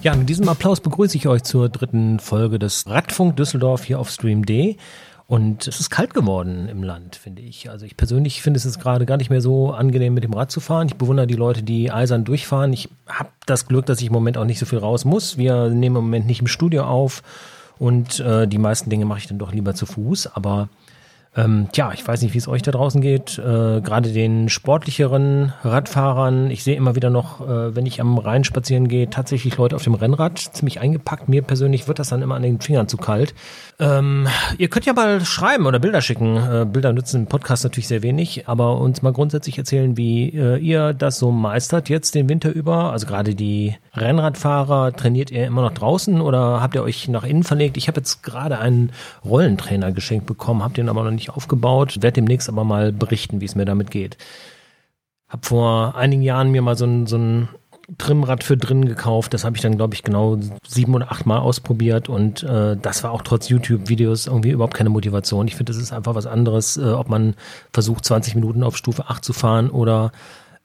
Ja, 0.00 0.14
mit 0.14 0.28
diesem 0.28 0.48
Applaus 0.48 0.80
begrüße 0.80 1.16
ich 1.16 1.26
euch 1.26 1.42
zur 1.42 1.68
dritten 1.68 2.20
Folge 2.20 2.60
des 2.60 2.86
Radfunk 2.86 3.36
Düsseldorf 3.36 3.82
hier 3.82 3.98
auf 3.98 4.10
Stream 4.10 4.46
D. 4.46 4.76
Und 5.26 5.66
es 5.66 5.80
ist 5.80 5.90
kalt 5.90 6.14
geworden 6.14 6.68
im 6.68 6.84
Land, 6.84 7.16
finde 7.16 7.42
ich. 7.42 7.68
Also 7.68 7.84
ich 7.84 7.96
persönlich 7.96 8.40
finde 8.40 8.58
es 8.58 8.64
jetzt 8.64 8.80
gerade 8.80 9.06
gar 9.06 9.16
nicht 9.16 9.28
mehr 9.28 9.40
so 9.40 9.72
angenehm, 9.72 10.14
mit 10.14 10.22
dem 10.22 10.32
Rad 10.32 10.52
zu 10.52 10.60
fahren. 10.60 10.86
Ich 10.86 10.94
bewundere 10.94 11.26
die 11.26 11.34
Leute, 11.34 11.64
die 11.64 11.90
eisern 11.90 12.24
durchfahren. 12.24 12.72
Ich 12.72 12.88
habe 13.08 13.30
das 13.44 13.66
Glück, 13.66 13.86
dass 13.86 14.00
ich 14.00 14.06
im 14.06 14.12
Moment 14.12 14.38
auch 14.38 14.44
nicht 14.44 14.60
so 14.60 14.66
viel 14.66 14.78
raus 14.78 15.04
muss. 15.04 15.36
Wir 15.36 15.68
nehmen 15.68 15.96
im 15.96 16.04
Moment 16.04 16.26
nicht 16.26 16.40
im 16.40 16.46
Studio 16.46 16.84
auf 16.84 17.24
und 17.78 18.20
äh, 18.20 18.46
die 18.46 18.58
meisten 18.58 18.90
Dinge 18.90 19.04
mache 19.04 19.18
ich 19.18 19.26
dann 19.26 19.38
doch 19.38 19.52
lieber 19.52 19.74
zu 19.74 19.84
Fuß. 19.84 20.28
Aber 20.28 20.68
ähm, 21.38 21.68
tja, 21.70 21.92
ich 21.94 22.06
weiß 22.06 22.22
nicht, 22.22 22.34
wie 22.34 22.38
es 22.38 22.48
euch 22.48 22.62
da 22.62 22.72
draußen 22.72 23.00
geht. 23.00 23.38
Äh, 23.38 23.80
Gerade 23.80 24.12
den 24.12 24.48
sportlicheren 24.48 25.52
Radfahrern. 25.62 26.50
Ich 26.50 26.64
sehe 26.64 26.74
immer 26.74 26.96
wieder 26.96 27.10
noch, 27.10 27.40
äh, 27.40 27.76
wenn 27.76 27.86
ich 27.86 28.00
am 28.00 28.18
Rhein 28.18 28.42
spazieren 28.42 28.88
gehe, 28.88 29.08
tatsächlich 29.08 29.56
Leute 29.56 29.76
auf 29.76 29.84
dem 29.84 29.94
Rennrad 29.94 30.38
ziemlich 30.38 30.80
eingepackt. 30.80 31.28
Mir 31.28 31.42
persönlich 31.42 31.86
wird 31.86 32.00
das 32.00 32.08
dann 32.08 32.22
immer 32.22 32.34
an 32.34 32.42
den 32.42 32.60
Fingern 32.60 32.88
zu 32.88 32.96
kalt. 32.96 33.34
Ähm, 33.78 34.26
ihr 34.58 34.68
könnt 34.68 34.86
ja 34.86 34.92
mal 34.94 35.24
schreiben 35.24 35.66
oder 35.66 35.78
Bilder 35.78 36.00
schicken. 36.00 36.36
Äh, 36.36 36.66
Bilder 36.68 36.92
nützen 36.92 37.20
im 37.20 37.26
Podcast 37.28 37.62
natürlich 37.62 37.86
sehr 37.86 38.02
wenig, 38.02 38.48
aber 38.48 38.80
uns 38.80 39.02
mal 39.02 39.12
grundsätzlich 39.12 39.58
erzählen, 39.58 39.96
wie 39.96 40.30
äh, 40.30 40.56
ihr 40.58 40.92
das 40.92 41.20
so 41.20 41.30
meistert 41.30 41.88
jetzt 41.88 42.16
den 42.16 42.28
Winter 42.28 42.50
über. 42.50 42.90
Also 42.90 43.06
gerade 43.06 43.36
die 43.36 43.76
Rennradfahrer, 43.94 44.92
trainiert 44.92 45.30
ihr 45.30 45.46
immer 45.46 45.62
noch 45.62 45.72
draußen 45.72 46.20
oder 46.20 46.60
habt 46.60 46.74
ihr 46.74 46.82
euch 46.82 47.06
nach 47.06 47.22
innen 47.22 47.44
verlegt? 47.44 47.76
Ich 47.76 47.86
habe 47.86 48.00
jetzt 48.00 48.24
gerade 48.24 48.58
einen 48.58 48.90
Rollentrainer 49.24 49.92
geschenkt 49.92 50.26
bekommen, 50.26 50.64
habt 50.64 50.76
den 50.76 50.88
aber 50.88 51.04
noch 51.04 51.12
nicht 51.12 51.27
aufgebaut. 51.30 52.02
Werde 52.02 52.14
demnächst 52.14 52.48
aber 52.48 52.64
mal 52.64 52.92
berichten, 52.92 53.40
wie 53.40 53.44
es 53.44 53.54
mir 53.54 53.64
damit 53.64 53.90
geht. 53.90 54.16
Hab 55.28 55.44
vor 55.44 55.96
einigen 55.96 56.22
Jahren 56.22 56.50
mir 56.50 56.62
mal 56.62 56.76
so 56.76 56.86
ein, 56.86 57.06
so 57.06 57.18
ein 57.18 57.48
Trimmrad 57.96 58.44
für 58.44 58.56
drin 58.56 58.84
gekauft. 58.84 59.32
Das 59.32 59.44
habe 59.44 59.56
ich 59.56 59.62
dann, 59.62 59.76
glaube 59.76 59.94
ich, 59.94 60.02
genau 60.02 60.38
sieben 60.66 60.94
oder 60.94 61.10
acht 61.10 61.24
Mal 61.24 61.38
ausprobiert 61.38 62.08
und 62.08 62.42
äh, 62.42 62.76
das 62.76 63.02
war 63.02 63.12
auch 63.12 63.22
trotz 63.22 63.48
YouTube-Videos 63.48 64.26
irgendwie 64.26 64.50
überhaupt 64.50 64.74
keine 64.74 64.90
Motivation. 64.90 65.48
Ich 65.48 65.56
finde, 65.56 65.72
das 65.72 65.80
ist 65.80 65.92
einfach 65.92 66.14
was 66.14 66.26
anderes, 66.26 66.76
äh, 66.76 66.90
ob 66.90 67.08
man 67.08 67.34
versucht, 67.72 68.04
20 68.04 68.34
Minuten 68.34 68.62
auf 68.62 68.76
Stufe 68.76 69.08
8 69.08 69.24
zu 69.24 69.32
fahren 69.32 69.70
oder 69.70 70.12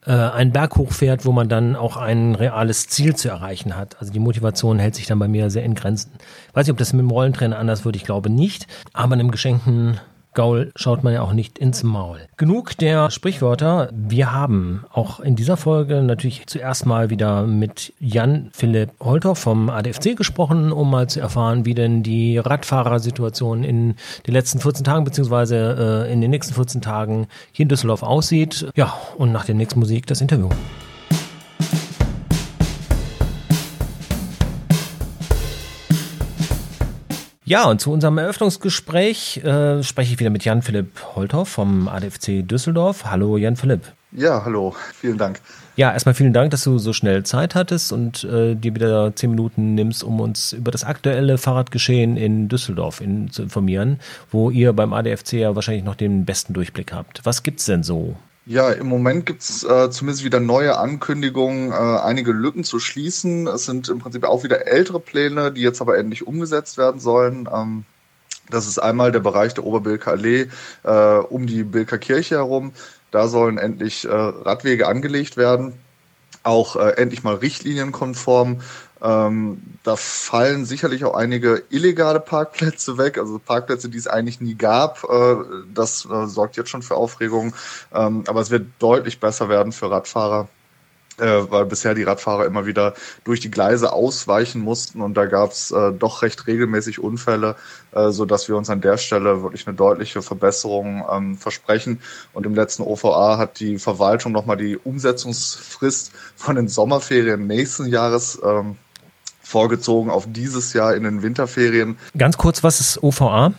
äh, 0.06 0.12
einen 0.12 0.52
Berg 0.52 0.76
hochfährt, 0.76 1.24
wo 1.24 1.32
man 1.32 1.48
dann 1.48 1.76
auch 1.76 1.96
ein 1.96 2.34
reales 2.34 2.88
Ziel 2.88 3.16
zu 3.16 3.30
erreichen 3.30 3.74
hat. 3.74 3.96
Also 4.00 4.12
die 4.12 4.18
Motivation 4.18 4.78
hält 4.78 4.94
sich 4.94 5.06
dann 5.06 5.18
bei 5.18 5.28
mir 5.28 5.48
sehr 5.48 5.64
in 5.64 5.74
Grenzen. 5.74 6.12
weiß 6.52 6.66
nicht, 6.66 6.72
ob 6.72 6.78
das 6.78 6.92
mit 6.92 7.00
dem 7.00 7.10
Rollentrainer 7.10 7.58
anders 7.58 7.86
wird, 7.86 7.96
ich 7.96 8.04
glaube 8.04 8.28
nicht. 8.28 8.66
Aber 8.92 9.14
in 9.14 9.20
einem 9.20 9.30
geschenkten 9.30 9.98
Gaul 10.34 10.72
schaut 10.76 11.04
man 11.04 11.12
ja 11.12 11.22
auch 11.22 11.32
nicht 11.32 11.58
ins 11.58 11.82
Maul. 11.82 12.20
Genug 12.36 12.76
der 12.76 13.10
Sprichwörter. 13.10 13.88
Wir 13.92 14.32
haben 14.32 14.84
auch 14.92 15.20
in 15.20 15.36
dieser 15.36 15.56
Folge 15.56 16.02
natürlich 16.02 16.46
zuerst 16.46 16.86
mal 16.86 17.10
wieder 17.10 17.46
mit 17.46 17.92
Jan 18.00 18.50
Philipp 18.52 18.90
Holter 19.00 19.34
vom 19.34 19.70
ADFC 19.70 20.16
gesprochen, 20.16 20.72
um 20.72 20.90
mal 20.90 21.08
zu 21.08 21.20
erfahren, 21.20 21.64
wie 21.64 21.74
denn 21.74 22.02
die 22.02 22.38
Radfahrersituation 22.38 23.64
in 23.64 23.94
den 24.26 24.34
letzten 24.34 24.60
14 24.60 24.84
Tagen 24.84 25.04
beziehungsweise 25.04 26.06
äh, 26.08 26.12
in 26.12 26.20
den 26.20 26.30
nächsten 26.30 26.54
14 26.54 26.80
Tagen 26.80 27.28
hier 27.52 27.64
in 27.64 27.68
Düsseldorf 27.68 28.02
aussieht. 28.02 28.66
Ja, 28.74 28.92
und 29.16 29.32
nach 29.32 29.44
der 29.44 29.54
nächsten 29.54 29.80
Musik 29.80 30.06
das 30.06 30.20
Interview. 30.20 30.48
Ja, 37.46 37.68
und 37.68 37.78
zu 37.78 37.92
unserem 37.92 38.16
Eröffnungsgespräch 38.16 39.44
äh, 39.44 39.82
spreche 39.82 40.14
ich 40.14 40.18
wieder 40.18 40.30
mit 40.30 40.46
Jan-Philipp 40.46 41.14
Holthoff 41.14 41.50
vom 41.50 41.88
ADFC 41.88 42.40
Düsseldorf. 42.42 43.04
Hallo 43.04 43.36
Jan-Philipp. 43.36 43.82
Ja, 44.12 44.42
hallo, 44.46 44.74
vielen 44.94 45.18
Dank. 45.18 45.40
Ja, 45.76 45.92
erstmal 45.92 46.14
vielen 46.14 46.32
Dank, 46.32 46.52
dass 46.52 46.64
du 46.64 46.78
so 46.78 46.94
schnell 46.94 47.22
Zeit 47.24 47.54
hattest 47.54 47.92
und 47.92 48.24
äh, 48.24 48.54
dir 48.54 48.74
wieder 48.74 49.14
zehn 49.14 49.30
Minuten 49.30 49.74
nimmst, 49.74 50.02
um 50.02 50.20
uns 50.20 50.54
über 50.54 50.70
das 50.70 50.84
aktuelle 50.84 51.36
Fahrradgeschehen 51.36 52.16
in 52.16 52.48
Düsseldorf 52.48 53.02
in, 53.02 53.30
zu 53.30 53.42
informieren, 53.42 54.00
wo 54.30 54.48
ihr 54.48 54.72
beim 54.72 54.94
ADFC 54.94 55.34
ja 55.34 55.54
wahrscheinlich 55.54 55.84
noch 55.84 55.96
den 55.96 56.24
besten 56.24 56.54
Durchblick 56.54 56.94
habt. 56.94 57.20
Was 57.24 57.42
gibt's 57.42 57.66
denn 57.66 57.82
so? 57.82 58.16
Ja, 58.46 58.70
im 58.72 58.88
Moment 58.88 59.24
gibt's 59.24 59.64
äh, 59.64 59.90
zumindest 59.90 60.22
wieder 60.22 60.38
neue 60.38 60.76
Ankündigungen, 60.76 61.72
äh, 61.72 61.74
einige 61.74 62.32
Lücken 62.32 62.62
zu 62.62 62.78
schließen. 62.78 63.46
Es 63.46 63.64
sind 63.64 63.88
im 63.88 64.00
Prinzip 64.00 64.24
auch 64.24 64.44
wieder 64.44 64.66
ältere 64.66 65.00
Pläne, 65.00 65.50
die 65.50 65.62
jetzt 65.62 65.80
aber 65.80 65.96
endlich 65.96 66.26
umgesetzt 66.26 66.76
werden 66.76 67.00
sollen. 67.00 67.48
Ähm, 67.52 67.84
das 68.50 68.66
ist 68.66 68.78
einmal 68.78 69.12
der 69.12 69.20
Bereich 69.20 69.54
der 69.54 69.64
Oberbilker 69.64 70.10
Allee 70.12 70.48
äh, 70.82 71.16
um 71.18 71.46
die 71.46 71.64
Bilker 71.64 71.96
Kirche 71.96 72.36
herum. 72.36 72.72
Da 73.10 73.28
sollen 73.28 73.56
endlich 73.56 74.04
äh, 74.04 74.10
Radwege 74.10 74.88
angelegt 74.88 75.38
werden 75.38 75.72
auch 76.44 76.76
äh, 76.76 76.90
endlich 76.90 77.22
mal 77.24 77.34
richtlinienkonform. 77.34 78.60
Ähm, 79.02 79.62
da 79.82 79.96
fallen 79.96 80.64
sicherlich 80.64 81.04
auch 81.04 81.14
einige 81.14 81.62
illegale 81.68 82.20
Parkplätze 82.20 82.96
weg, 82.96 83.18
also 83.18 83.38
Parkplätze, 83.38 83.88
die 83.88 83.98
es 83.98 84.06
eigentlich 84.06 84.40
nie 84.40 84.54
gab. 84.54 85.04
Äh, 85.04 85.36
das 85.74 86.06
äh, 86.06 86.26
sorgt 86.26 86.56
jetzt 86.56 86.70
schon 86.70 86.82
für 86.82 86.94
Aufregung. 86.94 87.54
Ähm, 87.92 88.24
aber 88.26 88.40
es 88.40 88.50
wird 88.50 88.66
deutlich 88.78 89.20
besser 89.20 89.48
werden 89.48 89.72
für 89.72 89.90
Radfahrer 89.90 90.48
äh, 91.18 91.42
weil 91.48 91.66
bisher 91.66 91.94
die 91.94 92.02
Radfahrer 92.02 92.44
immer 92.46 92.66
wieder 92.66 92.94
durch 93.24 93.40
die 93.40 93.50
Gleise 93.50 93.92
ausweichen 93.92 94.60
mussten 94.60 95.00
und 95.00 95.14
da 95.14 95.26
gab 95.26 95.52
es 95.52 95.70
äh, 95.70 95.92
doch 95.92 96.22
recht 96.22 96.46
regelmäßig 96.46 96.98
Unfälle, 96.98 97.56
äh, 97.92 98.10
so 98.10 98.24
dass 98.24 98.48
wir 98.48 98.56
uns 98.56 98.70
an 98.70 98.80
der 98.80 98.96
Stelle 98.96 99.42
wirklich 99.42 99.66
eine 99.66 99.76
deutliche 99.76 100.22
Verbesserung 100.22 101.04
ähm, 101.10 101.38
versprechen. 101.38 102.00
Und 102.32 102.46
im 102.46 102.54
letzten 102.54 102.82
OVA 102.82 103.38
hat 103.38 103.60
die 103.60 103.78
Verwaltung 103.78 104.32
nochmal 104.32 104.56
die 104.56 104.76
Umsetzungsfrist 104.76 106.12
von 106.36 106.56
den 106.56 106.68
Sommerferien 106.68 107.46
nächsten 107.46 107.86
Jahres 107.86 108.40
ähm, 108.44 108.76
vorgezogen 109.42 110.10
auf 110.10 110.24
dieses 110.26 110.72
Jahr 110.72 110.94
in 110.94 111.04
den 111.04 111.22
Winterferien. 111.22 111.98
Ganz 112.16 112.36
kurz, 112.36 112.64
was 112.64 112.80
ist 112.80 113.02
OVA? 113.02 113.52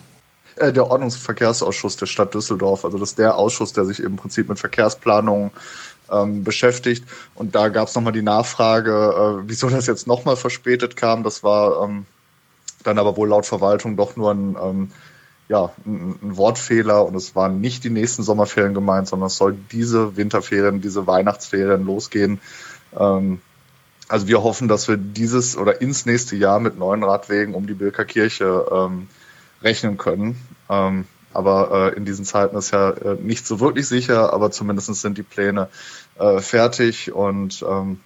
Äh, 0.58 0.72
der 0.72 0.90
Ordnungsverkehrsausschuss 0.90 1.98
der 1.98 2.06
Stadt 2.06 2.34
Düsseldorf. 2.34 2.86
Also 2.86 2.98
das 2.98 3.12
ist 3.12 3.20
der 3.20 3.38
Ausschuss, 3.38 3.74
der 3.74 3.86
sich 3.86 4.00
im 4.00 4.16
Prinzip 4.16 4.50
mit 4.50 4.60
Verkehrsplanung 4.60 5.52
ähm, 6.12 6.44
beschäftigt. 6.44 7.06
Und 7.36 7.56
da 7.56 7.70
gab 7.70 7.88
es 7.88 7.96
nochmal 7.96 8.14
die 8.14 8.22
Nachfrage, 8.22 8.92
äh, 8.92 9.50
wieso 9.50 9.70
das 9.70 9.88
jetzt 9.88 10.08
nochmal 10.08 10.36
verspätet 10.36 10.96
kam. 10.96 11.24
Das 11.24 11.44
war 11.44 11.84
ähm, 11.84 12.06
dann 12.84 13.00
aber 13.00 13.18
wohl 13.18 13.30
laut 13.30 13.46
Verwaltung 13.46 13.98
doch 13.98 14.16
nur 14.16 14.32
ein, 14.32 14.56
ähm, 14.62 14.92
ja, 15.48 15.72
ein, 15.86 16.16
ein, 16.22 16.38
Wortfehler 16.38 17.06
und 17.06 17.16
es 17.16 17.36
waren 17.36 17.62
nicht 17.62 17.84
die 17.84 17.90
nächsten 17.90 18.24
Sommerferien 18.24 18.74
gemeint, 18.74 19.08
sondern 19.08 19.28
es 19.28 19.38
soll 19.38 19.56
diese 19.72 20.18
Winterferien, 20.18 20.82
diese 20.82 21.08
Weihnachtsferien 21.08 21.86
losgehen. 21.86 22.40
Ähm, 22.98 23.42
also 24.08 24.28
wir 24.28 24.44
hoffen, 24.44 24.68
dass 24.68 24.88
wir 24.88 24.98
dieses 24.98 25.58
oder 25.58 25.82
ins 25.82 26.06
nächste 26.06 26.36
Jahr 26.36 26.60
mit 26.60 26.78
neuen 26.78 27.04
Radwegen 27.04 27.56
um 27.56 27.66
die 27.66 27.74
Bilker 27.74 28.06
Kirche 28.06 28.66
ähm, 28.72 29.08
rechnen 29.64 29.98
können. 29.98 30.40
Ähm, 30.70 31.06
aber 31.36 31.92
äh, 31.94 31.98
in 31.98 32.06
diesen 32.06 32.26
Zeiten 32.26 32.56
ist 32.58 32.72
ja 32.72 32.92
äh, 32.92 33.16
nicht 33.16 33.46
so 33.46 33.60
wirklich 33.60 33.88
sicher, 33.88 34.34
aber 34.34 34.52
zumindest 34.52 34.94
sind 34.96 35.18
die 35.18 35.24
Pläne 35.24 35.70
äh, 36.18 36.40
fertig 36.40 37.12
und 37.12 37.64
ähm, 37.68 38.00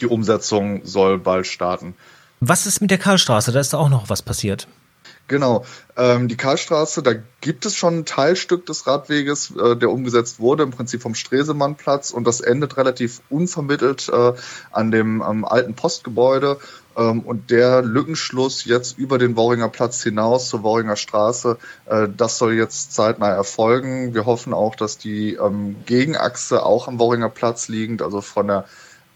die 0.00 0.06
Umsetzung 0.06 0.84
soll 0.84 1.18
bald 1.18 1.46
starten. 1.46 1.94
Was 2.40 2.66
ist 2.66 2.80
mit 2.80 2.90
der 2.90 2.98
Karlstraße? 2.98 3.52
Da 3.52 3.60
ist 3.60 3.74
auch 3.74 3.88
noch 3.88 4.08
was 4.08 4.22
passiert. 4.22 4.66
Genau. 5.26 5.64
Ähm, 5.96 6.28
die 6.28 6.36
Karlstraße, 6.36 7.02
da 7.02 7.14
gibt 7.40 7.64
es 7.64 7.76
schon 7.76 8.00
ein 8.00 8.04
Teilstück 8.04 8.66
des 8.66 8.86
Radweges, 8.86 9.52
äh, 9.56 9.74
der 9.74 9.90
umgesetzt 9.90 10.38
wurde, 10.38 10.64
im 10.64 10.70
Prinzip 10.70 11.00
vom 11.00 11.14
Stresemannplatz 11.14 12.10
und 12.10 12.26
das 12.26 12.40
endet 12.40 12.76
relativ 12.76 13.22
unvermittelt 13.30 14.10
äh, 14.10 14.32
an 14.70 14.90
dem 14.90 15.22
alten 15.22 15.74
Postgebäude 15.74 16.58
und 17.20 17.50
der 17.50 17.82
Lückenschluss 17.82 18.64
jetzt 18.64 18.98
über 18.98 19.18
den 19.18 19.36
Worringer 19.36 19.68
Platz 19.68 20.02
hinaus 20.02 20.48
zur 20.48 20.62
Worringer 20.62 20.96
Straße, 20.96 21.58
äh, 21.86 22.08
das 22.14 22.38
soll 22.38 22.54
jetzt 22.54 22.92
zeitnah 22.92 23.30
erfolgen. 23.30 24.14
Wir 24.14 24.26
hoffen 24.26 24.54
auch, 24.54 24.74
dass 24.76 24.98
die 24.98 25.34
ähm, 25.34 25.76
Gegenachse 25.86 26.64
auch 26.64 26.88
am 26.88 26.98
Worringer 26.98 27.30
Platz 27.30 27.68
liegend, 27.68 28.02
also 28.02 28.20
von 28.20 28.46
der 28.46 28.64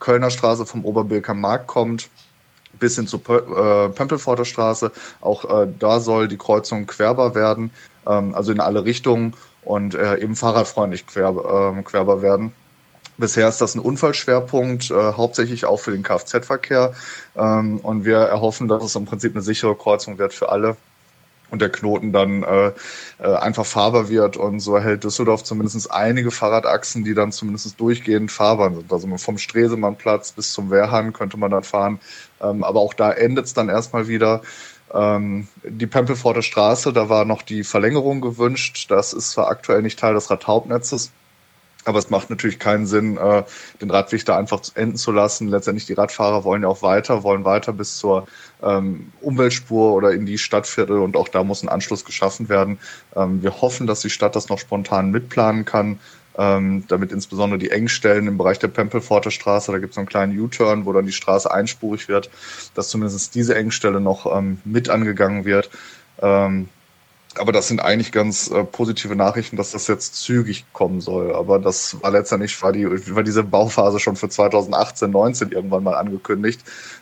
Kölner 0.00 0.30
Straße 0.30 0.66
vom 0.66 0.84
Oberbilker 0.84 1.34
Markt 1.34 1.66
kommt 1.66 2.08
bis 2.78 2.94
hin 2.94 3.08
zur 3.08 3.20
äh, 3.28 3.88
Pempelforter 3.88 4.44
Straße. 4.44 4.92
Auch 5.20 5.44
äh, 5.44 5.68
da 5.78 5.98
soll 5.98 6.28
die 6.28 6.36
Kreuzung 6.36 6.86
querbar 6.86 7.34
werden, 7.34 7.72
ähm, 8.06 8.34
also 8.34 8.52
in 8.52 8.60
alle 8.60 8.84
Richtungen 8.84 9.34
und 9.64 9.94
eben 9.94 10.34
fahrradfreundlich 10.34 11.06
quer, 11.06 11.82
querbar 11.84 12.22
werden. 12.22 12.52
Bisher 13.18 13.48
ist 13.48 13.60
das 13.60 13.74
ein 13.74 13.80
Unfallschwerpunkt, 13.80 14.92
äh, 14.92 14.94
hauptsächlich 14.94 15.64
auch 15.64 15.78
für 15.80 15.90
den 15.90 16.04
Kfz-Verkehr. 16.04 16.94
Ähm, 17.36 17.78
und 17.78 18.04
wir 18.04 18.18
erhoffen, 18.18 18.68
dass 18.68 18.84
es 18.84 18.94
im 18.94 19.06
Prinzip 19.06 19.34
eine 19.34 19.42
sichere 19.42 19.74
Kreuzung 19.74 20.18
wird 20.18 20.32
für 20.32 20.50
alle 20.50 20.76
und 21.50 21.60
der 21.60 21.70
Knoten 21.70 22.12
dann 22.12 22.42
äh, 22.42 22.72
äh, 23.18 23.34
einfach 23.34 23.66
fahrbar 23.66 24.08
wird. 24.08 24.36
Und 24.36 24.60
so 24.60 24.76
erhält 24.76 25.04
Düsseldorf 25.04 25.42
zumindest 25.44 25.90
einige 25.90 26.30
Fahrradachsen, 26.30 27.04
die 27.04 27.14
dann 27.14 27.32
zumindest 27.32 27.80
durchgehend 27.80 28.30
fahrbar 28.30 28.72
sind. 28.72 28.92
Also 28.92 29.08
vom 29.16 29.38
Stresemannplatz 29.38 30.32
bis 30.32 30.52
zum 30.52 30.70
Wehrhahn 30.70 31.12
könnte 31.12 31.36
man 31.38 31.50
dann 31.50 31.64
fahren. 31.64 32.00
Ähm, 32.40 32.62
aber 32.62 32.80
auch 32.80 32.94
da 32.94 33.12
endet 33.12 33.46
es 33.46 33.54
dann 33.54 33.68
erstmal 33.68 34.08
wieder. 34.08 34.42
Ähm, 34.94 35.48
die 35.64 35.86
Pempelforter 35.86 36.42
Straße, 36.42 36.92
da 36.92 37.08
war 37.08 37.24
noch 37.24 37.42
die 37.42 37.64
Verlängerung 37.64 38.20
gewünscht. 38.20 38.86
Das 38.90 39.12
ist 39.12 39.32
zwar 39.32 39.48
aktuell 39.48 39.82
nicht 39.82 39.98
Teil 39.98 40.14
des 40.14 40.30
Radhauptnetzes, 40.30 41.10
Aber 41.88 41.98
es 41.98 42.10
macht 42.10 42.28
natürlich 42.28 42.58
keinen 42.58 42.86
Sinn, 42.86 43.16
äh, 43.16 43.44
den 43.80 43.90
Radweg 43.90 44.22
da 44.26 44.36
einfach 44.36 44.60
enden 44.74 44.98
zu 44.98 45.10
lassen. 45.10 45.48
Letztendlich 45.48 45.86
die 45.86 45.94
Radfahrer 45.94 46.44
wollen 46.44 46.60
ja 46.60 46.68
auch 46.68 46.82
weiter, 46.82 47.22
wollen 47.22 47.46
weiter 47.46 47.72
bis 47.72 47.96
zur 47.96 48.28
ähm, 48.62 49.10
Umweltspur 49.22 49.94
oder 49.94 50.12
in 50.12 50.26
die 50.26 50.36
Stadtviertel 50.36 50.98
und 50.98 51.16
auch 51.16 51.28
da 51.28 51.42
muss 51.44 51.62
ein 51.62 51.70
Anschluss 51.70 52.04
geschaffen 52.04 52.50
werden. 52.50 52.78
Ähm, 53.16 53.42
wir 53.42 53.62
hoffen, 53.62 53.86
dass 53.86 54.00
die 54.00 54.10
Stadt 54.10 54.36
das 54.36 54.50
noch 54.50 54.58
spontan 54.58 55.10
mitplanen 55.12 55.64
kann, 55.64 55.98
ähm, 56.36 56.84
damit 56.88 57.10
insbesondere 57.10 57.58
die 57.58 57.70
Engstellen 57.70 58.26
im 58.26 58.36
Bereich 58.36 58.58
der 58.58 58.68
Pempelforter 58.68 59.30
Straße, 59.30 59.72
da 59.72 59.78
gibt 59.78 59.92
es 59.92 59.94
so 59.94 60.02
einen 60.02 60.08
kleinen 60.10 60.38
U-Turn, 60.38 60.84
wo 60.84 60.92
dann 60.92 61.06
die 61.06 61.12
Straße 61.12 61.50
einspurig 61.50 62.06
wird, 62.06 62.28
dass 62.74 62.90
zumindest 62.90 63.34
diese 63.34 63.54
Engstelle 63.54 64.02
noch 64.02 64.42
mit 64.66 64.90
angegangen 64.90 65.46
wird. 65.46 65.70
Aber 67.38 67.52
das 67.52 67.68
sind 67.68 67.80
eigentlich 67.80 68.12
ganz 68.12 68.50
äh, 68.50 68.64
positive 68.64 69.16
Nachrichten, 69.16 69.56
dass 69.56 69.72
das 69.72 69.86
jetzt 69.86 70.16
zügig 70.16 70.64
kommen 70.72 71.00
soll. 71.00 71.34
Aber 71.34 71.58
das 71.58 72.00
war 72.02 72.10
letztendlich, 72.10 72.60
war, 72.62 72.72
die, 72.72 72.86
war 73.14 73.22
diese 73.22 73.42
Bauphase 73.42 74.00
schon 74.00 74.16
für 74.16 74.28
2018, 74.28 75.10
19 75.10 75.52
irgendwann 75.52 75.82
mal 75.82 75.94
angekündigt. 75.94 76.60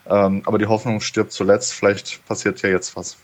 Ähm, 0.09 0.43
aber 0.47 0.59
die 0.59 0.67
Hoffnung 0.67 1.01
stirbt 1.01 1.33
zuletzt. 1.33 1.73
Vielleicht 1.73 2.25
passiert 2.27 2.63
ja 2.63 2.69
jetzt 2.69 2.97
was. 2.97 3.17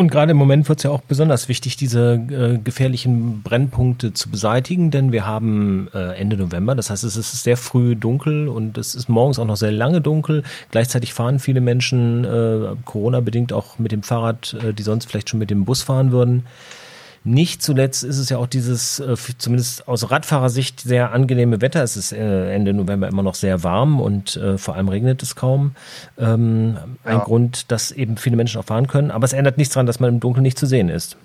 Und 0.00 0.10
gerade 0.10 0.30
im 0.30 0.38
Moment 0.38 0.66
wird 0.70 0.78
es 0.78 0.84
ja 0.84 0.90
auch 0.92 1.02
besonders 1.02 1.48
wichtig, 1.50 1.76
diese 1.76 2.14
äh, 2.14 2.56
gefährlichen 2.56 3.42
Brennpunkte 3.42 4.14
zu 4.14 4.30
beseitigen, 4.30 4.90
denn 4.90 5.12
wir 5.12 5.26
haben 5.26 5.90
äh, 5.92 6.18
Ende 6.18 6.38
November, 6.38 6.74
das 6.74 6.88
heißt, 6.88 7.04
es 7.04 7.16
ist 7.16 7.42
sehr 7.42 7.58
früh 7.58 7.96
dunkel 7.96 8.48
und 8.48 8.78
es 8.78 8.94
ist 8.94 9.10
morgens 9.10 9.38
auch 9.38 9.44
noch 9.44 9.58
sehr 9.58 9.72
lange 9.72 10.00
dunkel. 10.00 10.42
Gleichzeitig 10.70 11.12
fahren 11.12 11.38
viele 11.38 11.60
Menschen 11.60 12.24
äh, 12.24 12.76
Corona-bedingt 12.86 13.52
auch 13.52 13.78
mit 13.78 13.92
dem 13.92 14.02
Fahrrad, 14.02 14.56
äh, 14.64 14.72
die 14.72 14.82
sonst 14.82 15.04
vielleicht 15.04 15.28
schon 15.28 15.38
mit 15.38 15.50
dem 15.50 15.66
Bus 15.66 15.82
fahren 15.82 16.12
würden. 16.12 16.46
Nicht 17.22 17.62
zuletzt 17.62 18.02
ist 18.02 18.16
es 18.16 18.30
ja 18.30 18.38
auch 18.38 18.46
dieses, 18.46 18.98
äh, 18.98 19.14
zumindest 19.36 19.86
aus 19.86 20.10
Radfahrersicht, 20.10 20.80
sehr 20.80 21.12
angenehme 21.12 21.60
Wetter. 21.60 21.82
Es 21.82 21.98
ist 21.98 22.12
äh, 22.12 22.54
Ende 22.54 22.72
November 22.72 23.08
immer 23.08 23.22
noch 23.22 23.34
sehr 23.34 23.62
warm 23.62 24.00
und 24.00 24.36
äh, 24.36 24.56
vor 24.56 24.74
allem 24.74 24.88
regnet 24.88 25.22
es 25.22 25.36
kaum. 25.36 25.72
Ähm, 26.18 26.78
ein 27.04 27.18
ja. 27.18 27.24
Grund, 27.24 27.70
dass 27.70 27.92
eben 27.92 28.16
viele 28.16 28.36
Menschen 28.36 28.58
auch 28.58 28.64
fahren 28.64 28.86
können. 28.86 29.10
Aber 29.10 29.26
es 29.26 29.34
ändert 29.34 29.58
nichts 29.58 29.74
daran, 29.74 29.86
dass 29.86 30.00
man 30.00 30.14
im 30.14 30.20
Dunkeln 30.20 30.42
nicht 30.42 30.58
zu 30.58 30.64
sehen 30.64 30.88
ist. 30.88 31.18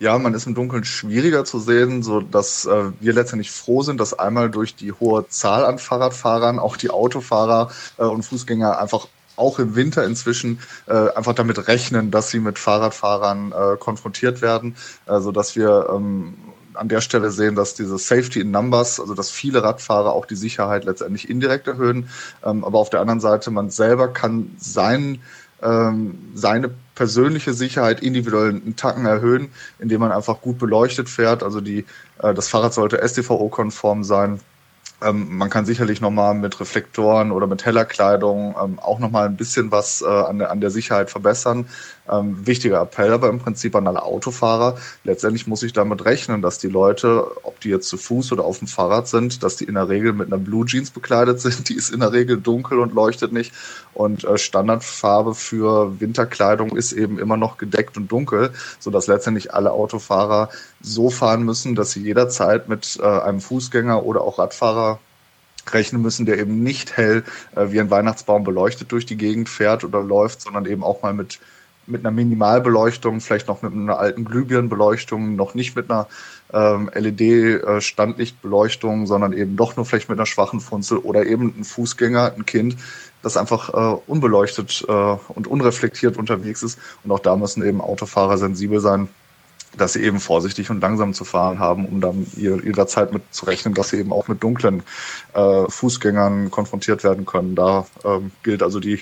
Ja, 0.00 0.16
man 0.16 0.32
ist 0.32 0.46
im 0.46 0.54
Dunkeln 0.54 0.84
schwieriger 0.84 1.44
zu 1.44 1.58
sehen, 1.58 2.02
so 2.02 2.20
dass 2.20 2.64
äh, 2.64 2.92
wir 3.00 3.12
letztendlich 3.12 3.50
froh 3.50 3.82
sind, 3.82 4.00
dass 4.00 4.16
einmal 4.16 4.48
durch 4.48 4.76
die 4.76 4.92
hohe 4.92 5.28
Zahl 5.28 5.64
an 5.66 5.78
Fahrradfahrern 5.78 6.58
auch 6.58 6.76
die 6.76 6.90
Autofahrer 6.90 7.70
äh, 7.98 8.04
und 8.04 8.22
Fußgänger 8.22 8.78
einfach 8.78 9.08
auch 9.38 9.58
im 9.58 9.74
Winter 9.76 10.04
inzwischen 10.04 10.58
äh, 10.86 10.92
einfach 10.92 11.34
damit 11.34 11.68
rechnen, 11.68 12.10
dass 12.10 12.30
sie 12.30 12.40
mit 12.40 12.58
Fahrradfahrern 12.58 13.52
äh, 13.52 13.76
konfrontiert 13.76 14.42
werden, 14.42 14.76
äh, 15.06 15.20
so 15.20 15.32
dass 15.32 15.56
wir 15.56 15.88
ähm, 15.94 16.34
an 16.78 16.88
der 16.88 17.00
Stelle 17.00 17.30
sehen, 17.30 17.54
dass 17.54 17.74
diese 17.74 17.98
Safety 17.98 18.40
in 18.40 18.50
Numbers, 18.50 19.00
also 19.00 19.14
dass 19.14 19.30
viele 19.30 19.62
Radfahrer 19.62 20.12
auch 20.12 20.26
die 20.26 20.36
Sicherheit 20.36 20.84
letztendlich 20.84 21.28
indirekt 21.28 21.66
erhöhen. 21.66 22.08
Ähm, 22.44 22.64
aber 22.64 22.78
auf 22.78 22.90
der 22.90 23.00
anderen 23.00 23.20
Seite, 23.20 23.50
man 23.50 23.70
selber 23.70 24.08
kann 24.08 24.56
sein, 24.58 25.20
ähm, 25.62 26.18
seine 26.34 26.70
persönliche 26.94 27.52
Sicherheit 27.52 28.00
individuell 28.00 28.50
einen 28.50 28.76
Tacken 28.76 29.06
erhöhen, 29.06 29.50
indem 29.78 30.00
man 30.00 30.12
einfach 30.12 30.40
gut 30.40 30.58
beleuchtet 30.58 31.08
fährt. 31.08 31.42
Also 31.42 31.60
die, 31.60 31.84
äh, 32.22 32.34
das 32.34 32.48
Fahrrad 32.48 32.74
sollte 32.74 33.06
STVO-konform 33.06 34.04
sein. 34.04 34.40
Ähm, 35.00 35.36
man 35.36 35.48
kann 35.48 35.64
sicherlich 35.64 36.00
nochmal 36.00 36.34
mit 36.34 36.58
Reflektoren 36.58 37.30
oder 37.30 37.46
mit 37.46 37.64
heller 37.64 37.84
Kleidung 37.84 38.56
ähm, 38.60 38.78
auch 38.80 38.98
nochmal 38.98 39.26
ein 39.26 39.36
bisschen 39.36 39.70
was 39.70 40.02
äh, 40.02 40.06
an, 40.06 40.38
der, 40.38 40.50
an 40.50 40.60
der 40.60 40.70
Sicherheit 40.70 41.10
verbessern. 41.10 41.68
Ähm, 42.10 42.46
wichtiger 42.46 42.80
Appell 42.80 43.12
aber 43.12 43.28
im 43.28 43.38
Prinzip 43.38 43.74
an 43.76 43.86
alle 43.86 44.02
Autofahrer. 44.02 44.76
Letztendlich 45.04 45.46
muss 45.46 45.62
ich 45.62 45.72
damit 45.72 46.04
rechnen, 46.04 46.42
dass 46.42 46.58
die 46.58 46.68
Leute, 46.68 47.26
ob 47.44 47.60
die 47.60 47.68
jetzt 47.68 47.88
zu 47.88 47.96
Fuß 47.96 48.32
oder 48.32 48.44
auf 48.44 48.58
dem 48.58 48.68
Fahrrad 48.68 49.08
sind, 49.08 49.42
dass 49.42 49.56
die 49.56 49.64
in 49.64 49.74
der 49.74 49.88
Regel 49.88 50.12
mit 50.12 50.28
einer 50.28 50.42
Blue 50.42 50.64
Jeans 50.66 50.90
bekleidet 50.90 51.40
sind. 51.40 51.68
Die 51.68 51.74
ist 51.74 51.90
in 51.90 52.00
der 52.00 52.12
Regel 52.12 52.38
dunkel 52.40 52.78
und 52.78 52.94
leuchtet 52.94 53.32
nicht. 53.32 53.52
Und 53.94 54.24
äh, 54.24 54.38
Standardfarbe 54.38 55.34
für 55.34 56.00
Winterkleidung 56.00 56.76
ist 56.76 56.92
eben 56.92 57.18
immer 57.18 57.36
noch 57.36 57.58
gedeckt 57.58 57.96
und 57.96 58.10
dunkel, 58.10 58.52
sodass 58.78 59.06
letztendlich 59.06 59.52
alle 59.52 59.72
Autofahrer 59.72 60.50
so 60.80 61.10
fahren 61.10 61.42
müssen, 61.42 61.74
dass 61.74 61.90
sie 61.92 62.02
jederzeit 62.02 62.68
mit 62.68 62.98
äh, 63.02 63.06
einem 63.06 63.40
Fußgänger 63.40 64.04
oder 64.04 64.22
auch 64.22 64.38
Radfahrer 64.38 64.98
rechnen 65.74 66.02
müssen, 66.02 66.26
der 66.26 66.38
eben 66.38 66.62
nicht 66.62 66.96
hell 66.96 67.24
äh, 67.54 67.70
wie 67.70 67.80
ein 67.80 67.90
Weihnachtsbaum 67.90 68.44
beleuchtet 68.44 68.92
durch 68.92 69.06
die 69.06 69.16
Gegend 69.16 69.48
fährt 69.48 69.84
oder 69.84 70.02
läuft, 70.02 70.40
sondern 70.40 70.66
eben 70.66 70.82
auch 70.82 71.02
mal 71.02 71.14
mit 71.14 71.40
mit 71.88 72.04
einer 72.04 72.10
Minimalbeleuchtung, 72.10 73.20
vielleicht 73.20 73.48
noch 73.48 73.62
mit 73.62 73.72
einer 73.72 73.98
alten 73.98 74.24
Glühbirnenbeleuchtung, 74.24 75.36
noch 75.36 75.54
nicht 75.54 75.76
mit 75.76 75.90
einer 75.90 76.06
ähm, 76.52 76.90
LED-Standlichtbeleuchtung, 76.94 79.06
sondern 79.06 79.32
eben 79.32 79.56
doch 79.56 79.76
nur 79.76 79.86
vielleicht 79.86 80.08
mit 80.08 80.18
einer 80.18 80.26
schwachen 80.26 80.60
Funzel 80.60 80.98
oder 80.98 81.26
eben 81.26 81.54
ein 81.58 81.64
Fußgänger, 81.64 82.34
ein 82.36 82.46
Kind, 82.46 82.76
das 83.22 83.36
einfach 83.36 83.74
äh, 83.74 84.00
unbeleuchtet 84.06 84.84
äh, 84.88 84.92
und 84.92 85.46
unreflektiert 85.46 86.16
unterwegs 86.16 86.62
ist. 86.62 86.78
Und 87.04 87.10
auch 87.10 87.20
da 87.20 87.36
müssen 87.36 87.64
eben 87.64 87.80
Autofahrer 87.80 88.38
sensibel 88.38 88.80
sein, 88.80 89.08
dass 89.76 89.92
sie 89.92 90.02
eben 90.02 90.20
vorsichtig 90.20 90.70
und 90.70 90.80
langsam 90.80 91.12
zu 91.12 91.24
fahren 91.24 91.58
haben, 91.58 91.86
um 91.86 92.00
dann 92.00 92.26
jederzeit 92.36 93.12
mit 93.12 93.22
zu 93.32 93.46
rechnen, 93.46 93.74
dass 93.74 93.90
sie 93.90 93.98
eben 93.98 94.12
auch 94.12 94.28
mit 94.28 94.42
dunklen 94.42 94.82
äh, 95.34 95.64
Fußgängern 95.68 96.50
konfrontiert 96.50 97.04
werden 97.04 97.26
können. 97.26 97.54
Da 97.54 97.86
ähm, 98.04 98.30
gilt 98.42 98.62
also 98.62 98.80
die 98.80 99.00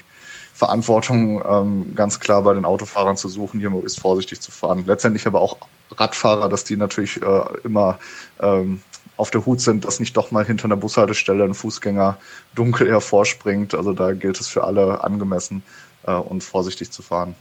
Verantwortung 0.57 1.43
ähm, 1.47 1.95
ganz 1.95 2.19
klar 2.19 2.41
bei 2.41 2.55
den 2.55 2.65
Autofahrern 2.65 3.19
zu 3.19 3.29
suchen, 3.29 3.61
hier 3.61 3.69
möglichst 3.69 4.01
vorsichtig 4.01 4.41
zu 4.41 4.51
fahren. 4.51 4.85
Letztendlich 4.87 5.27
aber 5.27 5.43
auch 5.43 5.59
Radfahrer, 5.91 6.49
dass 6.49 6.65
die 6.65 6.79
natürlich 6.79 7.21
äh, 7.21 7.41
immer 7.63 7.99
ähm, 8.41 8.81
auf 9.19 9.31
der 9.31 9.45
Hut 9.45 9.61
sind, 9.61 9.85
dass 9.85 10.01
nicht 10.01 10.17
doch 10.17 10.31
mal 10.31 10.47
hinter 10.47 10.65
einer 10.65 10.77
Bushaltestelle 10.77 11.45
ein 11.45 11.53
Fußgänger 11.53 12.17
dunkel 12.55 12.89
hervorspringt. 12.89 13.75
Also 13.75 13.93
da 13.93 14.13
gilt 14.13 14.41
es 14.41 14.49
für 14.49 14.65
alle 14.65 15.05
angemessen, 15.05 15.63
und 16.13 16.43
vorsichtig 16.43 16.91
zu 16.91 17.03
fahren. 17.03 17.35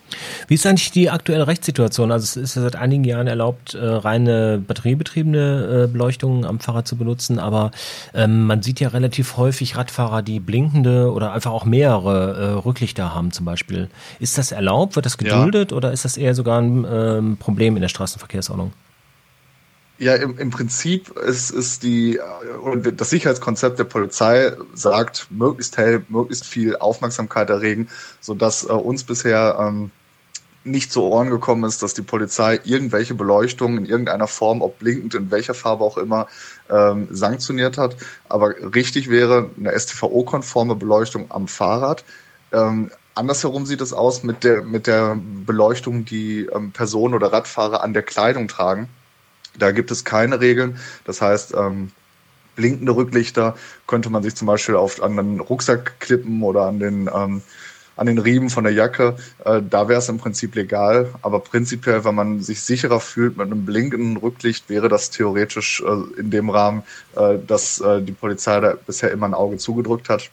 Wie 0.48 0.56
ist 0.56 0.66
eigentlich 0.66 0.92
die 0.92 1.10
aktuelle 1.10 1.48
Rechtssituation? 1.48 2.12
Also 2.12 2.24
es 2.24 2.36
ist 2.38 2.56
ja 2.56 2.62
seit 2.62 2.76
einigen 2.76 3.04
Jahren 3.04 3.28
erlaubt, 3.28 3.74
äh, 3.74 3.86
reine 3.86 4.62
batteriebetriebene 4.66 5.84
äh, 5.86 5.88
Beleuchtung 5.88 6.46
am 6.46 6.60
Fahrrad 6.60 6.88
zu 6.88 6.96
benutzen, 6.96 7.40
aber 7.40 7.72
ähm, 8.14 8.46
man 8.46 8.62
sieht 8.62 8.80
ja 8.80 8.90
relativ 8.90 9.38
häufig 9.38 9.76
Radfahrer, 9.78 10.22
die 10.22 10.40
blinkende 10.40 11.12
oder 11.12 11.34
einfach 11.34 11.52
auch 11.52 11.66
mehrere 11.66 12.34
äh, 12.34 12.50
Rücklichter 12.66 13.14
haben 13.14 13.32
zum 13.32 13.46
Beispiel. 13.46 13.90
Ist 14.20 14.38
das 14.38 14.52
erlaubt? 14.52 14.96
Wird 14.96 15.06
das 15.06 15.18
geduldet 15.18 15.72
ja. 15.72 15.78
oder 15.78 15.92
ist 15.92 16.06
das 16.06 16.18
eher 16.18 16.36
sogar 16.36 16.62
ein 16.62 16.86
ähm, 16.90 17.38
Problem 17.38 17.76
in 17.76 17.82
der 17.82 17.90
Straßenverkehrsordnung? 17.90 18.72
Ja, 19.98 20.16
im, 20.16 20.38
im 20.38 20.50
Prinzip 20.50 21.18
ist, 21.18 21.52
ist 21.52 21.84
die, 21.84 22.20
das 22.96 23.10
Sicherheitskonzept 23.10 23.80
der 23.80 23.86
Polizei 23.86 24.52
sagt, 24.74 25.28
möglichst 25.30 25.78
hell, 25.78 26.06
möglichst 26.10 26.46
viel 26.46 26.75
Aufmerksamkeit 26.75 27.50
erregen, 27.50 27.88
sodass 28.20 28.66
äh, 28.66 28.74
uns 28.74 29.06
bisher 29.06 29.56
ähm, 29.58 29.92
nicht 30.66 30.92
zu 30.92 31.04
Ohren 31.04 31.30
gekommen 31.30 31.64
ist, 31.64 31.82
dass 31.82 31.94
die 31.94 32.02
Polizei 32.02 32.60
irgendwelche 32.66 33.14
Beleuchtungen 33.14 33.78
in 33.78 33.86
irgendeiner 33.86 34.28
Form, 34.28 34.62
ob 34.62 34.80
blinkend, 34.80 35.16
in 35.16 35.32
welcher 35.32 35.54
Farbe 35.54 35.84
auch 35.84 35.98
immer, 35.98 36.28
ähm, 36.70 37.08
sanktioniert 37.12 37.78
hat. 37.78 37.96
Aber 38.28 38.56
richtig 38.74 39.10
wäre 39.10 39.50
eine 39.58 39.80
STVO-konforme 39.80 40.75
Beleuchtung 40.75 41.28
am 41.30 41.48
Fahrrad. 41.48 42.04
Ähm, 42.52 42.92
andersherum 43.14 43.66
sieht 43.66 43.80
es 43.80 43.94
aus 43.94 44.24
mit 44.24 44.44
der, 44.44 44.64
mit 44.64 44.88
der 44.88 45.18
Beleuchtung, 45.46 46.04
die 46.04 46.50
ähm, 46.54 46.72
Personen 46.72 47.14
oder 47.14 47.32
Radfahrer 47.32 47.84
an 47.84 47.94
der 47.94 48.04
Kleidung 48.04 48.48
tragen. 48.48 48.90
Da 49.60 49.72
gibt 49.72 49.92
es 49.92 50.06
keine 50.06 50.40
Regeln. 50.40 50.78
Das 51.06 51.22
heißt, 51.22 51.54
ähm, 51.56 51.92
blinkende 52.56 52.96
Rücklichter 52.96 53.56
könnte 53.88 54.10
man 54.10 54.24
sich 54.24 54.36
zum 54.36 54.48
Beispiel 54.48 54.76
auf, 54.76 55.02
an 55.02 55.18
den 55.18 55.40
Rucksack 55.40 56.00
klippen 56.00 56.42
oder 56.44 56.66
an 56.66 56.80
den, 56.80 57.10
ähm, 57.14 57.42
an 57.98 58.08
den 58.08 58.18
Riemen 58.18 58.50
von 58.50 58.64
der 58.64 58.74
Jacke. 58.74 59.16
Äh, 59.44 59.62
da 59.70 59.88
wäre 59.88 60.00
es 60.00 60.10
im 60.10 60.18
Prinzip 60.18 60.56
legal. 60.56 61.14
Aber 61.22 61.40
prinzipiell, 61.40 62.04
wenn 62.04 62.16
man 62.16 62.42
sich 62.42 62.62
sicherer 62.62 63.00
fühlt 63.00 63.38
mit 63.38 63.48
einem 63.48 63.66
blinkenden 63.66 64.18
Rücklicht, 64.18 64.70
wäre 64.70 64.90
das 64.90 65.12
theoretisch 65.12 65.84
äh, 65.86 66.20
in 66.20 66.32
dem 66.32 66.50
Rahmen, 66.50 66.84
äh, 67.16 67.38
dass 67.46 67.80
äh, 67.82 68.02
die 68.02 68.14
Polizei 68.14 68.60
da 68.60 68.76
bisher 68.86 69.12
immer 69.12 69.28
ein 69.28 69.34
Auge 69.34 69.58
zugedrückt 69.58 70.10
hat. 70.10 70.30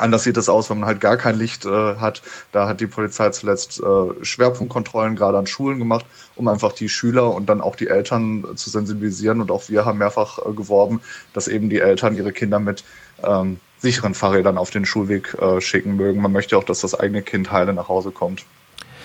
Anders 0.00 0.24
sieht 0.24 0.36
es 0.36 0.48
aus, 0.48 0.70
wenn 0.70 0.80
man 0.80 0.88
halt 0.88 1.00
gar 1.00 1.16
kein 1.16 1.38
Licht 1.38 1.64
äh, 1.64 1.96
hat. 1.96 2.22
Da 2.52 2.66
hat 2.66 2.80
die 2.80 2.86
Polizei 2.86 3.30
zuletzt 3.30 3.80
äh, 3.80 4.24
Schwerpunktkontrollen 4.24 5.16
gerade 5.16 5.38
an 5.38 5.46
Schulen 5.46 5.78
gemacht, 5.78 6.06
um 6.36 6.48
einfach 6.48 6.72
die 6.72 6.88
Schüler 6.88 7.32
und 7.34 7.46
dann 7.48 7.60
auch 7.60 7.76
die 7.76 7.88
Eltern 7.88 8.44
äh, 8.44 8.54
zu 8.56 8.70
sensibilisieren. 8.70 9.40
Und 9.40 9.50
auch 9.50 9.68
wir 9.68 9.84
haben 9.84 9.98
mehrfach 9.98 10.38
äh, 10.38 10.52
geworben, 10.52 11.00
dass 11.32 11.48
eben 11.48 11.68
die 11.68 11.80
Eltern 11.80 12.16
ihre 12.16 12.32
Kinder 12.32 12.58
mit 12.58 12.84
ähm, 13.22 13.60
sicheren 13.78 14.14
Fahrrädern 14.14 14.58
auf 14.58 14.70
den 14.70 14.84
Schulweg 14.84 15.34
äh, 15.34 15.60
schicken 15.60 15.96
mögen. 15.96 16.20
Man 16.20 16.32
möchte 16.32 16.56
auch, 16.56 16.64
dass 16.64 16.80
das 16.80 16.98
eigene 16.98 17.22
Kind 17.22 17.52
heile 17.52 17.72
nach 17.72 17.88
Hause 17.88 18.10
kommt. 18.10 18.44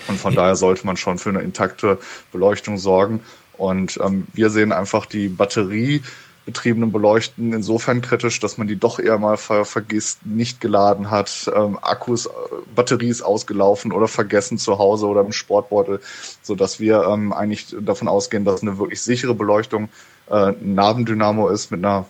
Und 0.08 0.18
von 0.18 0.32
ja. 0.32 0.42
daher 0.42 0.56
sollte 0.56 0.86
man 0.86 0.96
schon 0.96 1.18
für 1.18 1.30
eine 1.30 1.40
intakte 1.40 1.98
Beleuchtung 2.32 2.78
sorgen. 2.78 3.20
Und 3.56 3.98
ähm, 4.02 4.26
wir 4.32 4.50
sehen 4.50 4.72
einfach 4.72 5.06
die 5.06 5.28
Batterie 5.28 6.02
betriebenen 6.46 6.92
Beleuchten 6.92 7.52
insofern 7.52 8.00
kritisch, 8.00 8.40
dass 8.40 8.56
man 8.56 8.68
die 8.68 8.76
doch 8.76 8.98
eher 8.98 9.18
mal 9.18 9.36
ver 9.36 9.64
vergisst, 9.64 10.24
nicht 10.24 10.60
geladen 10.60 11.10
hat, 11.10 11.50
ähm, 11.54 11.76
Akkus, 11.82 12.26
äh, 12.26 12.30
Batterie 12.74 13.08
ist 13.08 13.22
ausgelaufen 13.22 13.92
oder 13.92 14.08
vergessen 14.08 14.56
zu 14.56 14.78
Hause 14.78 15.06
oder 15.06 15.20
im 15.22 15.32
Sportbeutel, 15.32 16.00
so 16.42 16.54
dass 16.54 16.80
wir 16.80 17.02
ähm, 17.02 17.32
eigentlich 17.32 17.76
davon 17.80 18.08
ausgehen, 18.08 18.44
dass 18.44 18.62
eine 18.62 18.78
wirklich 18.78 19.02
sichere 19.02 19.34
Beleuchtung 19.34 19.88
äh, 20.30 20.52
ein 20.52 20.74
Nabendynamo 20.74 21.48
ist 21.48 21.70
mit 21.72 21.84
einer 21.84 22.06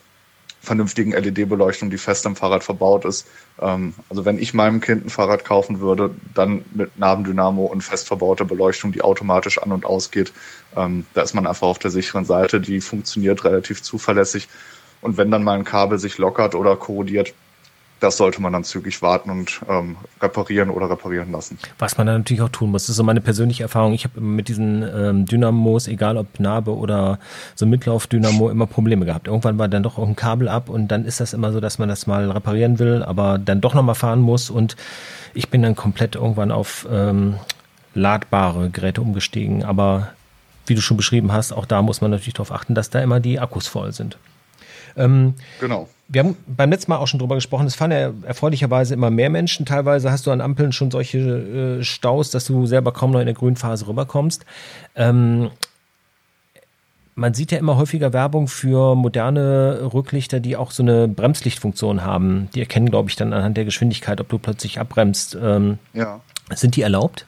vernünftigen 0.67 1.13
LED-Beleuchtung, 1.13 1.91
die 1.91 1.99
fest 1.99 2.27
am 2.27 2.37
Fahrrad 2.37 2.65
verbaut 2.65 3.05
ist. 3.05 3.27
Ähm, 3.61 3.95
also 4.11 4.25
wenn 4.25 4.39
ich 4.39 4.53
meinem 4.53 4.81
Kind 4.81 5.07
ein 5.07 5.11
Fahrrad 5.11 5.45
kaufen 5.45 5.81
würde, 5.81 6.11
dann 6.35 6.65
mit 6.75 6.99
Nabendynamo 6.99 7.65
und 7.65 7.83
fest 7.83 8.09
verbauter 8.09 8.45
Beleuchtung, 8.45 8.93
die 8.93 9.03
automatisch 9.03 9.59
an 9.59 9.73
und 9.73 9.87
ausgeht. 9.87 10.33
Ähm, 10.77 11.07
da 11.15 11.23
ist 11.23 11.35
man 11.35 11.47
einfach 11.47 11.67
auf 11.67 11.79
der 11.79 11.91
sicheren 11.91 12.25
Seite. 12.25 12.61
Die 12.61 12.81
funktioniert 12.81 13.45
relativ 13.45 13.83
zuverlässig. 13.83 14.49
Und 15.01 15.17
wenn 15.17 15.31
dann 15.31 15.45
mal 15.45 15.59
ein 15.59 15.65
Kabel 15.65 15.99
sich 15.99 16.19
lockert 16.19 16.55
oder 16.55 16.77
korrodiert, 16.77 17.33
das 18.01 18.17
sollte 18.19 18.43
man 18.43 18.53
dann 18.53 18.65
zügig 18.65 19.01
warten 19.01 19.31
und 19.31 19.61
ähm, 19.69 19.97
reparieren 20.21 20.71
oder 20.71 20.91
reparieren 20.91 21.33
lassen. 21.33 21.59
Was 21.79 21.97
man 21.97 22.07
dann 22.07 22.19
natürlich 22.19 22.43
auch 22.43 22.51
tun 22.51 22.71
muss. 22.71 22.83
Das 22.83 22.91
ist 22.91 22.97
so 22.97 23.05
meine 23.05 23.21
persönliche 23.21 23.63
Erfahrung. 23.63 23.95
Ich 23.95 24.05
habe 24.05 24.21
mit 24.21 24.49
diesen 24.49 24.83
ähm, 24.83 25.25
Dynamos, 25.25 25.89
egal 25.89 26.17
ob 26.19 26.39
Narbe 26.39 26.77
oder 26.77 27.19
so 27.55 27.65
Mitlauf-Dynamo, 27.65 28.51
immer 28.51 28.67
Probleme 28.67 29.07
gehabt. 29.07 29.29
Irgendwann 29.29 29.59
war 29.59 29.69
dann 29.69 29.83
doch 29.83 29.99
auch 29.99 30.07
ein 30.07 30.17
Kabel 30.17 30.49
ab 30.49 30.69
und 30.69 30.89
dann 30.89 31.05
ist 31.07 31.21
das 31.21 31.33
immer 31.33 31.53
so, 31.53 31.61
dass 31.61 31.79
man 31.79 31.89
das 31.89 32.07
mal 32.07 32.31
reparieren 32.31 32.79
will, 32.79 33.03
aber 33.03 33.39
dann 33.39 33.61
doch 33.61 33.75
nochmal 33.75 33.95
fahren 33.95 34.21
muss 34.21 34.51
und 34.51 34.77
ich 35.33 35.49
bin 35.49 35.63
dann 35.63 35.75
komplett 35.75 36.17
irgendwann 36.17 36.51
auf 36.51 36.87
ähm, 36.91 37.37
ladbare 37.95 38.71
Geräte 38.71 39.01
umgestiegen. 39.01 39.65
Aber 39.65 40.13
wie 40.67 40.75
du 40.75 40.81
schon 40.81 40.97
beschrieben 40.97 41.33
hast, 41.33 41.53
auch 41.53 41.65
da 41.65 41.83
muss 41.83 42.01
man 42.01 42.11
natürlich 42.11 42.35
darauf 42.35 42.53
achten, 42.53 42.75
dass 42.75 42.91
da 42.91 43.01
immer 43.01 43.21
die 43.21 43.41
Akkus 43.41 43.67
voll 43.67 43.93
sind. 43.93 44.19
Ähm, 44.97 45.35
genau. 45.61 45.89
Wir 46.09 46.23
haben 46.23 46.37
beim 46.47 46.71
letzten 46.71 46.91
Mal 46.91 46.99
auch 46.99 47.09
schon 47.09 47.19
drüber 47.19 47.35
gesprochen, 47.35 47.67
es 47.67 47.75
fahren 47.75 47.91
ja 47.91 48.13
erfreulicherweise 48.23 48.95
immer 48.95 49.11
mehr 49.11 49.31
Menschen. 49.31 49.67
Teilweise 49.67 50.13
hast 50.13 50.27
du 50.27 50.31
an 50.31 50.41
Ampeln 50.41 50.73
schon 50.73 50.91
solche 50.91 51.19
äh, 51.19 51.85
Staus, 51.85 52.31
dass 52.31 52.45
du 52.45 52.67
selber 52.67 52.93
kaum 52.93 53.11
noch 53.11 53.21
in 53.21 53.27
der 53.27 53.35
Grünphase 53.35 53.89
rüberkommst. 53.89 54.45
Ähm, 54.95 55.51
man 57.17 57.33
sieht 57.35 57.51
ja 57.51 57.59
immer 57.59 57.77
häufiger 57.77 58.13
Werbung 58.13 58.47
für 58.47 58.95
moderne 58.95 59.91
Rücklichter, 59.95 60.39
die 60.39 60.57
auch 60.57 60.71
so 60.71 60.83
eine 60.83 61.09
Bremslichtfunktion 61.09 62.05
haben. 62.05 62.49
Die 62.55 62.61
erkennen, 62.61 62.91
glaube 62.91 63.09
ich, 63.09 63.17
dann 63.17 63.33
anhand 63.33 63.57
der 63.57 63.65
Geschwindigkeit, 63.65 64.21
ob 64.21 64.29
du 64.29 64.39
plötzlich 64.39 64.79
abbremst. 64.79 65.37
Ähm, 65.43 65.79
ja. 65.95 66.21
Sind 66.55 66.77
die 66.77 66.83
erlaubt? 66.83 67.27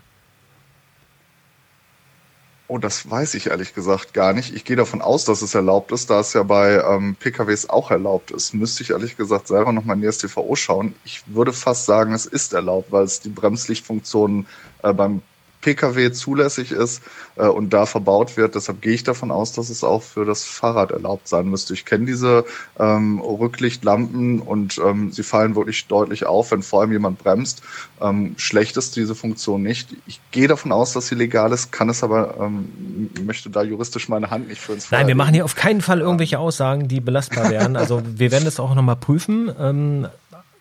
Oh, 2.71 2.77
das 2.77 3.11
weiß 3.11 3.33
ich 3.33 3.47
ehrlich 3.47 3.75
gesagt 3.75 4.13
gar 4.13 4.35
nicht. 4.35 4.55
Ich 4.55 4.63
gehe 4.63 4.77
davon 4.77 5.01
aus, 5.01 5.25
dass 5.25 5.41
es 5.41 5.55
erlaubt 5.55 5.91
ist, 5.91 6.11
da 6.11 6.21
es 6.21 6.35
ja 6.35 6.43
bei 6.43 6.83
ähm, 6.83 7.17
PKWs 7.19 7.71
auch 7.71 7.91
erlaubt 7.91 8.31
ist. 8.31 8.53
Müsste 8.53 8.83
ich 8.83 8.91
ehrlich 8.91 9.17
gesagt 9.17 9.49
selber 9.49 9.73
nochmal 9.73 9.97
in 9.97 10.03
die 10.03 10.13
STVO 10.13 10.55
schauen. 10.55 10.95
Ich 11.03 11.23
würde 11.27 11.55
fast 11.55 11.87
sagen, 11.87 12.13
es 12.13 12.27
ist 12.27 12.53
erlaubt, 12.53 12.93
weil 12.93 13.05
es 13.05 13.21
die 13.21 13.31
Bremslichtfunktion 13.31 14.47
äh, 14.83 14.93
beim 14.93 15.23
Pkw 15.69 16.13
zulässig 16.13 16.73
ist 16.73 17.03
äh, 17.37 17.47
und 17.47 17.73
da 17.75 17.85
verbaut 17.85 18.37
wird. 18.39 18.55
Deshalb 18.55 18.81
gehe 18.81 18.95
ich 18.95 19.05
davon 19.05 19.31
aus, 19.31 19.53
dass 19.53 19.69
es 19.69 19.85
auch 19.85 20.03
für 20.03 20.25
das 20.25 20.45
Fahrrad 20.45 20.93
erlaubt 20.93 21.29
sein 21.29 21.49
müsste. 21.49 21.75
Ich 21.75 21.85
kenne 21.85 22.07
diese 22.07 22.47
ähm, 22.79 23.21
Rücklichtlampen 23.21 24.41
und 24.41 24.79
ähm, 24.79 25.13
sie 25.13 25.23
fallen 25.23 25.57
wirklich 25.57 25.87
deutlich 25.87 26.25
auf, 26.25 26.53
wenn 26.53 26.63
vor 26.63 26.81
allem 26.81 26.93
jemand 26.93 27.19
bremst. 27.19 27.63
Ähm, 28.01 28.35
schlecht 28.39 28.79
ist 28.79 28.97
diese 28.97 29.15
Funktion 29.15 29.63
nicht. 29.63 29.89
Ich 30.07 30.21
gehe 30.31 30.49
davon 30.49 30.73
aus, 30.73 30.95
dass 30.95 31.09
sie 31.09 31.17
legal 31.17 31.53
ist, 31.53 31.71
kann 31.71 31.91
es 31.91 32.03
aber, 32.03 32.37
ähm, 32.41 33.11
möchte 33.25 33.51
da 33.51 33.63
juristisch 33.63 34.09
meine 34.09 34.31
Hand 34.31 34.49
nicht 34.49 34.61
für 34.61 34.73
uns 34.73 34.91
Nein, 34.91 35.07
wir 35.07 35.15
machen 35.15 35.35
hier 35.35 35.45
auf 35.45 35.55
keinen 35.55 35.83
Fall 35.83 36.01
irgendwelche 36.01 36.39
Aussagen, 36.39 36.89
die 36.89 37.01
belastbar 37.01 37.51
wären. 37.51 37.77
Also 37.77 38.03
wir 38.05 38.31
werden 38.31 38.45
das 38.47 38.59
auch 38.59 38.75
nochmal 38.75 38.97
prüfen. 38.97 39.51
Ähm, 39.61 40.09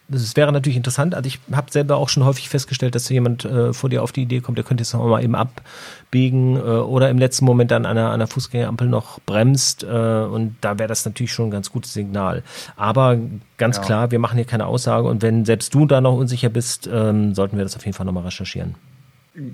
es 0.10 0.36
wäre 0.36 0.52
natürlich 0.52 0.78
interessant. 0.78 1.16
Also 1.16 1.28
ich 1.28 1.40
habe 1.52 1.72
selber 1.72 1.98
auch 1.98 2.10
schon 2.10 2.24
häufig 2.24 2.50
festgestellt, 2.50 2.96
dass 2.96 3.10
jemand 3.10 3.44
äh, 3.46 3.74
vor 3.74 3.90
dir 3.90 4.04
auf 4.04 4.12
die 4.12 4.22
Idee 4.22 4.40
kommt, 4.40 4.58
der 4.58 4.64
könnte 4.64 4.82
jetzt 4.82 4.94
noch 4.94 5.06
mal 5.06 5.24
eben 5.24 5.36
abbiegen 5.36 6.56
äh, 6.56 6.60
oder 6.60 7.10
im 7.10 7.18
letzten 7.18 7.46
Moment 7.46 7.72
an 7.74 7.86
einer, 7.86 8.12
einer 8.12 8.28
Fußgängerampel 8.28 8.88
noch 8.88 9.20
bremst. 9.26 9.84
Äh, 9.84 9.88
und 9.88 10.56
da 10.62 10.80
wäre 10.80 10.88
das 10.88 11.04
natürlich 11.06 11.34
schon 11.34 11.48
ein 11.48 11.52
ganz 11.52 11.72
gutes 11.72 11.94
Signal. 11.94 12.44
Aber 12.78 13.18
ganz 13.58 13.78
ja. 13.78 13.84
klar, 13.84 14.12
wir 14.12 14.20
machen 14.20 14.36
hier 14.36 14.46
keine 14.46 14.66
Aussage. 14.66 15.08
Und 15.08 15.22
wenn 15.22 15.44
selbst 15.44 15.74
du 15.74 15.86
da 15.86 16.00
noch 16.00 16.14
unsicher 16.14 16.50
bist, 16.50 16.90
ähm, 16.92 17.36
sollten 17.36 17.58
wir 17.58 17.64
das 17.64 17.76
auf 17.76 17.86
jeden 17.86 17.96
Fall 17.96 18.06
nochmal 18.06 18.24
recherchieren. 18.24 18.76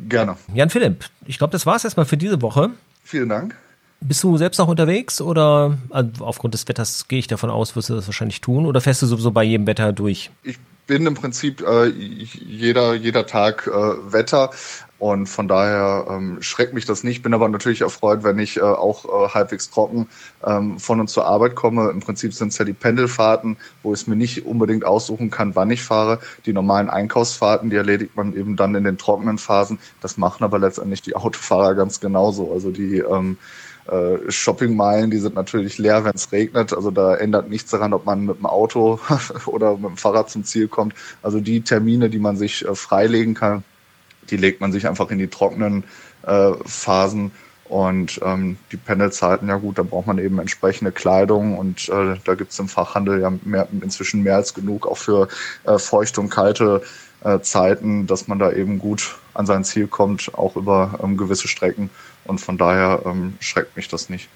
Gerne. 0.08 0.38
Jan 0.54 0.70
Philipp, 0.70 1.06
ich 1.26 1.38
glaube, 1.38 1.52
das 1.52 1.66
war 1.66 1.76
es 1.76 1.84
erstmal 1.84 2.06
für 2.06 2.18
diese 2.18 2.42
Woche. 2.42 2.70
Vielen 3.04 3.30
Dank. 3.30 3.56
Bist 4.06 4.22
du 4.24 4.38
selbst 4.38 4.58
noch 4.58 4.68
unterwegs 4.68 5.22
oder 5.22 5.78
also 5.90 6.26
aufgrund 6.26 6.54
des 6.54 6.68
Wetters 6.68 7.08
gehe 7.08 7.20
ich 7.20 7.28
davon 7.28 7.50
aus, 7.50 7.76
wirst 7.76 7.90
du 7.90 7.96
das 7.96 8.06
wahrscheinlich 8.06 8.42
tun 8.42 8.66
oder 8.66 8.82
fährst 8.82 9.02
du 9.02 9.06
sowieso 9.06 9.32
bei 9.32 9.44
jedem 9.44 9.66
Wetter 9.66 9.94
durch? 9.94 10.30
Ich 10.44 10.60
bin 10.88 11.06
im 11.06 11.14
Prinzip 11.14 11.62
äh, 11.62 11.88
jeder, 11.88 12.96
jeder 12.96 13.26
Tag 13.26 13.68
äh, 13.68 13.72
Wetter 14.12 14.52
und 15.00 15.28
von 15.28 15.48
daher 15.48 16.06
ähm, 16.10 16.42
schreckt 16.42 16.74
mich 16.74 16.86
das 16.86 17.04
nicht. 17.04 17.24
Bin 17.24 17.34
aber 17.34 17.50
natürlich 17.50 17.82
erfreut, 17.82 18.24
wenn 18.24 18.40
ich 18.40 18.58
äh, 18.58 18.62
auch 18.62 19.04
äh, 19.04 19.30
halbwegs 19.34 19.70
trocken 19.70 20.08
ähm, 20.46 20.80
von 20.80 21.02
und 21.02 21.10
zur 21.10 21.26
Arbeit 21.26 21.56
komme. 21.56 21.90
Im 21.90 22.00
Prinzip 22.00 22.34
sind 22.34 22.50
es 22.50 22.58
ja 22.58 22.64
die 22.64 22.72
Pendelfahrten, 22.72 23.58
wo 23.82 23.94
ich 23.94 24.02
es 24.02 24.08
mir 24.08 24.16
nicht 24.16 24.46
unbedingt 24.46 24.86
aussuchen 24.86 25.30
kann, 25.30 25.56
wann 25.56 25.72
ich 25.72 25.84
fahre. 25.84 26.20
Die 26.46 26.54
normalen 26.54 26.90
Einkaufsfahrten, 26.90 27.70
die 27.70 27.76
erledigt 27.76 28.16
man 28.16 28.34
eben 28.34 28.56
dann 28.56 28.76
in 28.76 28.86
den 28.86 28.98
trockenen 28.98 29.38
Phasen. 29.38 29.78
Das 30.00 30.18
machen 30.18 30.44
aber 30.46 30.58
letztendlich 30.58 31.02
die 31.02 31.18
Autofahrer 31.18 31.76
ganz 31.76 32.00
genauso. 32.00 32.54
Also 32.54 32.72
die 32.72 33.00
ähm, 33.00 33.38
äh, 33.88 34.32
Shoppingmeilen, 34.32 35.12
die 35.12 35.18
sind 35.18 35.36
natürlich 35.36 35.78
leer, 35.78 36.06
wenn 36.06 36.16
es 36.16 36.32
regnet. 36.32 36.74
Also 36.74 36.92
da 36.92 37.16
ändert 37.16 37.50
nichts 37.50 37.72
daran, 37.72 37.94
ob 37.94 38.06
man 38.06 38.26
mit 38.26 38.38
dem 38.38 38.46
Auto 38.46 39.00
oder 39.46 39.74
mit 39.74 39.86
dem 39.86 39.98
Fahrrad 39.98 40.30
zum 40.30 40.44
Ziel 40.44 40.68
kommt. 40.68 40.94
Also 41.22 41.40
die 41.40 41.62
Termine, 41.62 42.10
die 42.10 42.20
man 42.20 42.38
sich 42.38 42.66
äh, 42.66 42.76
freilegen 42.76 43.34
kann, 43.34 43.64
die 44.30 44.38
legt 44.38 44.62
man 44.62 44.72
sich 44.72 44.88
einfach 44.88 45.12
in 45.12 45.20
die 45.20 45.28
trockenen 45.28 45.84
äh, 46.26 46.52
Phasen. 46.66 47.32
Und 47.66 48.20
ähm, 48.24 48.58
die 48.72 48.78
Pendelzeiten, 48.78 49.48
ja 49.48 49.58
gut, 49.58 49.78
da 49.78 49.84
braucht 49.84 50.06
man 50.06 50.20
eben 50.20 50.38
entsprechende 50.38 50.92
Kleidung 50.92 51.58
und 51.58 51.90
äh, 51.90 52.18
da 52.24 52.36
gibt's 52.36 52.60
im 52.60 52.68
Fachhandel 52.68 53.22
ja 53.22 53.34
mehr, 53.44 53.68
inzwischen 53.82 54.22
mehr 54.22 54.36
als 54.36 54.54
genug, 54.54 54.86
auch 54.86 54.98
für 54.98 55.28
äh, 55.64 55.80
feuchte 55.80 56.22
und 56.22 56.30
kalte 56.30 56.84
äh, 57.24 57.40
Zeiten, 57.42 58.08
dass 58.08 58.28
man 58.28 58.40
da 58.40 58.52
eben 58.52 58.80
gut 58.80 59.16
an 59.34 59.46
sein 59.46 59.64
Ziel 59.64 59.88
kommt, 59.88 60.34
auch 60.34 60.56
über 60.56 61.00
ähm, 61.04 61.18
gewisse 61.18 61.48
Strecken. 61.48 61.90
Und 62.26 62.40
von 62.40 62.58
daher 62.58 63.02
ähm, 63.06 63.36
schreckt 63.40 63.76
mich 63.76 63.88
das 63.88 64.10
nicht. 64.10 64.30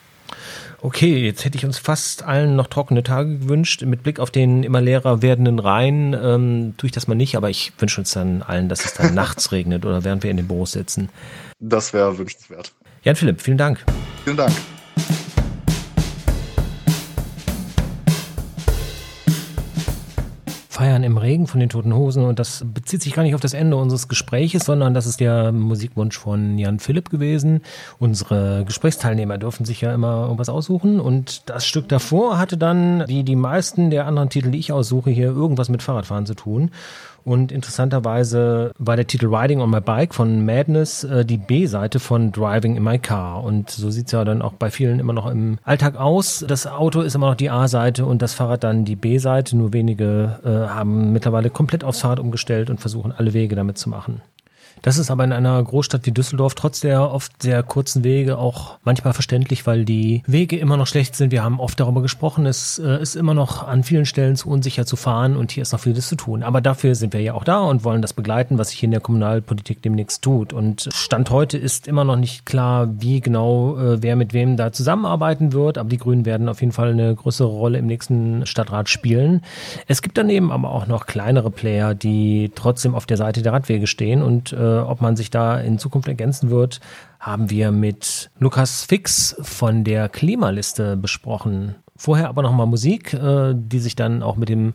Okay, 0.82 1.26
jetzt 1.26 1.44
hätte 1.44 1.58
ich 1.58 1.66
uns 1.66 1.80
fast 1.80 2.24
allen 2.24 2.56
noch 2.56 2.68
trockene 2.68 3.02
Tage 3.02 3.40
gewünscht. 3.40 3.82
Mit 3.84 4.04
Blick 4.04 4.20
auf 4.20 4.30
den 4.30 4.64
immer 4.64 4.82
leerer 4.82 5.22
werdenden 5.22 5.60
Rhein 5.60 6.14
ähm, 6.14 6.76
tue 6.78 6.88
ich 6.88 6.92
das 6.92 7.08
mal 7.08 7.16
nicht, 7.16 7.36
aber 7.36 7.50
ich 7.50 7.74
wünsche 7.80 8.02
uns 8.02 8.12
dann 8.12 8.44
allen, 8.44 8.70
dass 8.70 8.86
es 8.86 8.94
dann 8.94 9.14
nachts 9.16 9.52
regnet 9.52 9.86
oder 9.86 10.04
während 10.04 10.24
wir 10.24 10.30
in 10.30 10.38
den 10.38 10.48
Büros 10.48 10.74
sitzen. 10.74 11.10
Das 11.60 11.94
wäre 11.94 12.18
wünschenswert. 12.18 12.74
Jan 13.04 13.16
Philipp, 13.16 13.42
vielen 13.42 13.58
Dank. 13.58 13.84
Vielen 14.24 14.38
Dank. 14.38 14.54
Feiern 20.98 21.04
im 21.04 21.18
Regen 21.18 21.46
von 21.46 21.60
den 21.60 21.70
Toten 21.70 21.94
Hosen 21.94 22.26
und 22.26 22.40
das 22.40 22.66
bezieht 22.74 23.04
sich 23.04 23.14
gar 23.14 23.22
nicht 23.22 23.36
auf 23.36 23.42
das 23.42 23.54
Ende 23.54 23.78
unseres 23.78 24.08
Gespräches, 24.08 24.66
sondern 24.66 24.96
das 24.96 25.06
ist 25.06 25.20
der 25.20 25.52
Musikwunsch 25.52 26.18
von 26.18 26.58
Jan 26.58 26.80
Philipp 26.80 27.12
gewesen. 27.12 27.62
Unsere 28.00 28.66
Gesprächsteilnehmer 28.66 29.38
dürfen 29.38 29.64
sich 29.64 29.82
ja 29.82 29.94
immer 29.94 30.24
irgendwas 30.24 30.50
aussuchen 30.50 31.00
und 31.00 31.50
das 31.50 31.68
Stück 31.68 31.88
davor 31.88 32.40
hatte 32.40 32.58
dann, 32.58 33.04
wie 33.08 33.24
die 33.24 33.36
meisten 33.36 33.92
der 33.92 34.08
anderen 34.08 34.30
Titel, 34.30 34.50
die 34.50 34.58
ich 34.58 34.72
aussuche, 34.72 35.12
hier 35.12 35.28
irgendwas 35.28 35.70
mit 35.70 35.84
Fahrradfahren 35.84 36.26
zu 36.26 36.34
tun. 36.34 36.72
Und 37.28 37.52
interessanterweise 37.52 38.72
war 38.78 38.96
der 38.96 39.06
Titel 39.06 39.28
Riding 39.28 39.60
on 39.60 39.70
My 39.70 39.82
Bike 39.82 40.14
von 40.14 40.46
Madness 40.46 41.04
äh, 41.04 41.26
die 41.26 41.36
B-Seite 41.36 42.00
von 42.00 42.32
Driving 42.32 42.78
in 42.78 42.84
My 42.84 43.00
Car. 43.00 43.44
Und 43.44 43.70
so 43.70 43.92
sieht's 43.92 44.14
ja 44.14 44.24
dann 44.24 44.42
auch 44.42 44.54
bei 44.54 44.72
vielen 44.72 44.98
immer 44.98 45.12
noch 45.12 45.30
im 45.30 45.58
Alltag 45.66 45.98
aus. 45.98 46.46
Das 46.48 46.68
Auto 46.68 47.02
ist 47.02 47.16
immer 47.16 47.28
noch 47.28 47.36
die 47.36 47.50
A-Seite 47.50 48.06
und 48.06 48.22
das 48.22 48.34
Fahrrad 48.34 48.64
dann 48.64 48.86
die 48.86 48.96
B-Seite. 48.96 49.58
Nur 49.58 49.74
wenige 49.74 50.40
äh, 50.46 50.74
haben 50.74 51.12
mittlerweile 51.12 51.50
komplett 51.50 51.84
aufs 51.84 52.00
Fahrrad 52.00 52.22
umgestellt 52.22 52.70
und 52.70 52.80
versuchen 52.80 53.12
alle 53.12 53.34
Wege 53.34 53.58
damit 53.58 53.78
zu 53.78 53.90
machen. 53.90 54.22
Das 54.82 54.98
ist 54.98 55.12
aber 55.12 55.24
in 55.24 55.32
einer 55.32 55.62
Großstadt 55.64 56.06
wie 56.06 56.12
Düsseldorf 56.12 56.56
trotz 56.56 56.80
der 56.80 57.12
oft 57.12 57.42
sehr 57.42 57.64
kurzen 57.64 58.04
Wege 58.04 58.38
auch 58.38 58.78
manchmal 58.84 59.14
verständlich, 59.14 59.66
weil 59.68 59.86
die 59.86 60.24
Wege 60.28 60.58
immer 60.58 60.78
noch 60.78 60.88
schlecht 60.88 61.16
sind. 61.16 61.32
Wir 61.32 61.44
haben 61.44 61.60
oft 61.60 61.80
darüber 61.80 62.02
gesprochen, 62.02 62.46
es 62.46 62.80
äh, 62.80 63.02
ist 63.02 63.16
immer 63.16 63.34
noch 63.34 63.68
an 63.68 63.84
vielen 63.84 64.06
Stellen 64.06 64.36
zu 64.36 64.50
unsicher 64.50 64.86
zu 64.86 64.96
fahren 64.96 65.36
und 65.36 65.52
hier 65.52 65.64
ist 65.64 65.74
noch 65.74 65.80
vieles 65.80 66.08
zu 66.08 66.16
tun. 66.16 66.44
Aber 66.44 66.62
dafür 66.62 66.96
sind 66.96 67.14
wir 67.14 67.22
ja 67.22 67.34
auch 67.34 67.44
da 67.44 67.62
und 67.62 67.84
wollen 67.84 68.02
das 68.02 68.14
begleiten, 68.14 68.58
was 68.58 68.70
sich 68.70 68.84
in 68.84 68.92
der 68.92 69.00
Kommunalpolitik 69.00 69.82
demnächst 69.82 70.22
tut. 70.22 70.54
Und 70.54 70.90
Stand 70.94 71.30
heute 71.30 71.58
ist 71.58 71.88
immer 71.88 72.04
noch 72.04 72.16
nicht 72.16 72.46
klar, 72.46 72.90
wie 73.00 73.22
genau 73.22 73.78
äh, 73.78 74.02
wer 74.02 74.16
mit 74.16 74.34
wem 74.34 74.58
da 74.58 74.72
zusammenarbeiten 74.72 75.54
wird. 75.54 75.78
Aber 75.78 75.90
die 75.90 75.98
Grünen 75.98 76.26
werden 76.26 76.50
auf 76.50 76.62
jeden 76.62 76.74
Fall 76.74 76.92
eine 76.92 77.14
größere 77.16 77.48
Rolle 77.48 77.80
im 77.80 77.88
nächsten 77.88 78.46
Stadtrat 78.46 78.90
spielen. 78.90 79.42
Es 79.88 80.02
gibt 80.02 80.18
daneben 80.18 80.52
aber 80.52 80.72
auch 80.72 80.88
noch 80.88 81.06
kleinere 81.06 81.52
Player, 81.52 81.96
die 81.96 82.52
trotzdem 82.56 82.96
auf 82.96 83.06
der 83.06 83.18
Seite 83.18 83.42
der 83.42 83.54
Radwege 83.54 83.88
stehen 83.88 84.22
und 84.22 84.54
äh, 84.54 84.67
ob 84.68 85.02
man 85.02 85.16
sich 85.16 85.30
da 85.30 85.60
in 85.60 85.80
Zukunft 85.80 86.08
ergänzen 86.08 86.50
wird, 86.50 86.80
haben 87.20 87.50
wir 87.50 87.72
mit 87.72 88.30
Lukas 88.40 88.84
Fix 88.84 89.36
von 89.42 89.84
der 89.84 90.10
Klimaliste 90.10 90.98
besprochen. 90.98 91.76
Vorher 91.98 92.30
aber 92.30 92.44
nochmal 92.44 92.68
Musik, 92.68 93.14
äh, 93.14 93.54
die 93.56 93.80
sich 93.80 93.96
dann 93.96 94.22
auch 94.22 94.36
mit 94.36 94.50
dem 94.50 94.74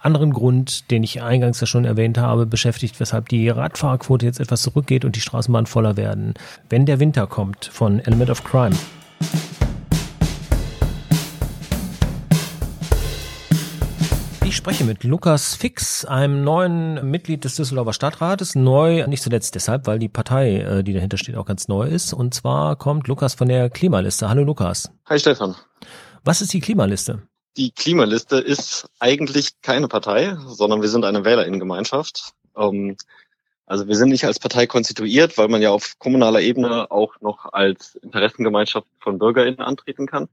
anderen 0.00 0.32
Grund, 0.32 0.90
den 0.90 1.04
ich 1.04 1.22
eingangs 1.22 1.60
ja 1.60 1.68
schon 1.68 1.84
erwähnt 1.84 2.18
habe, 2.18 2.46
beschäftigt, 2.46 2.98
weshalb 2.98 3.28
die 3.28 3.48
Radfahrerquote 3.48 4.26
jetzt 4.26 4.40
etwas 4.40 4.62
zurückgeht 4.62 5.04
und 5.04 5.14
die 5.14 5.20
Straßenbahnen 5.20 5.66
voller 5.66 5.96
werden. 5.96 6.34
Wenn 6.68 6.84
der 6.84 6.98
Winter 6.98 7.28
kommt 7.28 7.66
von 7.66 8.00
Element 8.00 8.30
of 8.30 8.42
Crime. 8.42 8.74
Ich 14.44 14.56
spreche 14.56 14.84
mit 14.84 15.04
Lukas 15.04 15.54
Fix, 15.54 16.04
einem 16.04 16.44
neuen 16.44 17.10
Mitglied 17.10 17.44
des 17.44 17.56
Düsseldorfer 17.56 17.94
Stadtrates. 17.94 18.54
Neu, 18.54 19.06
nicht 19.06 19.22
zuletzt 19.22 19.54
deshalb, 19.54 19.86
weil 19.86 19.98
die 19.98 20.10
Partei, 20.10 20.58
äh, 20.58 20.84
die 20.84 20.92
dahinter 20.92 21.16
steht, 21.16 21.36
auch 21.36 21.46
ganz 21.46 21.66
neu 21.66 21.88
ist. 21.88 22.12
Und 22.12 22.34
zwar 22.34 22.76
kommt 22.76 23.08
Lukas 23.08 23.32
von 23.32 23.48
der 23.48 23.70
Klimaliste. 23.70 24.28
Hallo 24.28 24.44
Lukas. 24.44 24.90
Hi 25.06 25.18
Stefan. 25.18 25.56
Was 26.24 26.42
ist 26.42 26.52
die 26.52 26.60
Klimaliste? 26.60 27.22
Die 27.56 27.70
Klimaliste 27.70 28.36
ist 28.36 28.86
eigentlich 28.98 29.62
keine 29.62 29.88
Partei, 29.88 30.36
sondern 30.46 30.82
wir 30.82 30.90
sind 30.90 31.06
eine 31.06 31.24
Wählerinnengemeinschaft. 31.24 32.32
Ähm, 32.54 32.98
also 33.64 33.88
wir 33.88 33.96
sind 33.96 34.10
nicht 34.10 34.26
als 34.26 34.38
Partei 34.38 34.66
konstituiert, 34.66 35.38
weil 35.38 35.48
man 35.48 35.62
ja 35.62 35.70
auf 35.70 35.98
kommunaler 35.98 36.42
Ebene 36.42 36.90
auch 36.90 37.18
noch 37.22 37.50
als 37.54 37.94
Interessengemeinschaft 37.96 38.86
von 38.98 39.18
BürgerInnen 39.18 39.60
antreten 39.60 40.06
kann. 40.06 40.28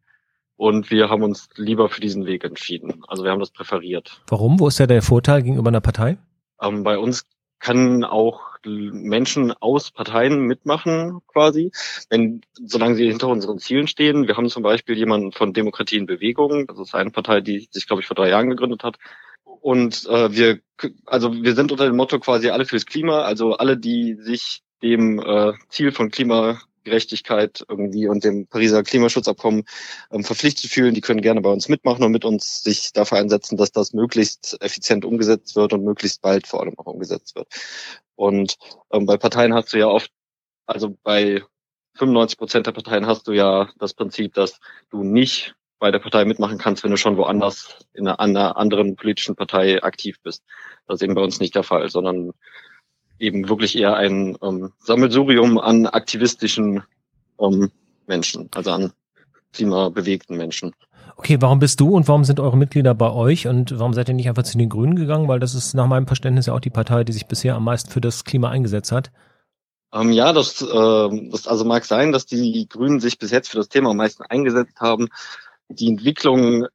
Und 0.58 0.91
wir 0.91 1.10
haben 1.10 1.24
uns 1.24 1.50
lieber 1.55 1.89
für 1.89 2.01
diesen 2.01 2.25
Weg 2.25 2.43
entschieden. 2.43 3.03
Also 3.08 3.24
wir 3.24 3.31
haben 3.31 3.39
das 3.39 3.51
präferiert. 3.51 4.22
Warum? 4.27 4.60
Wo 4.60 4.67
ist 4.67 4.79
ja 4.79 4.88
der 4.88 5.01
Vorteil 5.01 5.41
gegenüber 5.41 5.70
einer 5.70 5.81
Partei? 5.81 6.17
Ähm, 6.62 6.84
bei 6.84 6.98
uns 6.98 7.25
kann 7.60 8.03
auch 8.03 8.51
Menschen 8.63 9.51
aus 9.53 9.91
Parteien 9.91 10.41
mitmachen, 10.41 11.22
quasi, 11.27 11.72
wenn, 12.10 12.41
solange 12.65 12.96
sie 12.96 13.08
hinter 13.08 13.27
unseren 13.27 13.60
Zielen 13.60 13.88
stehen. 13.88 14.27
Wir 14.27 14.38
haben 14.38 14.50
zum 14.50 14.63
Beispiel 14.63 14.98
jemanden 14.98 15.31
von 15.31 15.53
Demokratie 15.53 15.98
in 15.98 16.05
Bewegung. 16.05 16.67
Das 16.67 16.79
ist 16.79 16.93
eine 16.93 17.12
Partei, 17.12 17.41
die 17.41 17.67
sich, 17.72 17.88
glaube 17.88 18.01
ich, 18.01 18.08
vor 18.08 18.15
drei 18.15 18.29
Jahren 18.29 18.50
gegründet 18.50 18.84
hat. 18.84 18.98
Und 19.43 20.08
äh, 20.08 20.31
wir, 20.31 20.60
also 21.05 21.34
wir 21.34 21.55
sind 21.55 21.72
unter 21.72 21.86
dem 21.86 21.96
Motto 21.96 22.20
quasi 22.20 22.50
alle 22.50 22.65
fürs 22.65 22.86
Klima, 22.86 23.22
also 23.22 23.53
alle, 23.53 23.77
die 23.77 24.15
sich 24.15 24.62
dem 24.81 25.20
äh, 25.20 25.53
Ziel 25.70 25.91
von 25.91 26.10
Klima 26.10 26.60
Gerechtigkeit 26.83 27.65
irgendwie 27.67 28.07
und 28.07 28.23
dem 28.23 28.47
Pariser 28.47 28.83
Klimaschutzabkommen 28.83 29.63
ähm, 30.11 30.23
verpflichtet 30.23 30.71
fühlen, 30.71 30.93
die 30.93 31.01
können 31.01 31.21
gerne 31.21 31.41
bei 31.41 31.50
uns 31.50 31.69
mitmachen 31.69 32.03
und 32.03 32.11
mit 32.11 32.25
uns 32.25 32.63
sich 32.63 32.91
dafür 32.93 33.19
einsetzen, 33.19 33.57
dass 33.57 33.71
das 33.71 33.93
möglichst 33.93 34.57
effizient 34.61 35.05
umgesetzt 35.05 35.55
wird 35.55 35.73
und 35.73 35.83
möglichst 35.83 36.21
bald 36.21 36.47
vor 36.47 36.61
allem 36.61 36.77
auch 36.77 36.85
umgesetzt 36.85 37.35
wird. 37.35 37.47
Und 38.15 38.57
ähm, 38.91 39.05
bei 39.05 39.17
Parteien 39.17 39.53
hast 39.53 39.73
du 39.73 39.77
ja 39.77 39.88
oft, 39.88 40.11
also 40.65 40.97
bei 41.03 41.43
95 41.95 42.38
Prozent 42.38 42.67
der 42.67 42.71
Parteien 42.71 43.05
hast 43.05 43.27
du 43.27 43.33
ja 43.33 43.69
das 43.77 43.93
Prinzip, 43.93 44.33
dass 44.33 44.59
du 44.89 45.03
nicht 45.03 45.55
bei 45.81 45.91
der 45.91 46.00
Partei 46.00 46.25
mitmachen 46.25 46.59
kannst, 46.59 46.83
wenn 46.83 46.91
du 46.91 46.97
schon 46.97 47.17
woanders 47.17 47.79
in 47.93 48.07
einer, 48.07 48.55
anderen 48.55 48.95
politischen 48.95 49.35
Partei 49.35 49.81
aktiv 49.81 50.19
bist. 50.21 50.43
Das 50.88 50.95
ist 50.95 51.01
eben 51.01 51.15
bei 51.15 51.23
uns 51.23 51.39
nicht 51.39 51.55
der 51.55 51.63
Fall, 51.63 51.89
sondern 51.89 52.33
eben 53.22 53.48
wirklich 53.48 53.78
eher 53.78 53.96
ein 53.96 54.38
ähm, 54.42 54.72
Sammelsurium 54.80 55.58
an 55.60 55.86
aktivistischen 55.86 56.84
ähm, 57.40 57.72
Menschen, 58.08 58.50
also 58.54 58.72
an 58.72 58.92
klimabewegten 59.54 60.38
Menschen. 60.38 60.74
Okay, 61.18 61.38
warum 61.40 61.60
bist 61.60 61.80
du 61.80 61.90
und 61.90 62.08
warum 62.08 62.24
sind 62.24 62.40
eure 62.40 62.58
Mitglieder 62.58 62.96
bei 62.96 63.12
euch 63.12 63.48
und 63.48 63.78
warum 63.78 63.94
seid 63.94 64.10
ihr 64.10 64.16
nicht 64.16 64.28
einfach 64.28 64.44
zu 64.44 64.58
den 64.58 64.70
Grünen 64.70 64.96
gegangen? 64.96 65.28
Weil 65.28 65.40
das 65.40 65.54
ist 65.54 65.74
nach 65.74 65.88
meinem 65.88 66.08
Verständnis 66.08 66.48
ja 66.48 66.54
auch 66.54 66.60
die 66.60 66.70
Partei, 66.70 67.04
die 67.04 67.13
sich 67.13 67.28
bisher 67.28 67.56
am 67.56 67.63
meisten 67.63 67.92
für 67.92 68.01
das 68.01 68.24
Klima 68.24 68.50
eingesetzt 68.50 68.92
hat. 68.92 69.12
Ähm, 69.94 70.12
ja, 70.12 70.34
das, 70.34 70.62
äh, 70.62 71.30
das 71.30 71.48
also 71.48 71.66
mag 71.66 71.86
sein, 71.86 72.12
dass 72.12 72.25
die 72.25 72.68
Grünen 72.68 73.00
sich 73.00 73.20
bis 73.20 73.32
jetzt 73.32 73.50
für 73.50 73.58
das 73.58 73.70
Thema 73.70 73.92
am 73.92 73.98
meisten 73.98 74.24
eingesetzt 74.24 74.80
haben. 74.80 75.10
Die 75.70 75.88
Entwicklung 75.88 76.68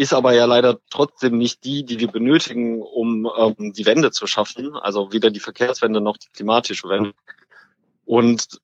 ist 0.00 0.14
aber 0.14 0.32
ja 0.32 0.46
leider 0.46 0.78
trotzdem 0.88 1.36
nicht 1.36 1.62
die, 1.62 1.84
die 1.84 2.00
wir 2.00 2.08
benötigen, 2.08 2.80
um 2.80 3.30
ähm, 3.36 3.74
die 3.74 3.84
Wende 3.84 4.10
zu 4.10 4.26
schaffen. 4.26 4.74
Also 4.74 5.12
weder 5.12 5.30
die 5.30 5.40
Verkehrswende 5.40 6.00
noch 6.00 6.16
die 6.16 6.30
klimatische 6.32 6.88
Wende. 6.88 7.12
Und 8.06 8.60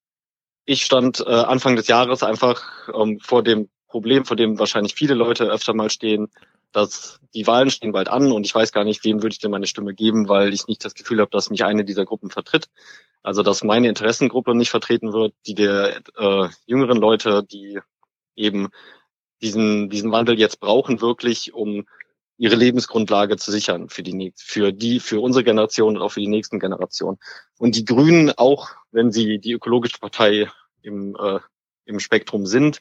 ich 0.64 0.82
stand 0.82 1.20
äh, 1.20 1.30
Anfang 1.30 1.76
des 1.76 1.88
Jahres 1.88 2.22
einfach 2.22 2.88
ähm, 2.94 3.20
vor 3.20 3.42
dem 3.42 3.68
Problem, 3.86 4.24
vor 4.24 4.38
dem 4.38 4.58
wahrscheinlich 4.58 4.94
viele 4.94 5.12
Leute 5.12 5.44
öfter 5.44 5.74
mal 5.74 5.90
stehen, 5.90 6.28
dass 6.72 7.20
die 7.34 7.46
Wahlen 7.46 7.70
stehen 7.70 7.92
bald 7.92 8.08
an 8.08 8.32
und 8.32 8.46
ich 8.46 8.54
weiß 8.54 8.72
gar 8.72 8.84
nicht, 8.84 9.04
wem 9.04 9.22
würde 9.22 9.34
ich 9.34 9.38
denn 9.38 9.50
meine 9.50 9.66
Stimme 9.66 9.92
geben, 9.92 10.30
weil 10.30 10.54
ich 10.54 10.66
nicht 10.68 10.86
das 10.86 10.94
Gefühl 10.94 11.20
habe, 11.20 11.30
dass 11.30 11.50
mich 11.50 11.64
eine 11.64 11.84
dieser 11.84 12.06
Gruppen 12.06 12.30
vertritt. 12.30 12.70
Also 13.22 13.42
dass 13.42 13.62
meine 13.62 13.88
Interessengruppe 13.88 14.54
nicht 14.54 14.70
vertreten 14.70 15.12
wird, 15.12 15.34
die 15.46 15.54
der 15.54 16.00
äh, 16.16 16.48
jüngeren 16.64 16.96
Leute, 16.96 17.42
die 17.44 17.78
eben 18.36 18.70
diesen, 19.42 19.90
diesen 19.90 20.12
Wandel 20.12 20.38
jetzt 20.38 20.60
brauchen, 20.60 21.00
wirklich, 21.00 21.54
um 21.54 21.86
ihre 22.38 22.54
Lebensgrundlage 22.54 23.36
zu 23.36 23.50
sichern 23.50 23.88
für 23.88 24.02
die, 24.02 24.32
für 24.36 24.72
die, 24.72 25.00
für 25.00 25.20
unsere 25.20 25.44
Generation 25.44 25.96
und 25.96 26.02
auch 26.02 26.12
für 26.12 26.20
die 26.20 26.28
nächsten 26.28 26.60
Generationen. 26.60 27.18
Und 27.58 27.76
die 27.76 27.84
Grünen, 27.84 28.30
auch 28.36 28.70
wenn 28.90 29.10
sie 29.10 29.38
die 29.38 29.52
ökologische 29.52 29.98
Partei 29.98 30.50
im, 30.82 31.16
äh, 31.16 31.40
im 31.86 31.98
Spektrum 32.00 32.46
sind, 32.46 32.80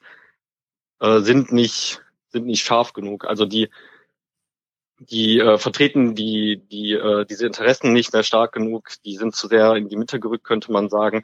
äh, 0.99 1.19
sind 1.21 1.51
nicht, 1.53 2.01
sind 2.29 2.47
nicht 2.47 2.65
scharf 2.65 2.93
genug. 2.93 3.25
Also 3.25 3.45
die, 3.45 3.69
die 4.99 5.39
äh, 5.39 5.57
vertreten 5.57 6.15
die, 6.15 6.61
die, 6.69 6.93
äh, 6.93 7.25
diese 7.25 7.45
Interessen 7.45 7.93
nicht 7.93 8.11
mehr 8.11 8.23
stark 8.23 8.51
genug. 8.51 8.91
Die 9.05 9.15
sind 9.15 9.35
zu 9.35 9.47
sehr 9.47 9.75
in 9.75 9.87
die 9.87 9.97
Mitte 9.97 10.19
gerückt, 10.19 10.43
könnte 10.43 10.71
man 10.71 10.89
sagen 10.89 11.23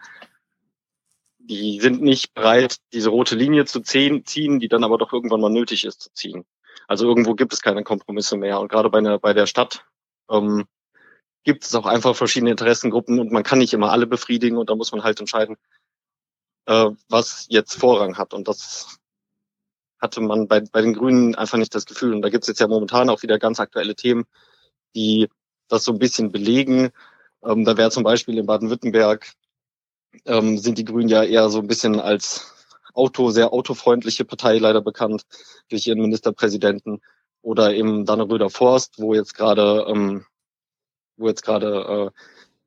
die 1.44 1.80
sind 1.80 2.02
nicht 2.02 2.34
bereit, 2.34 2.78
diese 2.94 3.10
rote 3.10 3.36
Linie 3.36 3.66
zu 3.66 3.82
ziehen, 3.82 4.24
die 4.60 4.68
dann 4.68 4.84
aber 4.84 4.98
doch 4.98 5.12
irgendwann 5.12 5.42
mal 5.42 5.50
nötig 5.50 5.86
ist 5.86 6.02
zu 6.02 6.14
ziehen. 6.14 6.46
Also 6.88 7.08
irgendwo 7.08 7.36
gibt 7.36 7.54
es 7.54 7.62
keine 7.62 7.84
Kompromisse 7.84 8.38
mehr. 8.38 8.60
Und 8.60 8.70
gerade 8.70 8.90
bei, 8.90 9.00
einer, 9.00 9.20
bei 9.20 9.34
der 9.34 9.48
Stadt 9.48 9.86
ähm, 10.30 10.66
gibt 11.44 11.64
es 11.64 11.76
auch 11.76 11.86
einfach 11.86 12.16
verschiedene 12.16 12.52
Interessengruppen 12.52 13.20
und 13.20 13.32
man 13.32 13.44
kann 13.44 13.60
nicht 13.60 13.74
immer 13.74 13.92
alle 13.92 14.08
befriedigen 14.08 14.58
und 14.58 14.70
da 14.70 14.76
muss 14.76 14.92
man 14.92 15.04
halt 15.04 15.20
entscheiden, 15.20 15.58
äh, 16.66 16.90
was 17.10 17.48
jetzt 17.50 17.76
Vorrang 17.76 18.18
hat. 18.18 18.34
Und 18.34 18.48
das 18.48 19.00
hatte 20.00 20.22
man 20.22 20.48
bei, 20.48 20.62
bei 20.62 20.82
den 20.82 20.94
Grünen 20.94 21.36
einfach 21.36 21.58
nicht 21.58 21.74
das 21.76 21.86
Gefühl. 21.86 22.14
Und 22.14 22.22
da 22.22 22.30
gibt 22.30 22.44
es 22.44 22.48
jetzt 22.48 22.60
ja 22.60 22.68
momentan 22.68 23.10
auch 23.10 23.24
wieder 23.24 23.40
ganz 23.40 23.60
aktuelle 23.60 23.96
Themen, 23.96 24.26
die 24.96 25.30
das 25.68 25.84
so 25.84 25.92
ein 25.92 26.00
bisschen 26.00 26.32
belegen. 26.32 26.92
Ähm, 27.44 27.66
da 27.66 27.78
wäre 27.78 27.92
zum 27.92 28.04
Beispiel 28.04 28.38
in 28.38 28.46
Baden-Württemberg 28.46 29.34
ähm, 30.26 30.58
sind 30.58 30.78
die 30.78 30.86
Grünen 30.86 31.10
ja 31.10 31.24
eher 31.24 31.50
so 31.50 31.60
ein 31.60 31.68
bisschen 31.68 32.00
als 32.00 32.54
Auto, 32.94 33.30
sehr 33.32 33.54
autofreundliche 33.54 34.26
Partei 34.26 34.58
leider 34.58 34.82
bekannt 34.82 35.24
durch 35.70 35.88
ihren 35.88 36.02
Ministerpräsidenten 36.02 37.02
oder 37.42 37.74
im 37.74 38.06
Danneröder 38.06 38.50
Forst, 38.50 39.00
wo 39.00 39.14
jetzt 39.14 39.34
gerade, 39.36 39.86
ähm, 39.88 40.26
wo 41.18 41.28
jetzt 41.28 41.44
gerade 41.44 42.12
äh, 42.14 42.20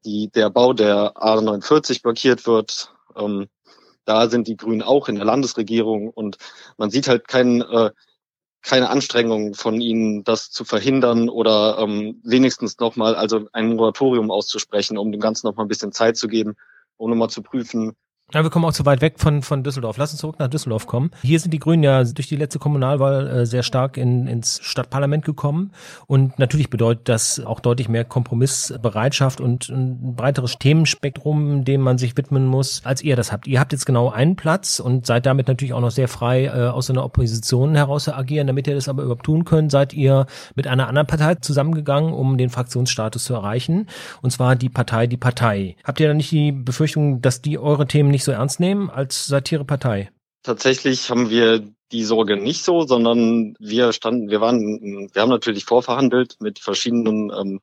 die, 0.04 0.30
der 0.30 0.50
Bau 0.50 0.72
der 0.72 1.14
A49 1.16 2.02
blockiert 2.02 2.46
wird. 2.46 2.92
Ähm, 3.16 3.48
da 4.04 4.28
sind 4.28 4.48
die 4.48 4.57
Grünen 4.57 4.83
auch 4.83 5.09
in 5.09 5.14
der 5.14 5.24
Landesregierung 5.24 6.09
und 6.11 6.37
man 6.76 6.90
sieht 6.90 7.09
halt 7.09 7.26
keinen, 7.28 7.62
äh, 7.62 7.90
keine 8.62 8.90
Anstrengungen 8.90 9.54
von 9.54 9.80
ihnen, 9.80 10.24
das 10.24 10.50
zu 10.50 10.64
verhindern 10.64 11.28
oder 11.28 11.78
ähm, 11.78 12.20
wenigstens 12.24 12.78
nochmal, 12.78 13.14
also 13.14 13.46
ein 13.52 13.76
Moratorium 13.76 14.30
auszusprechen, 14.30 14.98
um 14.98 15.12
dem 15.12 15.20
Ganzen 15.20 15.46
nochmal 15.46 15.66
ein 15.66 15.68
bisschen 15.68 15.92
Zeit 15.92 16.16
zu 16.16 16.28
geben, 16.28 16.57
um 16.96 17.11
nochmal 17.11 17.30
zu 17.30 17.42
prüfen, 17.42 17.92
ja, 18.35 18.42
wir 18.42 18.51
kommen 18.51 18.64
auch 18.64 18.73
zu 18.73 18.85
weit 18.85 19.01
weg 19.01 19.14
von, 19.18 19.42
von 19.42 19.62
Düsseldorf. 19.62 19.97
Lass 19.97 20.11
uns 20.11 20.20
zurück 20.20 20.40
nach 20.40 20.49
Düsseldorf 20.49 20.88
kommen. 20.88 21.12
Hier 21.23 21.38
sind 21.38 21.55
die 21.55 21.61
Grünen 21.61 21.85
ja 21.85 22.03
durch 22.03 22.27
die 22.27 22.35
letzte 22.35 22.59
Kommunalwahl 22.59 23.29
äh, 23.29 23.47
sehr 23.47 23.62
stark 23.62 23.97
in, 23.97 24.27
ins 24.27 24.59
Stadtparlament 24.61 25.25
gekommen. 25.25 25.70
Und 26.09 26.37
natürlich 26.40 26.68
bedeutet 26.68 27.09
das 27.09 27.38
auch 27.38 27.61
deutlich 27.61 27.88
mehr 27.88 28.05
Kompromissbereitschaft 28.05 29.40
und 29.40 29.68
ein 29.68 30.16
breiteres 30.16 30.59
Themenspektrum, 30.59 31.64
dem 31.64 31.81
man 31.81 31.97
sich 31.97 32.16
widmen 32.16 32.47
muss, 32.47 32.83
als 32.85 33.03
ihr 33.03 33.14
das 33.14 33.31
habt. 33.31 33.47
Ihr 33.47 33.61
habt 33.61 33.70
jetzt 33.70 33.87
genau 33.87 34.11
einen 34.11 34.35
Platz 34.35 34.81
und 34.81 35.07
seid 35.07 35.27
damit 35.27 35.47
natürlich 35.47 35.73
auch 35.73 35.81
noch 35.81 35.92
sehr 35.92 36.09
frei 36.09 36.47
äh, 36.47 36.66
aus 36.66 36.90
einer 36.90 37.05
Opposition 37.05 37.77
heraus 37.77 38.05
zu 38.05 38.16
agieren. 38.16 38.49
Damit 38.49 38.66
ihr 38.66 38.75
das 38.75 38.88
aber 38.88 39.05
überhaupt 39.05 39.27
tun 39.27 39.44
könnt, 39.44 39.70
seid 39.70 39.92
ihr 39.92 40.27
mit 40.57 40.66
einer 40.66 40.88
anderen 40.88 41.07
Partei 41.07 41.37
zusammengegangen, 41.37 42.12
um 42.12 42.37
den 42.37 42.51
Fraktionsstatus 42.51 43.23
zu 43.23 43.35
erreichen. 43.35 43.87
Und 44.23 44.31
zwar 44.31 44.57
die 44.57 44.70
Partei, 44.70 45.07
die 45.07 45.16
Partei. 45.16 45.77
Habt 45.85 46.01
ihr 46.01 46.09
da 46.09 46.14
nicht 46.14 46.33
die 46.33 46.51
Befürchtung, 46.51 47.23
dass 47.23 47.40
die 47.40 47.61
eure 47.61 47.87
Themen 47.87 48.11
nicht 48.11 48.24
so 48.25 48.33
ernst 48.33 48.61
nehmen 48.61 48.91
als 48.91 49.27
Satirepartei? 49.27 50.11
Tatsächlich 50.43 51.11
haben 51.11 51.31
wir 51.31 51.65
die 51.93 52.05
Sorge 52.05 52.37
nicht 52.37 52.65
so, 52.65 52.83
sondern 52.83 53.57
wir 53.59 53.93
standen, 53.93 54.29
wir 54.29 54.41
waren, 54.41 55.09
wir 55.13 55.23
haben 55.23 55.31
natürlich 55.31 55.65
vorverhandelt 55.65 56.37
mit 56.41 56.59
verschiedenen 56.59 57.31
ähm, 57.31 57.61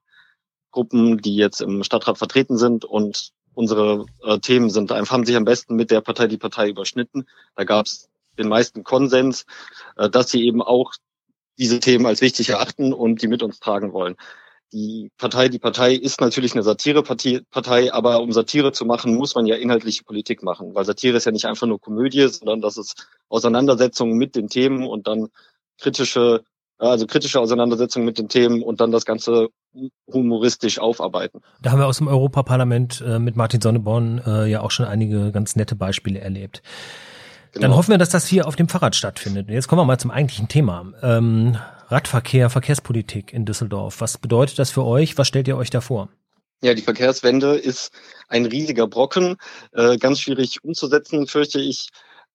Gruppen, 0.72 1.18
die 1.20 1.36
jetzt 1.36 1.62
im 1.62 1.84
Stadtrat 1.84 2.18
vertreten 2.18 2.58
sind 2.58 2.86
und 2.86 3.32
unsere 3.54 4.06
äh, 4.24 4.40
Themen 4.40 4.70
sind 4.70 4.92
einfach, 4.92 5.14
haben 5.14 5.26
sich 5.26 5.36
am 5.36 5.46
besten 5.46 5.76
mit 5.76 5.92
der 5.92 6.02
Partei 6.02 6.28
die 6.28 6.38
Partei 6.38 6.70
überschnitten. 6.70 7.26
Da 7.56 7.66
gab 7.66 7.86
es 7.86 8.10
den 8.38 8.48
meisten 8.48 8.84
Konsens, 8.84 9.46
äh, 9.98 10.10
dass 10.10 10.32
sie 10.32 10.46
eben 10.46 10.62
auch 10.62 10.94
diese 11.58 11.80
Themen 11.80 12.06
als 12.06 12.22
wichtig 12.22 12.50
erachten 12.50 12.94
und 12.94 13.22
die 13.22 13.28
mit 13.28 13.44
uns 13.44 13.60
tragen 13.60 13.92
wollen 13.94 14.16
die 14.74 15.12
Partei, 15.18 15.50
die 15.50 15.60
Partei 15.60 15.94
ist 15.94 16.22
natürlich 16.22 16.54
eine 16.54 16.64
Satirepartei, 16.64 17.94
aber 17.94 18.22
um 18.22 18.32
Satire 18.32 18.72
zu 18.72 18.86
machen, 18.86 19.16
muss 19.16 19.36
man 19.36 19.46
ja 19.46 19.56
inhaltliche 19.56 20.04
Politik 20.04 20.44
machen, 20.44 20.74
weil 20.74 20.86
Satire 20.86 21.18
ist 21.18 21.26
ja 21.26 21.32
nicht 21.32 21.46
einfach 21.46 21.68
nur 21.68 21.80
Komödie, 21.80 22.28
sondern 22.30 22.62
das 22.62 22.78
ist 22.78 23.08
Auseinandersetzung 23.30 24.14
mit 24.14 24.36
den 24.36 24.48
Themen 24.48 24.88
und 24.88 25.08
dann 25.08 25.28
kritische, 25.80 26.44
also 26.78 27.06
kritische 27.06 27.40
Auseinandersetzung 27.40 28.06
mit 28.06 28.18
den 28.18 28.30
Themen 28.30 28.64
und 28.64 28.80
dann 28.80 28.92
das 28.92 29.06
Ganze 29.06 29.50
humoristisch 30.12 30.80
aufarbeiten. 30.80 31.42
Da 31.62 31.72
haben 31.72 31.80
wir 31.80 31.88
aus 31.88 31.98
dem 31.98 32.08
Europaparlament 32.08 33.04
äh, 33.06 33.20
mit 33.20 33.36
Martin 33.36 33.62
Sonneborn 33.62 34.22
äh, 34.26 34.50
ja 34.50 34.62
auch 34.62 34.72
schon 34.72 34.86
einige 34.86 35.32
ganz 35.32 35.56
nette 35.56 35.76
Beispiele 35.76 36.20
erlebt. 36.20 36.62
Genau. 37.54 37.68
Dann 37.68 37.76
hoffen 37.76 37.92
wir, 37.92 37.98
dass 37.98 38.10
das 38.10 38.26
hier 38.26 38.48
auf 38.48 38.56
dem 38.56 38.70
Fahrrad 38.70 38.96
stattfindet. 38.96 39.50
Jetzt 39.50 39.68
kommen 39.68 39.82
wir 39.82 39.86
mal 39.86 40.00
zum 40.00 40.12
eigentlichen 40.12 40.48
Thema. 40.48 40.86
Ähm, 41.02 41.58
Radverkehr, 41.92 42.50
Verkehrspolitik 42.50 43.34
in 43.34 43.46
Düsseldorf. 43.46 44.00
Was 44.00 44.18
bedeutet 44.18 44.58
das 44.60 44.72
für 44.72 44.86
euch? 44.86 45.18
Was 45.18 45.28
stellt 45.28 45.50
ihr 45.50 45.58
euch 45.58 45.70
da 45.70 45.82
vor? 45.82 46.08
Ja, 46.64 46.74
die 46.74 46.82
Verkehrswende 46.82 47.56
ist 47.56 47.92
ein 48.30 48.46
riesiger 48.46 48.88
Brocken, 48.88 49.36
äh, 49.74 49.98
ganz 49.98 50.22
schwierig 50.22 50.64
umzusetzen, 50.64 51.28
fürchte 51.28 51.60
ich, 51.60 51.90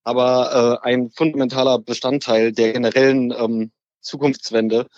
aber 0.04 0.80
äh, 0.82 0.86
ein 0.86 1.10
fundamentaler 1.10 1.78
Bestandteil 1.78 2.52
der 2.52 2.74
generellen 2.74 3.32
ähm, 3.32 3.70
Zukunftswende, 4.00 4.88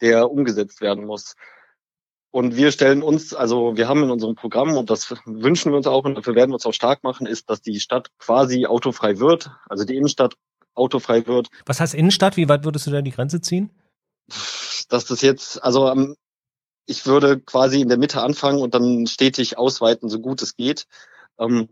der 0.00 0.30
umgesetzt 0.30 0.80
werden 0.80 1.04
muss. 1.04 1.34
Und 2.30 2.54
wir 2.54 2.70
stellen 2.70 3.02
uns, 3.02 3.34
also 3.34 3.76
wir 3.76 3.88
haben 3.88 4.04
in 4.04 4.10
unserem 4.10 4.36
Programm, 4.36 4.76
und 4.76 4.88
das 4.88 5.12
wünschen 5.24 5.72
wir 5.72 5.78
uns 5.78 5.86
auch, 5.86 6.04
und 6.04 6.14
dafür 6.14 6.36
werden 6.36 6.50
wir 6.50 6.56
uns 6.56 6.66
auch 6.66 6.74
stark 6.74 7.02
machen, 7.02 7.26
ist, 7.26 7.50
dass 7.50 7.60
die 7.60 7.80
Stadt 7.80 8.10
quasi 8.18 8.66
autofrei 8.66 9.18
wird, 9.18 9.50
also 9.68 9.84
die 9.84 9.96
Innenstadt 9.96 10.34
autofrei 10.74 11.26
wird. 11.26 11.48
Was 11.64 11.80
heißt 11.80 11.94
Innenstadt? 11.94 12.36
Wie 12.36 12.48
weit 12.48 12.64
würdest 12.64 12.86
du 12.86 12.90
da 12.90 13.02
die 13.02 13.10
Grenze 13.10 13.40
ziehen? 13.40 13.70
Dass 14.88 15.04
das 15.04 15.22
jetzt, 15.22 15.62
also 15.62 15.88
ähm, 15.88 16.16
ich 16.86 17.06
würde 17.06 17.40
quasi 17.40 17.80
in 17.80 17.88
der 17.88 17.98
Mitte 17.98 18.22
anfangen 18.22 18.60
und 18.60 18.74
dann 18.74 19.06
stetig 19.06 19.58
ausweiten, 19.58 20.08
so 20.08 20.20
gut 20.20 20.42
es 20.42 20.56
geht. 20.56 20.86
Ähm, 21.38 21.68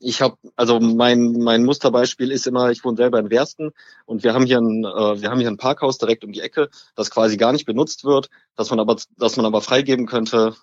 ich 0.00 0.20
habe, 0.20 0.36
also 0.54 0.80
mein 0.80 1.32
mein 1.32 1.64
Musterbeispiel 1.64 2.30
ist 2.30 2.46
immer, 2.46 2.70
ich 2.70 2.84
wohne 2.84 2.96
selber 2.98 3.18
in 3.18 3.30
Wersten 3.30 3.70
und 4.04 4.22
wir 4.22 4.34
haben 4.34 4.44
hier 4.44 4.58
ein 4.58 4.84
äh, 4.84 5.20
wir 5.22 5.30
haben 5.30 5.40
hier 5.40 5.48
ein 5.48 5.56
Parkhaus 5.56 5.96
direkt 5.98 6.24
um 6.24 6.32
die 6.32 6.40
Ecke, 6.40 6.68
das 6.94 7.10
quasi 7.10 7.38
gar 7.38 7.52
nicht 7.52 7.64
benutzt 7.64 8.04
wird, 8.04 8.28
dass 8.54 8.70
man 8.70 8.80
aber 8.80 8.96
dass 9.16 9.36
man 9.36 9.46
aber 9.46 9.62
freigeben 9.62 10.06
könnte 10.06 10.54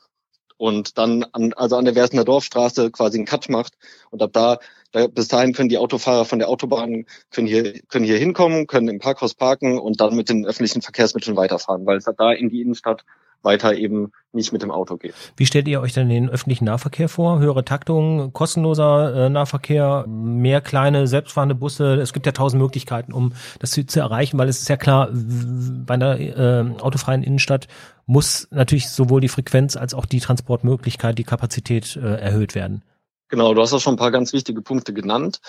und 0.57 0.97
dann 0.97 1.25
an, 1.31 1.53
also 1.53 1.75
an 1.75 1.85
der 1.85 1.95
Werstener 1.95 2.23
Dorfstraße 2.23 2.91
quasi 2.91 3.17
einen 3.17 3.25
Cut 3.25 3.49
macht 3.49 3.73
und 4.09 4.21
ab 4.21 4.31
da, 4.33 4.59
da 4.91 5.07
bis 5.07 5.27
dahin 5.27 5.53
können 5.53 5.69
die 5.69 5.77
Autofahrer 5.77 6.25
von 6.25 6.39
der 6.39 6.49
Autobahn 6.49 7.05
können 7.31 7.47
hier 7.47 7.79
können 7.89 8.05
hier 8.05 8.17
hinkommen, 8.17 8.67
können 8.67 8.87
im 8.87 8.99
Parkhaus 8.99 9.33
parken 9.33 9.77
und 9.77 9.99
dann 10.01 10.15
mit 10.15 10.29
den 10.29 10.45
öffentlichen 10.45 10.81
Verkehrsmitteln 10.81 11.35
weiterfahren, 11.35 11.85
weil 11.85 11.97
es 11.97 12.05
da 12.05 12.31
in 12.31 12.49
die 12.49 12.61
Innenstadt 12.61 13.03
weiter 13.45 13.75
eben 13.75 14.11
nicht 14.33 14.51
mit 14.51 14.63
dem 14.63 14.71
Auto 14.71 14.97
geht. 14.97 15.13
Wie 15.37 15.45
stellt 15.45 15.67
ihr 15.69 15.79
euch 15.79 15.93
denn 15.93 16.09
den 16.09 16.29
öffentlichen 16.29 16.65
Nahverkehr 16.65 17.07
vor? 17.07 17.39
Höhere 17.39 17.63
Taktung, 17.63 18.33
kostenloser 18.33 19.27
äh, 19.27 19.29
Nahverkehr, 19.29 20.05
mehr 20.07 20.59
kleine 20.59 21.07
selbstfahrende 21.07 21.55
Busse? 21.55 21.93
Es 21.95 22.11
gibt 22.11 22.25
ja 22.25 22.33
tausend 22.33 22.61
Möglichkeiten, 22.61 23.13
um 23.13 23.31
das 23.59 23.71
zu, 23.71 23.85
zu 23.85 24.01
erreichen, 24.01 24.37
weil 24.37 24.49
es 24.49 24.59
ist 24.59 24.67
ja 24.67 24.75
klar, 24.75 25.09
bei 25.13 25.93
einer 25.93 26.19
äh, 26.19 26.81
autofreien 26.81 27.23
Innenstadt 27.23 27.67
muss 28.05 28.47
natürlich 28.51 28.89
sowohl 28.89 29.21
die 29.21 29.29
Frequenz 29.29 29.75
als 29.75 29.93
auch 29.93 30.05
die 30.05 30.19
Transportmöglichkeit, 30.19 31.17
die 31.17 31.23
Kapazität 31.23 31.95
äh, 31.95 32.19
erhöht 32.19 32.55
werden. 32.55 32.83
Genau, 33.29 33.53
du 33.53 33.61
hast 33.61 33.73
auch 33.73 33.81
schon 33.81 33.95
ein 33.95 33.99
paar 33.99 34.11
ganz 34.11 34.33
wichtige 34.33 34.61
Punkte 34.61 34.93
genannt. 34.93 35.39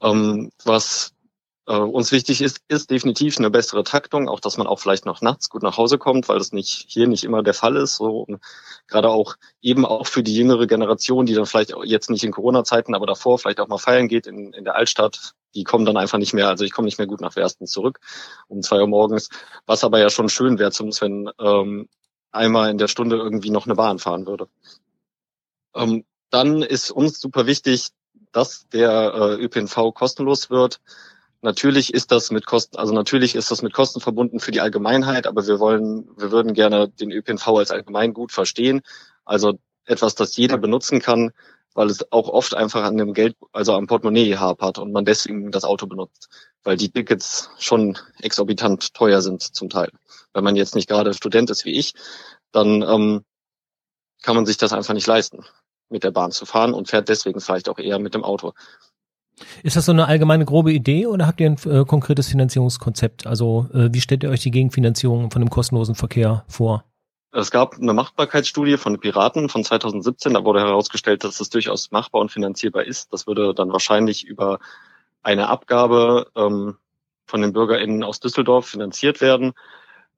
Ähm, 0.00 0.50
was 0.64 1.12
äh, 1.66 1.76
uns 1.76 2.12
wichtig 2.12 2.40
ist, 2.40 2.60
ist 2.68 2.90
definitiv 2.90 3.38
eine 3.38 3.50
bessere 3.50 3.84
Taktung, 3.84 4.28
auch 4.28 4.40
dass 4.40 4.56
man 4.56 4.66
auch 4.66 4.78
vielleicht 4.78 5.06
noch 5.06 5.20
nachts 5.20 5.50
gut 5.50 5.62
nach 5.62 5.76
Hause 5.76 5.98
kommt, 5.98 6.28
weil 6.28 6.38
das 6.38 6.52
nicht 6.52 6.86
hier 6.88 7.06
nicht 7.06 7.24
immer 7.24 7.42
der 7.42 7.54
Fall 7.54 7.76
ist. 7.76 7.96
So 7.96 8.26
gerade 8.86 9.08
auch 9.08 9.36
eben 9.60 9.84
auch 9.84 10.06
für 10.06 10.22
die 10.22 10.34
jüngere 10.34 10.66
Generation, 10.66 11.26
die 11.26 11.34
dann 11.34 11.46
vielleicht 11.46 11.74
jetzt 11.84 12.10
nicht 12.10 12.24
in 12.24 12.32
Corona-Zeiten, 12.32 12.94
aber 12.94 13.06
davor 13.06 13.38
vielleicht 13.38 13.60
auch 13.60 13.68
mal 13.68 13.78
feiern 13.78 14.08
geht 14.08 14.26
in, 14.26 14.52
in 14.52 14.64
der 14.64 14.76
Altstadt, 14.76 15.34
die 15.54 15.64
kommen 15.64 15.84
dann 15.84 15.96
einfach 15.96 16.18
nicht 16.18 16.32
mehr. 16.32 16.48
Also 16.48 16.64
ich 16.64 16.72
komme 16.72 16.86
nicht 16.86 16.98
mehr 16.98 17.06
gut 17.06 17.20
nach 17.20 17.36
Wersten 17.36 17.66
zurück 17.66 18.00
um 18.48 18.62
zwei 18.62 18.80
Uhr 18.80 18.88
morgens, 18.88 19.28
was 19.66 19.84
aber 19.84 19.98
ja 19.98 20.10
schon 20.10 20.28
schön 20.28 20.58
wäre, 20.58 20.72
zumindest 20.72 21.02
wenn 21.02 21.30
ähm, 21.40 21.88
einmal 22.32 22.70
in 22.70 22.78
der 22.78 22.88
Stunde 22.88 23.16
irgendwie 23.16 23.50
noch 23.50 23.66
eine 23.66 23.74
Bahn 23.74 23.98
fahren 23.98 24.26
würde. 24.26 24.48
Ähm, 25.74 26.04
dann 26.30 26.62
ist 26.62 26.90
uns 26.90 27.20
super 27.20 27.46
wichtig, 27.46 27.88
dass 28.32 28.68
der 28.68 29.12
äh, 29.14 29.44
ÖPNV 29.44 29.92
kostenlos 29.94 30.50
wird. 30.50 30.80
Natürlich 31.42 31.94
ist 31.94 32.12
das 32.12 32.30
mit 32.30 32.46
Kosten, 32.46 32.76
also 32.76 32.92
natürlich 32.92 33.34
ist 33.34 33.50
das 33.50 33.62
mit 33.62 33.72
Kosten 33.72 34.00
verbunden 34.00 34.40
für 34.40 34.52
die 34.52 34.60
Allgemeinheit, 34.60 35.26
aber 35.26 35.46
wir 35.46 35.58
wollen, 35.58 36.08
wir 36.16 36.30
würden 36.30 36.52
gerne 36.52 36.88
den 36.88 37.10
ÖPNV 37.10 37.48
als 37.48 37.70
Allgemeingut 37.70 38.30
verstehen. 38.30 38.82
Also 39.24 39.58
etwas, 39.86 40.14
das 40.14 40.36
jeder 40.36 40.58
benutzen 40.58 41.00
kann, 41.00 41.32
weil 41.74 41.88
es 41.88 42.10
auch 42.12 42.28
oft 42.28 42.54
einfach 42.54 42.82
an 42.82 42.96
dem 42.96 43.12
Geld, 43.12 43.36
also 43.52 43.74
am 43.74 43.86
Portemonnaie 43.86 44.36
hapert 44.36 44.78
und 44.78 44.92
man 44.92 45.04
deswegen 45.04 45.50
das 45.50 45.64
Auto 45.64 45.86
benutzt, 45.86 46.28
weil 46.64 46.76
die 46.76 46.90
Tickets 46.90 47.50
schon 47.58 47.96
exorbitant 48.20 48.94
teuer 48.94 49.22
sind 49.22 49.42
zum 49.42 49.68
Teil. 49.68 49.90
Wenn 50.34 50.44
man 50.44 50.56
jetzt 50.56 50.74
nicht 50.74 50.88
gerade 50.88 51.14
Student 51.14 51.50
ist 51.50 51.64
wie 51.64 51.78
ich, 51.78 51.94
dann 52.52 52.82
ähm, 52.82 53.24
kann 54.22 54.36
man 54.36 54.46
sich 54.46 54.56
das 54.56 54.72
einfach 54.72 54.94
nicht 54.94 55.06
leisten, 55.06 55.44
mit 55.88 56.04
der 56.04 56.10
Bahn 56.10 56.32
zu 56.32 56.46
fahren 56.46 56.74
und 56.74 56.88
fährt 56.88 57.08
deswegen 57.08 57.40
vielleicht 57.40 57.68
auch 57.68 57.78
eher 57.78 57.98
mit 57.98 58.14
dem 58.14 58.24
Auto. 58.24 58.52
Ist 59.62 59.76
das 59.76 59.86
so 59.86 59.92
eine 59.92 60.06
allgemeine 60.06 60.44
grobe 60.44 60.72
Idee 60.72 61.06
oder 61.06 61.26
habt 61.26 61.40
ihr 61.40 61.50
ein 61.50 61.56
äh, 61.64 61.84
konkretes 61.84 62.28
Finanzierungskonzept? 62.28 63.26
Also 63.26 63.68
äh, 63.72 63.88
wie 63.92 64.00
stellt 64.00 64.22
ihr 64.22 64.30
euch 64.30 64.40
die 64.40 64.50
Gegenfinanzierung 64.50 65.30
von 65.30 65.40
dem 65.40 65.50
kostenlosen 65.50 65.94
Verkehr 65.94 66.44
vor? 66.46 66.84
Es 67.32 67.52
gab 67.52 67.76
eine 67.76 67.92
Machbarkeitsstudie 67.92 68.76
von 68.76 68.98
Piraten 68.98 69.48
von 69.48 69.62
2017. 69.62 70.34
Da 70.34 70.44
wurde 70.44 70.60
herausgestellt, 70.60 71.22
dass 71.22 71.40
es 71.40 71.48
durchaus 71.48 71.92
machbar 71.92 72.20
und 72.20 72.32
finanzierbar 72.32 72.84
ist. 72.84 73.12
Das 73.12 73.26
würde 73.26 73.54
dann 73.54 73.72
wahrscheinlich 73.72 74.24
über 74.24 74.58
eine 75.22 75.48
Abgabe 75.48 76.26
ähm, 76.34 76.76
von 77.26 77.40
den 77.40 77.52
BürgerInnen 77.52 78.02
aus 78.02 78.18
Düsseldorf 78.18 78.66
finanziert 78.66 79.20
werden. 79.20 79.52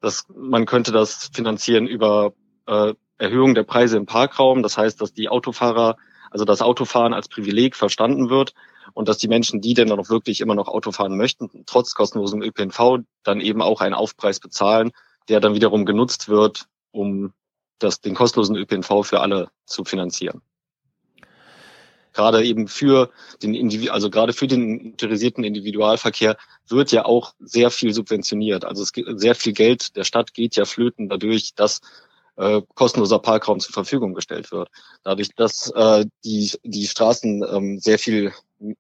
Das, 0.01 0.27
man 0.35 0.64
könnte 0.64 0.90
das 0.90 1.31
finanzieren 1.35 1.87
über 1.87 2.33
äh, 2.66 2.94
Erhöhung 3.18 3.55
der 3.55 3.64
Preise 3.64 3.98
im 3.98 4.07
Parkraum. 4.07 4.62
Das 4.62 4.79
heißt, 4.79 5.01
dass 5.01 5.12
die 5.12 5.29
Autofahrer, 5.29 5.96
also 6.31 6.46
das 6.46 6.62
Autofahren 6.62 7.12
als 7.12 7.29
Privileg 7.29 7.77
verstanden 7.77 8.31
wird 8.31 8.55
und 8.94 9.09
dass 9.09 9.18
die 9.18 9.29
Menschen, 9.29 9.61
die 9.61 9.75
denn 9.75 9.88
dann 9.88 10.01
auch 10.01 10.09
wirklich 10.09 10.40
immer 10.40 10.55
noch 10.55 10.68
Auto 10.68 10.92
fahren 10.92 11.18
möchten, 11.18 11.51
trotz 11.66 11.94
kostenlosem 11.94 12.42
ÖPNV, 12.42 13.01
dann 13.22 13.40
eben 13.40 13.61
auch 13.61 13.83
einen 13.83 13.94
Aufpreis 13.94 14.40
bezahlen, 14.40 14.92
der 15.29 15.40
dann 15.40 15.55
wiederum 15.55 15.85
genutzt 15.85 16.29
wird, 16.29 16.66
um 16.92 17.33
das, 17.78 18.00
den 18.00 18.14
kostenlosen 18.14 18.57
ÖPNV 18.57 19.05
für 19.05 19.20
alle 19.20 19.48
zu 19.66 19.85
finanzieren. 19.85 20.40
Gerade 22.12 22.44
eben 22.44 22.68
für 22.68 23.11
den 23.42 23.55
Individu 23.55 23.90
also 23.90 24.11
gerade 24.11 24.35
für 24.35 24.46
den 24.46 24.90
motorisierten 24.90 25.44
Individualverkehr 25.44 26.37
wird 26.68 26.92
ja 26.92 27.07
auch 27.07 27.35
sehr 27.40 27.70
viel 27.70 27.94
subventioniert. 27.94 28.64
Also 28.64 28.83
es 28.83 28.92
gibt 28.92 29.18
sehr 29.18 29.35
viel 29.35 29.55
Geld 29.55 29.96
der 29.96 30.05
Stadt 30.05 30.35
geht 30.35 30.55
ja 30.57 30.66
flöten 30.66 31.09
dadurch, 31.09 31.55
dass 31.55 31.81
äh, 32.37 32.61
kostenloser 32.74 33.18
Parkraum 33.18 33.61
zur 33.61 33.72
Verfügung 33.72 34.14
gestellt 34.14 34.52
wird. 34.52 34.68
Dadurch, 35.05 35.31
dass 35.37 35.70
äh, 35.74 36.05
die, 36.24 36.52
die 36.64 36.87
Straßen 36.87 37.44
ähm, 37.50 37.78
sehr 37.78 37.98
viel 37.98 38.33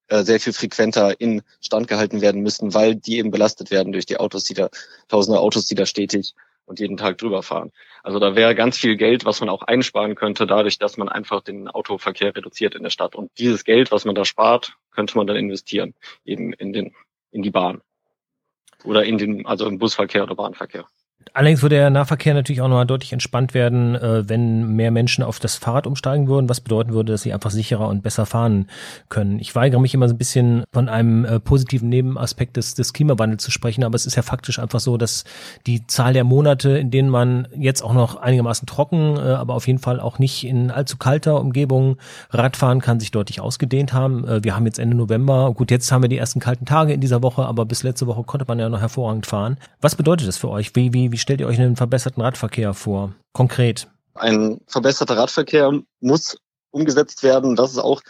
äh, 0.08 0.22
sehr 0.22 0.38
viel 0.38 0.52
frequenter 0.52 1.20
in 1.20 1.42
Stand 1.60 1.88
gehalten 1.88 2.20
werden 2.20 2.42
müssen, 2.42 2.72
weil 2.72 2.94
die 2.94 3.18
eben 3.18 3.30
belastet 3.30 3.70
werden 3.70 3.92
durch 3.92 4.06
die 4.06 4.18
Autos, 4.18 4.44
die 4.44 4.54
da, 4.54 4.68
tausende 5.08 5.40
Autos, 5.40 5.66
die 5.66 5.74
da 5.74 5.86
stetig 5.86 6.34
und 6.64 6.80
jeden 6.80 6.96
Tag 6.96 7.18
drüber 7.18 7.42
fahren. 7.42 7.72
Also 8.02 8.18
da 8.18 8.34
wäre 8.34 8.54
ganz 8.54 8.78
viel 8.78 8.96
Geld, 8.96 9.24
was 9.24 9.40
man 9.40 9.48
auch 9.48 9.62
einsparen 9.62 10.14
könnte, 10.14 10.46
dadurch, 10.46 10.78
dass 10.78 10.96
man 10.96 11.08
einfach 11.08 11.42
den 11.42 11.68
Autoverkehr 11.68 12.34
reduziert 12.34 12.74
in 12.74 12.82
der 12.82 12.90
Stadt. 12.90 13.14
Und 13.14 13.30
dieses 13.38 13.64
Geld, 13.64 13.90
was 13.90 14.04
man 14.04 14.14
da 14.14 14.24
spart, 14.24 14.74
könnte 14.90 15.16
man 15.16 15.26
dann 15.26 15.36
investieren, 15.36 15.94
eben 16.24 16.52
in 16.52 16.72
den, 16.72 16.94
in 17.30 17.42
die 17.42 17.50
Bahn. 17.50 17.80
Oder 18.84 19.04
in 19.04 19.18
den, 19.18 19.46
also 19.46 19.66
im 19.66 19.78
Busverkehr 19.78 20.24
oder 20.24 20.34
Bahnverkehr. 20.34 20.86
Allerdings 21.34 21.62
würde 21.62 21.76
der 21.76 21.90
Nahverkehr 21.90 22.34
natürlich 22.34 22.60
auch 22.60 22.68
nochmal 22.68 22.86
deutlich 22.86 23.12
entspannt 23.12 23.54
werden, 23.54 23.94
äh, 23.94 24.28
wenn 24.28 24.76
mehr 24.76 24.90
Menschen 24.90 25.24
auf 25.24 25.38
das 25.38 25.56
Fahrrad 25.56 25.86
umsteigen 25.86 26.28
würden, 26.28 26.48
was 26.48 26.60
bedeuten 26.60 26.92
würde, 26.92 27.12
dass 27.12 27.22
sie 27.22 27.32
einfach 27.32 27.50
sicherer 27.50 27.88
und 27.88 28.02
besser 28.02 28.26
fahren 28.26 28.66
können. 29.08 29.38
Ich 29.38 29.54
weigere 29.54 29.80
mich 29.80 29.94
immer 29.94 30.08
so 30.08 30.14
ein 30.14 30.18
bisschen 30.18 30.64
von 30.72 30.88
einem 30.88 31.24
äh, 31.24 31.40
positiven 31.40 31.88
Nebenaspekt 31.88 32.56
des, 32.56 32.74
des 32.74 32.92
Klimawandels 32.92 33.42
zu 33.42 33.50
sprechen, 33.50 33.84
aber 33.84 33.94
es 33.94 34.06
ist 34.06 34.16
ja 34.16 34.22
faktisch 34.22 34.58
einfach 34.58 34.80
so, 34.80 34.96
dass 34.96 35.24
die 35.66 35.86
Zahl 35.86 36.12
der 36.12 36.24
Monate, 36.24 36.78
in 36.78 36.90
denen 36.90 37.08
man 37.08 37.48
jetzt 37.56 37.82
auch 37.82 37.94
noch 37.94 38.16
einigermaßen 38.16 38.66
trocken, 38.66 39.16
äh, 39.16 39.20
aber 39.20 39.54
auf 39.54 39.66
jeden 39.66 39.78
Fall 39.78 40.00
auch 40.00 40.18
nicht 40.18 40.44
in 40.44 40.70
allzu 40.70 40.96
kalter 40.96 41.40
Umgebung 41.40 41.96
Radfahren 42.30 42.80
kann, 42.80 43.00
sich 43.00 43.10
deutlich 43.10 43.40
ausgedehnt 43.40 43.92
haben. 43.92 44.24
Wir 44.42 44.54
haben 44.54 44.66
jetzt 44.66 44.78
Ende 44.78 44.96
November. 44.96 45.52
Gut, 45.54 45.70
jetzt 45.70 45.90
haben 45.90 46.02
wir 46.02 46.08
die 46.08 46.18
ersten 46.18 46.40
kalten 46.40 46.64
Tage 46.64 46.92
in 46.92 47.00
dieser 47.00 47.22
Woche, 47.22 47.44
aber 47.44 47.64
bis 47.64 47.82
letzte 47.82 48.06
Woche 48.06 48.22
konnte 48.24 48.44
man 48.46 48.58
ja 48.58 48.68
noch 48.68 48.80
hervorragend 48.80 49.26
fahren. 49.26 49.56
Was 49.80 49.96
bedeutet 49.96 50.28
das 50.28 50.38
für 50.38 50.48
euch? 50.48 50.74
Wie, 50.74 50.92
wie, 50.92 51.11
wie 51.12 51.18
stellt 51.18 51.40
ihr 51.40 51.46
euch 51.46 51.60
einen 51.60 51.76
verbesserten 51.76 52.22
Radverkehr 52.22 52.74
vor? 52.74 53.14
Konkret. 53.32 53.88
Ein 54.14 54.60
verbesserter 54.66 55.16
Radverkehr 55.16 55.72
muss 56.00 56.36
umgesetzt 56.70 57.22
werden. 57.22 57.54
Das 57.54 57.70
ist 57.70 57.78
auch, 57.78 58.02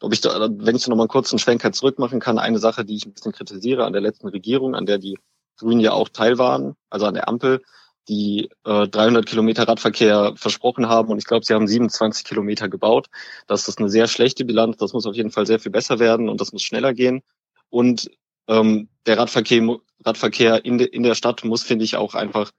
ob 0.00 0.12
ich 0.12 0.20
da, 0.20 0.48
wenn 0.50 0.76
ich 0.76 0.84
da 0.84 0.90
nochmal 0.90 1.04
einen 1.04 1.08
kurzen 1.08 1.38
Schwenker 1.38 1.72
zurück 1.72 1.98
machen 1.98 2.20
kann, 2.20 2.38
eine 2.38 2.58
Sache, 2.58 2.84
die 2.84 2.96
ich 2.96 3.06
ein 3.06 3.12
bisschen 3.12 3.32
kritisiere 3.32 3.84
an 3.84 3.92
der 3.92 4.02
letzten 4.02 4.28
Regierung, 4.28 4.74
an 4.74 4.86
der 4.86 4.98
die 4.98 5.18
Grünen 5.58 5.80
ja 5.80 5.92
auch 5.92 6.08
Teil 6.08 6.38
waren, 6.38 6.74
also 6.90 7.06
an 7.06 7.14
der 7.14 7.28
Ampel, 7.28 7.62
die 8.08 8.50
äh, 8.64 8.88
300 8.88 9.26
Kilometer 9.26 9.66
Radverkehr 9.66 10.34
versprochen 10.36 10.88
haben 10.88 11.10
und 11.10 11.18
ich 11.18 11.24
glaube, 11.24 11.44
sie 11.44 11.54
haben 11.54 11.66
27 11.66 12.24
Kilometer 12.24 12.68
gebaut. 12.68 13.08
Das 13.46 13.68
ist 13.68 13.78
eine 13.78 13.88
sehr 13.88 14.08
schlechte 14.08 14.44
Bilanz. 14.44 14.76
Das 14.76 14.92
muss 14.92 15.06
auf 15.06 15.14
jeden 15.14 15.30
Fall 15.30 15.46
sehr 15.46 15.58
viel 15.58 15.72
besser 15.72 15.98
werden 15.98 16.28
und 16.28 16.40
das 16.40 16.52
muss 16.52 16.62
schneller 16.62 16.92
gehen. 16.92 17.22
Und 17.70 18.10
ähm, 18.48 18.88
der 19.06 19.18
Radverkehr, 19.18 19.78
Radverkehr 20.04 20.64
in, 20.64 20.78
de, 20.78 20.86
in 20.86 21.02
der 21.02 21.14
Stadt 21.14 21.44
muss, 21.44 21.62
finde 21.62 21.84
ich, 21.84 21.96
auch 21.96 22.14
einfach 22.14 22.50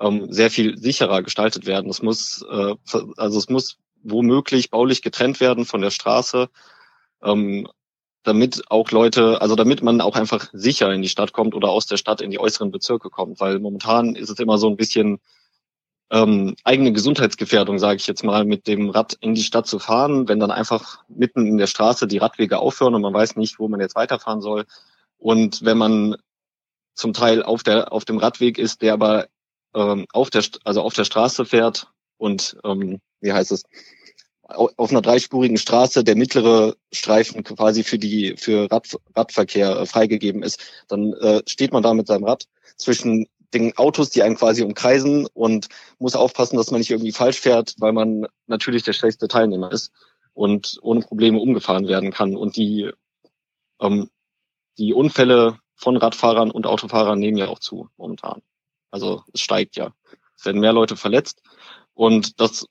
ähm, 0.00 0.32
sehr 0.32 0.50
viel 0.50 0.78
sicherer 0.78 1.22
gestaltet 1.22 1.66
werden. 1.66 1.90
Es 1.90 2.02
muss, 2.02 2.44
äh, 2.50 2.74
also 3.16 3.38
es 3.38 3.48
muss 3.48 3.78
womöglich 4.02 4.70
baulich 4.70 5.02
getrennt 5.02 5.40
werden 5.40 5.64
von 5.64 5.80
der 5.80 5.90
Straße. 5.90 6.48
Ähm, 7.22 7.68
damit 8.22 8.64
auch 8.70 8.90
Leute, 8.90 9.40
also 9.40 9.54
damit 9.54 9.82
man 9.82 10.00
auch 10.00 10.16
einfach 10.16 10.48
sicher 10.52 10.92
in 10.92 11.02
die 11.02 11.08
Stadt 11.08 11.32
kommt 11.32 11.54
oder 11.54 11.70
aus 11.70 11.86
der 11.86 11.96
Stadt 11.96 12.20
in 12.20 12.30
die 12.30 12.40
äußeren 12.40 12.72
Bezirke 12.72 13.08
kommt, 13.08 13.40
weil 13.40 13.60
momentan 13.60 14.16
ist 14.16 14.30
es 14.30 14.38
immer 14.40 14.58
so 14.58 14.68
ein 14.68 14.76
bisschen 14.76 15.20
ähm, 16.10 16.54
eigene 16.64 16.92
Gesundheitsgefährdung, 16.92 17.78
sage 17.78 17.96
ich 17.96 18.06
jetzt 18.06 18.24
mal, 18.24 18.44
mit 18.44 18.66
dem 18.66 18.90
Rad 18.90 19.16
in 19.20 19.34
die 19.34 19.42
Stadt 19.42 19.66
zu 19.66 19.78
fahren, 19.78 20.28
wenn 20.28 20.40
dann 20.40 20.50
einfach 20.50 21.04
mitten 21.08 21.46
in 21.46 21.56
der 21.56 21.66
Straße 21.66 22.06
die 22.06 22.18
Radwege 22.18 22.58
aufhören 22.58 22.94
und 22.94 23.02
man 23.02 23.14
weiß 23.14 23.36
nicht, 23.36 23.58
wo 23.58 23.68
man 23.68 23.80
jetzt 23.80 23.96
weiterfahren 23.96 24.40
soll. 24.40 24.66
Und 25.18 25.64
wenn 25.64 25.78
man 25.78 26.16
zum 26.94 27.12
Teil 27.12 27.42
auf 27.42 27.62
der 27.62 27.92
auf 27.92 28.04
dem 28.04 28.18
Radweg 28.18 28.58
ist, 28.58 28.82
der 28.82 28.92
aber 28.94 29.28
ähm, 29.74 30.06
auf 30.12 30.30
der 30.30 30.44
also 30.64 30.82
auf 30.82 30.94
der 30.94 31.04
Straße 31.04 31.44
fährt 31.44 31.88
und 32.16 32.56
ähm, 32.64 33.00
wie 33.20 33.32
heißt 33.32 33.52
es 33.52 33.62
auf 34.48 34.90
einer 34.90 35.02
dreispurigen 35.02 35.56
Straße 35.56 36.04
der 36.04 36.16
mittlere 36.16 36.76
Streifen 36.92 37.42
quasi 37.42 37.82
für 37.82 37.98
die 37.98 38.36
für 38.36 38.70
Rad, 38.70 38.96
Radverkehr 39.14 39.76
äh, 39.76 39.86
freigegeben 39.86 40.42
ist, 40.42 40.60
dann 40.88 41.12
äh, 41.14 41.42
steht 41.46 41.72
man 41.72 41.82
da 41.82 41.94
mit 41.94 42.06
seinem 42.06 42.24
Rad 42.24 42.46
zwischen 42.76 43.26
den 43.54 43.76
Autos, 43.76 44.10
die 44.10 44.22
einen 44.22 44.36
quasi 44.36 44.62
umkreisen 44.62 45.26
und 45.32 45.68
muss 45.98 46.16
aufpassen, 46.16 46.56
dass 46.56 46.70
man 46.70 46.80
nicht 46.80 46.90
irgendwie 46.90 47.12
falsch 47.12 47.40
fährt, 47.40 47.74
weil 47.78 47.92
man 47.92 48.26
natürlich 48.46 48.82
der 48.82 48.92
schlechteste 48.92 49.28
Teilnehmer 49.28 49.72
ist 49.72 49.92
und 50.34 50.78
ohne 50.82 51.00
Probleme 51.00 51.38
umgefahren 51.38 51.88
werden 51.88 52.12
kann. 52.12 52.36
Und 52.36 52.56
die 52.56 52.90
ähm, 53.80 54.10
die 54.78 54.94
Unfälle 54.94 55.58
von 55.74 55.96
Radfahrern 55.96 56.50
und 56.50 56.66
Autofahrern 56.66 57.18
nehmen 57.18 57.36
ja 57.36 57.48
auch 57.48 57.58
zu 57.58 57.88
momentan. 57.96 58.42
Also 58.90 59.22
es 59.32 59.40
steigt 59.40 59.76
ja. 59.76 59.92
Es 60.36 60.44
werden 60.44 60.60
mehr 60.60 60.72
Leute 60.72 60.96
verletzt 60.96 61.42
und 61.94 62.40
das 62.40 62.66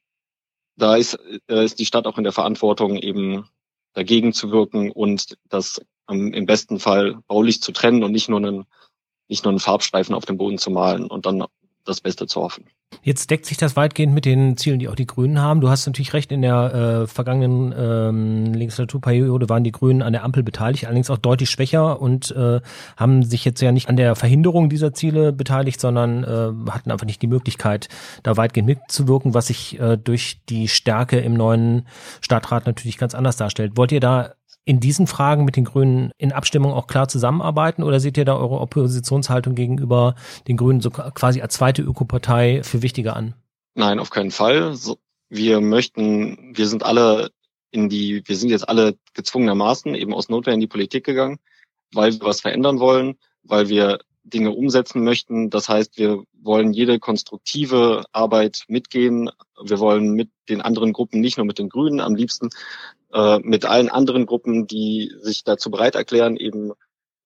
da 0.77 0.95
ist, 0.95 1.17
äh, 1.47 1.63
ist 1.63 1.79
die 1.79 1.85
Stadt 1.85 2.05
auch 2.05 2.17
in 2.17 2.23
der 2.23 2.33
Verantwortung, 2.33 2.97
eben 2.97 3.49
dagegen 3.93 4.33
zu 4.33 4.51
wirken 4.51 4.91
und 4.91 5.37
das 5.47 5.81
im 6.07 6.45
besten 6.45 6.79
Fall 6.79 7.17
baulich 7.27 7.61
zu 7.61 7.71
trennen 7.71 8.03
und 8.03 8.11
nicht 8.11 8.29
nur 8.29 8.37
einen, 8.37 8.65
nicht 9.27 9.43
nur 9.43 9.51
einen 9.51 9.59
Farbstreifen 9.59 10.13
auf 10.13 10.25
dem 10.25 10.37
Boden 10.37 10.59
zu 10.59 10.69
malen 10.69 11.07
und 11.07 11.25
dann 11.25 11.45
das 11.83 12.01
Beste 12.01 12.27
zu 12.27 12.41
hoffen. 12.41 12.69
Jetzt 13.03 13.29
deckt 13.29 13.45
sich 13.45 13.57
das 13.57 13.75
weitgehend 13.75 14.13
mit 14.13 14.25
den 14.25 14.57
Zielen, 14.57 14.79
die 14.79 14.89
auch 14.89 14.95
die 14.95 15.05
Grünen 15.05 15.39
haben. 15.39 15.61
Du 15.61 15.69
hast 15.69 15.85
natürlich 15.85 16.13
recht, 16.13 16.31
in 16.31 16.41
der 16.41 16.73
äh, 17.03 17.07
vergangenen 17.07 17.73
ähm, 17.77 18.53
Legislaturperiode 18.53 19.49
waren 19.49 19.63
die 19.63 19.71
Grünen 19.71 20.01
an 20.01 20.13
der 20.13 20.23
Ampel 20.23 20.43
beteiligt, 20.43 20.85
allerdings 20.85 21.09
auch 21.09 21.17
deutlich 21.17 21.49
schwächer 21.49 22.01
und 22.01 22.31
äh, 22.31 22.61
haben 22.97 23.23
sich 23.23 23.45
jetzt 23.45 23.61
ja 23.61 23.71
nicht 23.71 23.89
an 23.89 23.97
der 23.97 24.15
Verhinderung 24.15 24.69
dieser 24.69 24.93
Ziele 24.93 25.33
beteiligt, 25.33 25.79
sondern 25.79 26.23
äh, 26.23 26.71
hatten 26.71 26.91
einfach 26.91 27.05
nicht 27.05 27.21
die 27.21 27.27
Möglichkeit, 27.27 27.89
da 28.23 28.37
weitgehend 28.37 28.67
mitzuwirken, 28.67 29.33
was 29.33 29.47
sich 29.47 29.79
äh, 29.79 29.97
durch 29.97 30.41
die 30.49 30.67
Stärke 30.67 31.19
im 31.19 31.33
neuen 31.33 31.87
Stadtrat 32.21 32.65
natürlich 32.65 32.97
ganz 32.97 33.13
anders 33.13 33.37
darstellt. 33.37 33.73
Wollt 33.75 33.91
ihr 33.91 33.99
da 33.99 34.33
in 34.65 34.79
diesen 34.79 35.05
Fragen 35.05 35.45
mit 35.45 35.55
den 35.55 35.65
Grünen 35.65 36.11
in 36.17 36.31
Abstimmung 36.31 36.73
auch 36.73 36.87
klar 36.87 37.07
zusammenarbeiten 37.07 37.83
oder 37.83 37.99
seht 37.99 38.17
ihr 38.17 38.25
da 38.25 38.35
eure 38.35 38.59
Oppositionshaltung 38.59 39.53
gegenüber 39.53 40.15
den 40.47 40.57
Grünen 40.57 40.81
so 40.81 40.89
quasi 40.89 41.41
als 41.41 41.53
zweite 41.53 41.83
Ökopartei 41.83 42.63
für 42.63 42.81
wichtiger 42.81 43.15
an? 43.15 43.35
Nein, 43.75 43.99
auf 43.99 44.09
keinen 44.09 44.31
Fall. 44.31 44.75
wir 45.29 45.61
möchten, 45.61 46.55
wir 46.55 46.67
sind 46.67 46.83
alle 46.83 47.29
in 47.71 47.89
die, 47.89 48.23
wir 48.25 48.35
sind 48.35 48.49
jetzt 48.49 48.67
alle 48.67 48.97
gezwungenermaßen 49.13 49.93
eben 49.95 50.13
aus 50.13 50.29
Notwehr 50.29 50.53
in 50.53 50.59
die 50.59 50.67
Politik 50.67 51.05
gegangen, 51.05 51.37
weil 51.93 52.13
wir 52.13 52.21
was 52.21 52.41
verändern 52.41 52.79
wollen, 52.79 53.17
weil 53.43 53.69
wir 53.69 53.99
Dinge 54.23 54.51
umsetzen 54.51 55.03
möchten. 55.03 55.49
Das 55.51 55.69
heißt, 55.69 55.97
wir 55.97 56.23
wollen 56.41 56.73
jede 56.73 56.99
konstruktive 56.99 58.05
Arbeit 58.11 58.63
mitgehen. 58.67 59.29
Wir 59.63 59.79
wollen 59.79 60.13
mit 60.13 60.29
den 60.49 60.61
anderen 60.61 60.93
Gruppen, 60.93 61.21
nicht 61.21 61.37
nur 61.37 61.45
mit 61.45 61.59
den 61.59 61.69
Grünen, 61.69 61.99
am 61.99 62.15
liebsten 62.15 62.49
äh, 63.15 63.39
mit 63.39 63.63
allen 63.63 63.87
anderen 63.87 64.25
Gruppen, 64.25 64.67
die 64.67 65.15
sich 65.21 65.45
dazu 65.45 65.71
bereit 65.71 65.95
erklären, 65.95 66.35
eben 66.35 66.73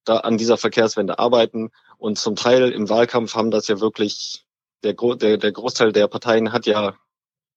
da 0.05 0.17
an 0.17 0.37
dieser 0.37 0.57
Verkehrswende 0.57 1.17
arbeiten. 1.17 1.71
Und 1.97 2.19
zum 2.19 2.35
Teil 2.35 2.71
im 2.71 2.89
Wahlkampf 2.89 3.33
haben 3.33 3.49
das 3.49 3.67
ja 3.67 3.79
wirklich 3.79 4.45
der, 4.83 4.93
der, 4.93 5.37
der 5.37 5.51
Großteil 5.51 5.91
der 5.91 6.07
Parteien 6.07 6.53
hat 6.53 6.67
ja 6.67 6.95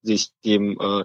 sich 0.02 0.32
dem 0.46 0.80
äh, 0.80 1.04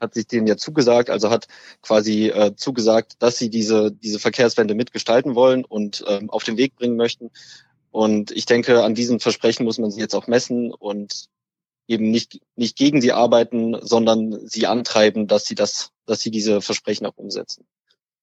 hat 0.00 0.12
sich 0.12 0.26
denen 0.26 0.46
ja 0.46 0.56
zugesagt, 0.58 1.08
also 1.08 1.30
hat 1.30 1.46
quasi 1.82 2.28
äh, 2.28 2.54
zugesagt, 2.56 3.14
dass 3.20 3.38
sie 3.38 3.48
diese 3.48 3.92
diese 3.92 4.18
Verkehrswende 4.18 4.74
mitgestalten 4.74 5.36
wollen 5.36 5.64
und 5.64 6.04
ähm, 6.08 6.28
auf 6.30 6.42
den 6.44 6.56
Weg 6.56 6.74
bringen 6.74 6.96
möchten. 6.96 7.30
Und 7.92 8.32
ich 8.32 8.44
denke, 8.44 8.82
an 8.82 8.94
diesen 8.94 9.20
Versprechen 9.20 9.64
muss 9.64 9.78
man 9.78 9.90
sie 9.92 10.00
jetzt 10.00 10.14
auch 10.14 10.26
messen 10.26 10.72
und 10.74 11.28
eben 11.88 12.10
nicht, 12.10 12.40
nicht 12.56 12.76
gegen 12.76 13.00
sie 13.00 13.12
arbeiten, 13.12 13.76
sondern 13.80 14.46
sie 14.46 14.66
antreiben, 14.66 15.26
dass 15.26 15.46
sie 15.46 15.54
das, 15.54 15.92
dass 16.04 16.20
sie 16.20 16.30
diese 16.30 16.60
Versprechen 16.60 17.06
auch 17.06 17.16
umsetzen. 17.16 17.66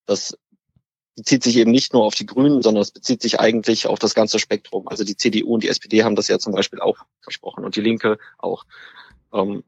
Das 0.05 0.37
bezieht 1.15 1.43
sich 1.43 1.57
eben 1.57 1.71
nicht 1.71 1.93
nur 1.93 2.03
auf 2.03 2.15
die 2.15 2.25
Grünen, 2.25 2.61
sondern 2.61 2.81
es 2.81 2.91
bezieht 2.91 3.21
sich 3.21 3.39
eigentlich 3.39 3.87
auf 3.87 3.99
das 3.99 4.15
ganze 4.15 4.39
Spektrum. 4.39 4.87
Also 4.87 5.03
die 5.03 5.15
CDU 5.15 5.53
und 5.53 5.63
die 5.63 5.69
SPD 5.69 6.03
haben 6.03 6.15
das 6.15 6.27
ja 6.27 6.39
zum 6.39 6.53
Beispiel 6.53 6.79
auch 6.79 6.97
versprochen 7.21 7.63
und 7.63 7.75
die 7.75 7.81
Linke 7.81 8.17
auch. 8.37 8.65
Ähm, 9.31 9.63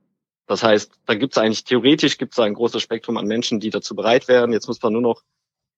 das 0.47 0.63
heißt, 0.63 0.91
da 1.05 1.15
gibt 1.15 1.34
es 1.34 1.38
eigentlich 1.38 1.63
theoretisch 1.63 2.17
gibt 2.17 2.34
es 2.34 2.39
ein 2.39 2.53
großes 2.53 2.81
Spektrum 2.81 3.17
an 3.17 3.25
Menschen, 3.25 3.60
die 3.60 3.69
dazu 3.69 3.95
bereit 3.95 4.27
wären. 4.27 4.53
Jetzt 4.53 4.67
muss 4.67 4.81
man 4.81 4.93
nur 4.93 5.01
noch 5.01 5.23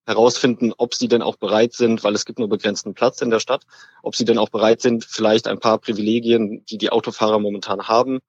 herausfinden, 0.07 0.73
ob 0.77 0.95
sie 0.95 1.09
denn 1.09 1.21
auch 1.21 1.35
bereit 1.35 1.73
sind, 1.73 2.03
weil 2.03 2.15
es 2.15 2.25
gibt 2.25 2.39
nur 2.39 2.47
begrenzten 2.47 2.93
Platz 2.93 3.21
in 3.21 3.29
der 3.29 3.41
Stadt, 3.41 3.63
ob 4.01 4.15
sie 4.15 4.25
denn 4.25 4.37
auch 4.37 4.49
bereit 4.49 4.81
sind, 4.81 5.03
vielleicht 5.03 5.47
ein 5.47 5.59
paar 5.59 5.77
Privilegien, 5.77 6.65
die 6.65 6.77
die 6.77 6.89
Autofahrer 6.89 7.39
momentan 7.39 7.87
haben, 7.87 8.19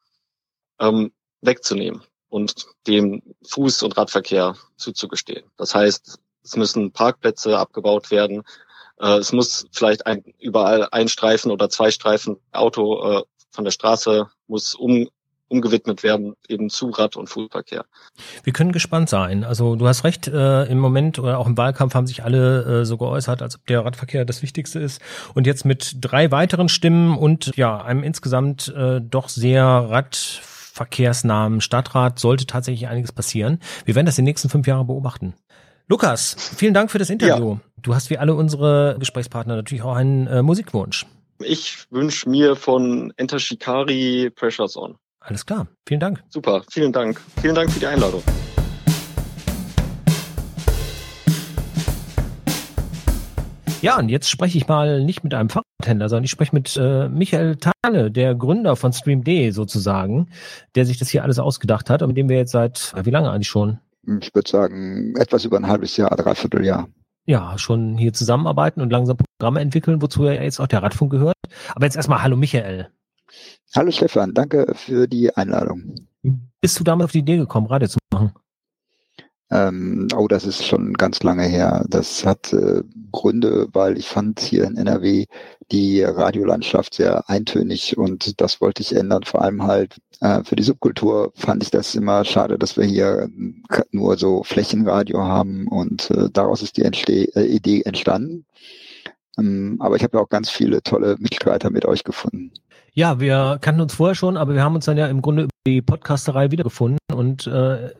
ähm, 0.81 1.13
wegzunehmen 1.41 2.03
und 2.29 2.67
dem 2.89 3.23
Fuß- 3.45 3.85
und 3.85 3.97
Radverkehr 3.97 4.57
zuzugestehen. 4.77 5.45
Das 5.57 5.75
heißt, 5.75 6.19
es 6.43 6.57
müssen 6.57 6.93
Parkplätze 6.93 7.57
abgebaut 7.57 8.11
werden. 8.11 8.43
Äh, 8.99 9.19
es 9.19 9.33
muss 9.33 9.67
vielleicht 9.71 10.05
ein, 10.07 10.25
überall 10.41 10.89
ein 10.91 11.09
Streifen 11.09 11.53
oder 11.53 11.71
zwei 11.71 11.93
Streifen 11.93 12.39
Auto 12.51 13.21
äh, 13.21 13.23
von 13.51 13.65
der 13.65 13.71
Straße 13.71 14.29
muss 14.49 14.75
um, 14.75 15.09
umgewidmet 15.49 16.03
werden, 16.03 16.35
eben 16.49 16.71
zu 16.71 16.91
Rad- 16.91 17.17
und 17.17 17.29
Fußverkehr. 17.29 17.85
Wir 18.45 18.53
können 18.53 18.73
gespannt 18.73 19.09
sein. 19.09 19.45
Also 19.45 19.77
du 19.77 19.87
hast 19.87 20.05
recht, 20.05 20.29
äh, 20.29 20.65
im 20.65 20.79
Moment 20.79 21.19
oder 21.19 21.39
auch 21.39 21.47
im 21.47 21.57
Wahlkampf 21.57 21.95
haben 21.95 22.07
sich 22.07 22.25
alle 22.25 22.81
äh, 22.81 22.85
so 22.85 22.97
geäußert, 22.97 23.43
als 23.43 23.57
ob 23.57 23.67
der 23.67 23.85
Radverkehr 23.85 24.25
das 24.25 24.43
Wichtigste 24.43 24.79
ist. 24.79 25.01
Und 25.35 25.47
jetzt 25.47 25.65
mit 25.65 25.97
drei 26.01 26.31
weiteren 26.31 26.69
Stimmen 26.69 27.17
und 27.17 27.57
ja, 27.57 27.83
einem 27.83 28.03
insgesamt 28.03 28.69
äh, 28.77 29.01
doch 29.01 29.29
sehr 29.29 29.65
radverkehrsnahen 29.65 31.61
Stadtrat 31.61 32.19
sollte 32.19 32.47
tatsächlich 32.47 32.89
einiges 32.89 33.13
passieren. 33.13 33.61
Wir 33.85 33.95
werden 33.95 34.07
das 34.07 34.17
die 34.17 34.23
nächsten 34.23 34.49
fünf 34.49 34.67
Jahre 34.67 34.85
beobachten. 34.85 35.35
Lukas, 35.89 36.37
vielen 36.57 36.75
Dank 36.75 36.91
für 36.91 36.99
das 36.99 37.09
Interview. 37.09 37.53
Ja. 37.53 37.61
Du 37.81 37.95
hast 37.95 38.11
wie 38.11 38.19
alle 38.19 38.35
unsere 38.35 38.97
Gesprächspartner 38.99 39.57
natürlich 39.57 39.83
auch 39.83 39.95
einen 39.95 40.27
äh, 40.27 40.43
Musikwunsch. 40.43 41.07
Ich 41.41 41.87
wünsche 41.91 42.29
mir 42.29 42.57
von 42.57 43.13
Enter 43.17 43.39
Shikari 43.39 44.31
Pressures 44.35 44.77
On. 44.77 44.97
Alles 45.21 45.45
klar. 45.45 45.67
Vielen 45.87 46.01
Dank. 46.01 46.23
Super. 46.29 46.63
Vielen 46.71 46.93
Dank. 46.93 47.21
Vielen 47.41 47.55
Dank 47.55 47.71
für 47.71 47.81
die 47.81 47.87
Einladung. 47.87 48.23
Ja, 53.81 53.97
und 53.97 54.09
jetzt 54.09 54.29
spreche 54.29 54.59
ich 54.59 54.67
mal 54.67 55.05
nicht 55.05 55.23
mit 55.23 55.35
einem 55.35 55.51
Fahrradhändler, 55.51 56.09
sondern 56.09 56.25
ich 56.25 56.33
spreche 56.33 56.55
mit 56.55 56.77
äh, 56.77 57.09
Michael 57.09 57.57
Thale, 57.57 58.11
der 58.11 58.35
Gründer 58.35 58.75
von 58.75 58.93
StreamD 58.93 59.55
sozusagen, 59.55 60.31
der 60.75 60.85
sich 60.85 60.99
das 60.99 61.09
hier 61.09 61.23
alles 61.23 61.39
ausgedacht 61.39 61.89
hat 61.89 62.03
und 62.03 62.09
mit 62.09 62.17
dem 62.17 62.29
wir 62.29 62.37
jetzt 62.37 62.51
seit, 62.51 62.93
wie 63.05 63.11
lange 63.11 63.31
eigentlich 63.31 63.49
schon? 63.49 63.79
Ich 64.21 64.35
würde 64.35 64.51
sagen, 64.51 65.15
etwas 65.17 65.45
über 65.45 65.59
ein 65.59 65.69
halbes 65.69 65.97
Jahr, 65.97 66.11
dreiviertel 66.17 66.65
Jahr. 66.65 66.89
Ja, 67.27 67.57
schon 67.57 67.97
hier 67.97 68.13
zusammenarbeiten 68.13 68.81
und 68.81 68.91
langsam 68.91 69.17
Programme 69.17 69.61
entwickeln, 69.61 70.03
wozu 70.03 70.25
ja 70.25 70.33
jetzt 70.33 70.59
auch 70.59 70.67
der 70.67 70.83
Radfunk 70.83 71.13
gehört. 71.13 71.37
Aber 71.75 71.85
jetzt 71.85 71.95
erstmal 71.95 72.23
Hallo 72.23 72.37
Michael. 72.37 72.89
Hallo 73.75 73.91
Stefan, 73.91 74.35
danke 74.35 74.73
für 74.75 75.07
die 75.07 75.35
Einladung. 75.35 75.95
Bist 76.61 76.81
du 76.81 76.85
damit 76.85 77.05
auf 77.05 77.13
die 77.13 77.21
Idee 77.21 77.37
gekommen, 77.37 77.67
Radio 77.67 77.89
zu 77.89 77.99
machen? 78.13 78.33
Ähm, 79.51 80.09
oh, 80.15 80.29
das 80.29 80.45
ist 80.45 80.67
schon 80.67 80.93
ganz 80.95 81.23
lange 81.23 81.45
her. 81.45 81.85
Das 81.89 82.27
hat 82.27 82.53
äh, 82.53 82.83
Gründe, 83.13 83.69
weil 83.73 83.97
ich 83.97 84.07
fand 84.07 84.41
hier 84.41 84.65
in 84.65 84.77
NRW 84.77 85.25
die 85.73 86.03
Radiolandschaft 86.03 86.95
sehr 86.95 87.29
eintönig 87.31 87.97
und 87.97 88.41
das 88.41 88.61
wollte 88.61 88.83
ich 88.83 88.95
ändern. 88.95 89.23
Vor 89.23 89.41
allem 89.43 89.63
halt 89.63 89.97
äh, 90.21 90.45
für 90.45 90.57
die 90.57 90.63
Subkultur 90.63 91.33
fand 91.35 91.63
ich 91.63 91.71
das 91.71 91.95
immer 91.95 92.25
schade, 92.27 92.59
dass 92.59 92.77
wir 92.77 92.85
hier 92.85 93.31
äh, 93.71 93.83
nur 93.91 94.19
so 94.19 94.43
Flächenradio 94.45 95.21
haben 95.23 95.67
und 95.69 96.11
äh, 96.11 96.29
daraus 96.31 96.63
ist 96.63 96.77
die 96.77 96.83
Entste 96.83 97.13
äh, 97.35 97.47
Idee 97.47 97.83
entstanden. 97.83 98.45
Ähm, 99.39 99.77
aber 99.81 99.97
ich 99.97 100.03
habe 100.03 100.17
ja 100.17 100.23
auch 100.23 100.29
ganz 100.29 100.51
viele 100.51 100.83
tolle 100.83 101.17
Mitstreiter 101.19 101.71
mit 101.71 101.87
euch 101.87 102.05
gefunden. 102.05 102.53
Ja, 102.93 103.21
wir 103.21 103.59
kannten 103.61 103.81
uns 103.81 103.95
vorher 103.95 104.15
schon, 104.15 104.37
aber 104.37 104.55
wir 104.55 104.63
haben 104.63 104.75
uns 104.75 104.87
dann 104.87 104.97
ja 104.97 105.07
im 105.07 105.23
Grunde 105.23 105.45
über 105.45 105.53
die 105.67 105.83
Podcasterei 105.83 106.51
wiedergefunden 106.51 106.99
und 107.13 107.47
äh, 107.47 107.91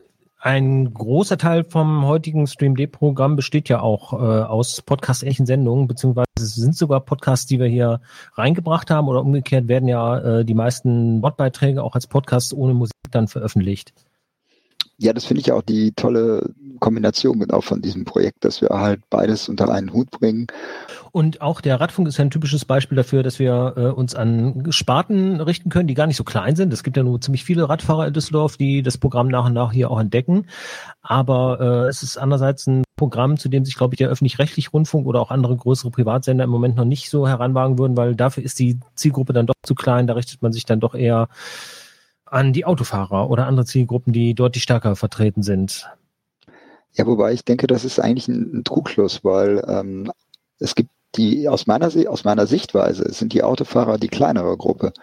ein 0.41 0.93
großer 0.93 1.37
Teil 1.37 1.65
vom 1.65 2.05
heutigen 2.05 2.47
StreamD-Programm 2.47 3.35
besteht 3.35 3.67
ja 3.67 3.81
auch 3.81 4.13
äh, 4.13 4.15
aus 4.15 4.81
podcast-ähnlichen 4.81 5.45
Sendungen, 5.45 5.87
beziehungsweise 5.87 6.25
es 6.37 6.55
sind 6.55 6.77
sogar 6.77 7.01
Podcasts, 7.01 7.45
die 7.45 7.59
wir 7.59 7.67
hier 7.67 7.99
reingebracht 8.35 8.89
haben 8.89 9.09
oder 9.09 9.21
umgekehrt 9.21 9.67
werden 9.67 9.89
ja 9.89 10.17
äh, 10.39 10.45
die 10.45 10.53
meisten 10.53 11.21
Wortbeiträge 11.21 11.83
auch 11.83 11.93
als 11.93 12.07
Podcast 12.07 12.53
ohne 12.53 12.73
Musik 12.73 12.93
dann 13.11 13.27
veröffentlicht. 13.27 13.93
Ja, 15.01 15.13
das 15.13 15.23
finde 15.23 15.39
ich 15.39 15.51
auch 15.53 15.61
die 15.61 15.93
tolle 15.93 16.53
Kombination 16.79 17.39
genau 17.39 17.61
von 17.61 17.81
diesem 17.81 18.03
Projekt, 18.03 18.43
dass 18.43 18.61
wir 18.61 18.69
halt 18.69 19.01
beides 19.09 19.47
unter 19.47 19.71
einen 19.71 19.93
Hut 19.93 20.11
bringen. 20.11 20.47
Und 21.11 21.41
auch 21.41 21.61
der 21.61 21.79
Radfunk 21.79 22.07
ist 22.09 22.17
ja 22.17 22.25
ein 22.25 22.31
typisches 22.31 22.65
Beispiel 22.65 22.97
dafür, 22.97 23.23
dass 23.23 23.39
wir 23.39 23.73
äh, 23.77 23.81
uns 23.87 24.13
an 24.13 24.67
Sparten 24.71 25.39
richten 25.39 25.69
können, 25.69 25.87
die 25.87 25.93
gar 25.93 26.05
nicht 26.05 26.17
so 26.17 26.25
klein 26.25 26.57
sind. 26.57 26.73
Es 26.73 26.83
gibt 26.83 26.97
ja 26.97 27.03
nur 27.03 27.21
ziemlich 27.21 27.45
viele 27.45 27.69
Radfahrer 27.69 28.07
in 28.07 28.13
Düsseldorf, 28.13 28.57
die 28.57 28.83
das 28.83 28.97
Programm 28.97 29.29
nach 29.29 29.45
und 29.45 29.53
nach 29.53 29.71
hier 29.71 29.89
auch 29.89 29.99
entdecken. 29.99 30.47
Aber 31.01 31.59
äh, 31.61 31.87
es 31.87 32.03
ist 32.03 32.17
andererseits 32.17 32.67
ein 32.67 32.83
Programm, 32.97 33.37
zu 33.37 33.47
dem 33.47 33.63
sich, 33.63 33.75
glaube 33.75 33.95
ich, 33.95 33.99
der 33.99 34.09
öffentlich-rechtliche 34.09 34.71
Rundfunk 34.71 35.07
oder 35.07 35.21
auch 35.21 35.31
andere 35.31 35.55
größere 35.55 35.91
Privatsender 35.91 36.43
im 36.43 36.49
Moment 36.49 36.75
noch 36.75 36.85
nicht 36.85 37.09
so 37.09 37.25
heranwagen 37.25 37.79
würden, 37.79 37.95
weil 37.95 38.15
dafür 38.15 38.43
ist 38.43 38.59
die 38.59 38.79
Zielgruppe 38.95 39.31
dann 39.31 39.47
doch 39.47 39.55
zu 39.63 39.75
klein. 39.75 40.07
Da 40.07 40.13
richtet 40.13 40.41
man 40.41 40.51
sich 40.51 40.65
dann 40.65 40.81
doch 40.81 40.93
eher 40.93 41.29
an 42.31 42.53
die 42.53 42.65
Autofahrer 42.65 43.29
oder 43.29 43.47
andere 43.47 43.65
Zielgruppen, 43.65 44.13
die 44.13 44.33
deutlich 44.33 44.63
stärker 44.63 44.95
vertreten 44.95 45.43
sind. 45.43 45.89
Ja, 46.93 47.05
wobei 47.05 47.33
ich 47.33 47.45
denke, 47.45 47.67
das 47.67 47.85
ist 47.85 47.99
eigentlich 47.99 48.27
ein, 48.27 48.59
ein 48.59 48.63
Trugschluss, 48.63 49.23
weil 49.23 49.63
ähm, 49.67 50.11
es 50.59 50.75
gibt 50.75 50.89
die 51.15 51.49
aus 51.49 51.65
meiner 51.65 51.89
aus 52.07 52.23
meiner 52.23 52.45
Sichtweise 52.45 53.11
sind 53.11 53.33
die 53.33 53.43
Autofahrer 53.43 53.97
die 53.97 54.09
kleinere 54.09 54.55
Gruppe, 54.57 54.93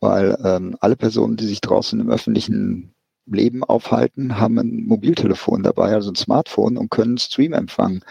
weil 0.00 0.36
ähm, 0.44 0.76
alle 0.80 0.96
Personen, 0.96 1.36
die 1.36 1.46
sich 1.46 1.60
draußen 1.60 2.00
im 2.00 2.10
öffentlichen 2.10 2.94
Leben 3.26 3.62
aufhalten, 3.62 4.40
haben 4.40 4.58
ein 4.58 4.84
Mobiltelefon 4.86 5.62
dabei, 5.62 5.94
also 5.94 6.10
ein 6.10 6.16
Smartphone 6.16 6.76
und 6.76 6.90
können 6.90 7.18
Stream 7.18 7.52
empfangen. 7.52 8.04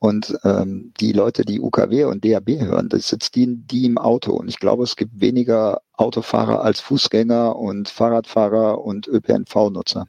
Und 0.00 0.38
ähm, 0.44 0.92
die 1.00 1.12
Leute, 1.12 1.44
die 1.44 1.60
UKW 1.60 2.04
und 2.04 2.24
DAB 2.24 2.60
hören, 2.60 2.88
das 2.88 3.08
sitzt 3.08 3.34
die, 3.34 3.56
die 3.56 3.84
im 3.84 3.98
Auto. 3.98 4.32
Und 4.32 4.48
ich 4.48 4.58
glaube, 4.58 4.84
es 4.84 4.94
gibt 4.94 5.20
weniger 5.20 5.80
Autofahrer 5.94 6.62
als 6.62 6.78
Fußgänger 6.80 7.56
und 7.56 7.88
Fahrradfahrer 7.88 8.84
und 8.84 9.08
ÖPNV-Nutzer. 9.08 10.06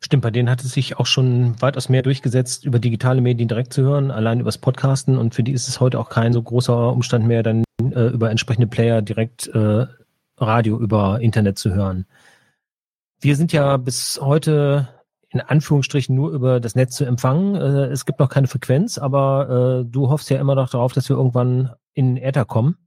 Stimmt, 0.00 0.22
bei 0.22 0.30
denen 0.30 0.50
hat 0.50 0.62
es 0.62 0.72
sich 0.72 0.96
auch 0.98 1.06
schon 1.06 1.60
weitaus 1.60 1.88
mehr 1.88 2.02
durchgesetzt, 2.02 2.64
über 2.64 2.78
digitale 2.78 3.20
Medien 3.20 3.48
direkt 3.48 3.72
zu 3.72 3.82
hören, 3.82 4.10
allein 4.10 4.40
übers 4.40 4.58
Podcasten. 4.58 5.16
Und 5.16 5.34
für 5.34 5.42
die 5.42 5.52
ist 5.52 5.68
es 5.68 5.80
heute 5.80 6.00
auch 6.00 6.08
kein 6.08 6.32
so 6.32 6.42
großer 6.42 6.92
Umstand 6.92 7.26
mehr, 7.26 7.42
dann 7.42 7.64
äh, 7.82 8.06
über 8.08 8.30
entsprechende 8.30 8.66
Player 8.68 9.02
direkt 9.02 9.48
äh, 9.48 9.86
Radio 10.38 10.78
über 10.78 11.20
Internet 11.20 11.58
zu 11.58 11.72
hören. 11.72 12.06
Wir 13.20 13.34
sind 13.34 13.52
ja 13.52 13.76
bis 13.76 14.20
heute 14.22 14.88
in 15.30 15.40
Anführungsstrichen 15.40 16.14
nur 16.14 16.30
über 16.30 16.60
das 16.60 16.74
Netz 16.74 16.96
zu 16.96 17.04
empfangen. 17.04 17.54
Äh, 17.54 17.86
es 17.86 18.06
gibt 18.06 18.18
noch 18.20 18.28
keine 18.28 18.46
Frequenz, 18.46 18.98
aber 18.98 19.82
äh, 19.82 19.90
du 19.90 20.08
hoffst 20.08 20.30
ja 20.30 20.38
immer 20.38 20.54
noch 20.54 20.70
darauf, 20.70 20.92
dass 20.92 21.08
wir 21.08 21.16
irgendwann 21.16 21.74
in 21.94 22.16
Äther 22.16 22.44
kommen. 22.44 22.78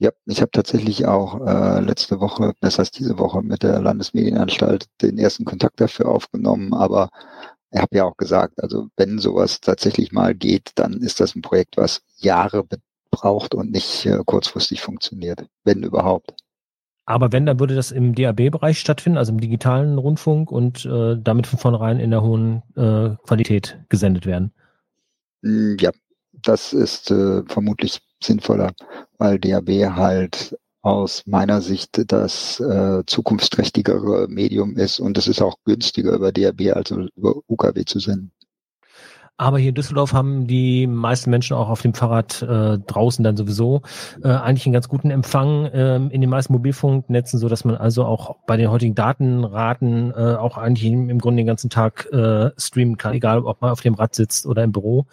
Ja, 0.00 0.10
ich 0.26 0.40
habe 0.40 0.52
tatsächlich 0.52 1.06
auch 1.06 1.44
äh, 1.44 1.80
letzte 1.80 2.20
Woche, 2.20 2.52
das 2.60 2.78
heißt 2.78 2.98
diese 2.98 3.18
Woche, 3.18 3.42
mit 3.42 3.64
der 3.64 3.80
Landesmedienanstalt 3.80 4.86
den 5.02 5.18
ersten 5.18 5.44
Kontakt 5.44 5.80
dafür 5.80 6.08
aufgenommen, 6.08 6.72
aber 6.72 7.10
ich 7.72 7.80
habe 7.80 7.96
ja 7.96 8.04
auch 8.04 8.16
gesagt, 8.16 8.62
also 8.62 8.86
wenn 8.96 9.18
sowas 9.18 9.60
tatsächlich 9.60 10.12
mal 10.12 10.34
geht, 10.34 10.70
dann 10.76 10.94
ist 11.02 11.20
das 11.20 11.34
ein 11.34 11.42
Projekt, 11.42 11.76
was 11.76 12.02
Jahre 12.16 12.64
braucht 13.10 13.54
und 13.54 13.72
nicht 13.72 14.06
äh, 14.06 14.20
kurzfristig 14.24 14.80
funktioniert, 14.80 15.46
wenn 15.64 15.82
überhaupt. 15.82 16.34
Aber 17.08 17.32
wenn, 17.32 17.46
dann 17.46 17.58
würde 17.58 17.74
das 17.74 17.90
im 17.90 18.14
DAB-Bereich 18.14 18.78
stattfinden, 18.78 19.16
also 19.16 19.32
im 19.32 19.40
digitalen 19.40 19.96
Rundfunk 19.96 20.52
und 20.52 20.84
äh, 20.84 21.16
damit 21.18 21.46
von 21.46 21.58
vornherein 21.58 22.00
in 22.00 22.10
der 22.10 22.20
hohen 22.20 22.62
äh, 22.76 23.16
Qualität 23.26 23.78
gesendet 23.88 24.26
werden. 24.26 24.52
Hm, 25.42 25.78
ja, 25.80 25.90
das 26.32 26.74
ist 26.74 27.10
äh, 27.10 27.44
vermutlich 27.46 28.02
sinnvoller, 28.22 28.72
weil 29.16 29.38
DAB 29.38 29.70
halt 29.96 30.54
aus 30.82 31.22
meiner 31.24 31.62
Sicht 31.62 32.12
das 32.12 32.60
äh, 32.60 33.02
zukunftsträchtigere 33.06 34.28
Medium 34.28 34.76
ist 34.76 35.00
und 35.00 35.16
es 35.16 35.28
ist 35.28 35.40
auch 35.40 35.56
günstiger 35.64 36.12
über 36.12 36.30
DAB 36.30 36.76
als 36.76 36.90
über 36.90 37.36
UKW 37.48 37.86
zu 37.86 38.00
senden. 38.00 38.32
Aber 39.40 39.58
hier 39.60 39.68
in 39.68 39.76
Düsseldorf 39.76 40.12
haben 40.12 40.48
die 40.48 40.88
meisten 40.88 41.30
Menschen 41.30 41.56
auch 41.56 41.68
auf 41.68 41.80
dem 41.80 41.94
Fahrrad 41.94 42.42
äh, 42.42 42.76
draußen 42.76 43.22
dann 43.22 43.36
sowieso 43.36 43.82
äh, 44.24 44.28
eigentlich 44.30 44.66
einen 44.66 44.72
ganz 44.72 44.88
guten 44.88 45.12
Empfang 45.12 45.66
äh, 45.66 45.94
in 45.94 46.20
den 46.20 46.28
meisten 46.28 46.52
Mobilfunknetzen, 46.52 47.38
so 47.38 47.48
dass 47.48 47.64
man 47.64 47.76
also 47.76 48.04
auch 48.04 48.34
bei 48.48 48.56
den 48.56 48.68
heutigen 48.68 48.96
Datenraten 48.96 50.10
äh, 50.10 50.34
auch 50.34 50.58
eigentlich 50.58 50.90
im, 50.90 51.08
im 51.08 51.20
Grunde 51.20 51.42
den 51.42 51.46
ganzen 51.46 51.70
Tag 51.70 52.06
äh, 52.12 52.50
streamen 52.58 52.96
kann, 52.96 53.14
egal 53.14 53.44
ob 53.44 53.62
man 53.62 53.70
auf 53.70 53.80
dem 53.80 53.94
Rad 53.94 54.16
sitzt 54.16 54.44
oder 54.44 54.64
im 54.64 54.72
Büro 54.72 55.06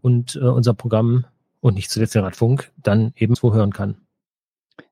und 0.00 0.34
äh, 0.34 0.40
unser 0.40 0.74
Programm 0.74 1.26
und 1.60 1.74
nicht 1.74 1.88
zuletzt 1.88 2.16
der 2.16 2.24
Radfunk 2.24 2.72
dann 2.82 3.12
ebenso 3.14 3.54
hören 3.54 3.72
kann. 3.72 3.96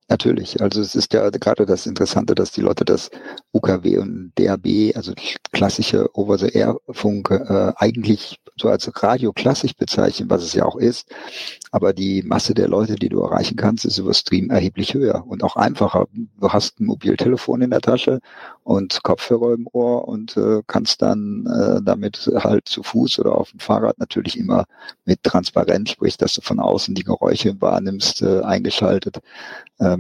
Natürlich, 0.09 0.61
also 0.62 0.81
es 0.81 0.95
ist 0.95 1.12
ja 1.14 1.29
gerade 1.31 1.66
das 1.66 1.85
Interessante, 1.85 2.37
dass 2.37 2.53
die 2.53 2.61
Leute 2.61 2.85
das 2.85 3.11
UKW 3.53 3.99
und 3.99 4.33
DAB, 4.37 4.95
also 4.95 5.12
klassische 5.51 6.09
Over-the-Air-Funk, 6.16 7.31
äh, 7.31 7.73
eigentlich 7.77 8.38
so 8.57 8.69
als 8.69 8.90
Radio 9.03 9.33
klassisch 9.33 9.75
bezeichnen, 9.75 10.31
was 10.31 10.42
es 10.42 10.55
ja 10.55 10.64
auch 10.64 10.77
ist. 10.77 11.09
Aber 11.73 11.92
die 11.92 12.23
Masse 12.23 12.55
der 12.55 12.69
Leute, 12.69 12.95
die 12.95 13.09
du 13.09 13.21
erreichen 13.21 13.57
kannst, 13.57 13.85
ist 13.85 13.99
über 13.99 14.14
Stream 14.14 14.49
erheblich 14.51 14.95
höher 14.95 15.25
und 15.27 15.42
auch 15.42 15.57
einfacher. 15.57 16.07
Du 16.12 16.49
hast 16.51 16.81
ein 16.81 16.87
Mobiltelefon 16.87 17.62
in 17.62 17.71
der 17.71 17.81
Tasche 17.81 18.21
und 18.62 19.03
Kopfhörer 19.03 19.55
im 19.55 19.66
Ohr 19.73 20.07
und 20.09 20.37
äh, 20.37 20.62
kannst 20.66 21.03
dann 21.03 21.47
äh, 21.47 21.83
damit 21.83 22.31
halt 22.37 22.69
zu 22.69 22.83
Fuß 22.83 23.19
oder 23.19 23.37
auf 23.37 23.51
dem 23.51 23.61
Fahrrad 23.61 23.99
natürlich 23.99 24.38
immer 24.38 24.64
mit 25.05 25.23
Transparenz, 25.23 25.90
sprich, 25.90 26.16
dass 26.16 26.35
du 26.35 26.40
von 26.40 26.61
außen 26.61 26.95
die 26.95 27.05
Geräusche 27.05 27.61
wahrnimmst, 27.61 28.23
äh, 28.23 28.40
eingeschaltet, 28.40 29.21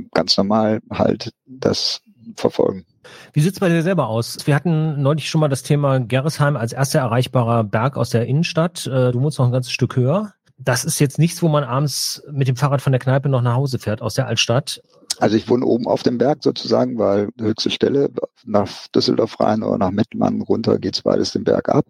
äh, 0.04 0.08
ganz 0.12 0.36
normal 0.36 0.80
halt 0.90 1.32
das 1.46 2.00
verfolgen. 2.36 2.84
Wie 3.32 3.40
sieht's 3.40 3.60
bei 3.60 3.68
dir 3.68 3.82
selber 3.82 4.08
aus? 4.08 4.38
Wir 4.46 4.54
hatten 4.54 5.00
neulich 5.00 5.28
schon 5.28 5.40
mal 5.40 5.48
das 5.48 5.62
Thema 5.62 6.00
Gerresheim 6.00 6.56
als 6.56 6.72
erster 6.72 7.00
erreichbarer 7.00 7.64
Berg 7.64 7.96
aus 7.96 8.10
der 8.10 8.26
Innenstadt. 8.26 8.86
Äh, 8.86 9.12
du 9.12 9.20
wohnst 9.20 9.38
noch 9.38 9.46
ein 9.46 9.52
ganzes 9.52 9.72
Stück 9.72 9.96
höher. 9.96 10.32
Das 10.58 10.84
ist 10.84 10.98
jetzt 10.98 11.18
nichts, 11.18 11.42
wo 11.42 11.48
man 11.48 11.64
abends 11.64 12.22
mit 12.30 12.48
dem 12.48 12.56
Fahrrad 12.56 12.80
von 12.80 12.92
der 12.92 13.00
Kneipe 13.00 13.28
noch 13.28 13.42
nach 13.42 13.54
Hause 13.54 13.78
fährt 13.78 14.00
aus 14.00 14.14
der 14.14 14.26
Altstadt. 14.26 14.82
Also 15.18 15.36
ich 15.36 15.48
wohne 15.48 15.64
oben 15.64 15.86
auf 15.86 16.02
dem 16.02 16.18
Berg 16.18 16.42
sozusagen, 16.42 16.98
weil 16.98 17.28
höchste 17.38 17.70
Stelle 17.70 18.10
nach 18.44 18.88
Düsseldorf 18.88 19.38
rein 19.40 19.62
oder 19.62 19.78
nach 19.78 19.90
Mettmann 19.90 20.42
runter 20.42 20.78
geht's 20.78 21.02
beides 21.02 21.32
den 21.32 21.44
Berg 21.44 21.68
ab. 21.68 21.86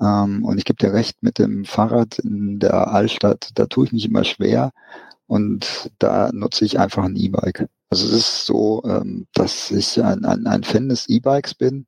Ähm, 0.00 0.44
und 0.44 0.58
ich 0.58 0.64
gebe 0.64 0.78
dir 0.78 0.92
recht, 0.92 1.22
mit 1.22 1.38
dem 1.38 1.64
Fahrrad 1.64 2.18
in 2.20 2.58
der 2.60 2.88
Altstadt, 2.88 3.50
da 3.54 3.66
tue 3.66 3.86
ich 3.86 3.92
mich 3.92 4.06
immer 4.06 4.24
schwer 4.24 4.70
und 5.28 5.90
da 5.98 6.30
nutze 6.32 6.64
ich 6.64 6.80
einfach 6.80 7.04
ein 7.04 7.14
E-Bike. 7.14 7.68
Also 7.90 8.06
es 8.06 8.12
ist 8.12 8.46
so, 8.46 8.82
ähm, 8.84 9.26
dass 9.34 9.70
ich 9.70 10.02
ein, 10.02 10.24
ein, 10.24 10.46
ein 10.46 10.64
Fan 10.64 10.88
des 10.88 11.08
E-Bikes 11.08 11.54
bin. 11.54 11.86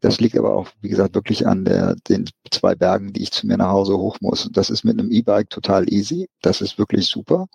Das 0.00 0.20
liegt 0.20 0.38
aber 0.38 0.54
auch, 0.54 0.68
wie 0.80 0.88
gesagt, 0.88 1.14
wirklich 1.14 1.46
an 1.46 1.64
der, 1.64 1.96
den 2.08 2.30
zwei 2.50 2.74
Bergen, 2.74 3.12
die 3.12 3.22
ich 3.24 3.32
zu 3.32 3.46
mir 3.46 3.58
nach 3.58 3.70
Hause 3.70 3.98
hoch 3.98 4.18
muss. 4.20 4.48
Das 4.52 4.70
ist 4.70 4.84
mit 4.84 4.98
einem 4.98 5.10
E-Bike 5.10 5.50
total 5.50 5.92
easy. 5.92 6.28
Das 6.42 6.60
ist 6.60 6.78
wirklich 6.78 7.06
super. 7.08 7.48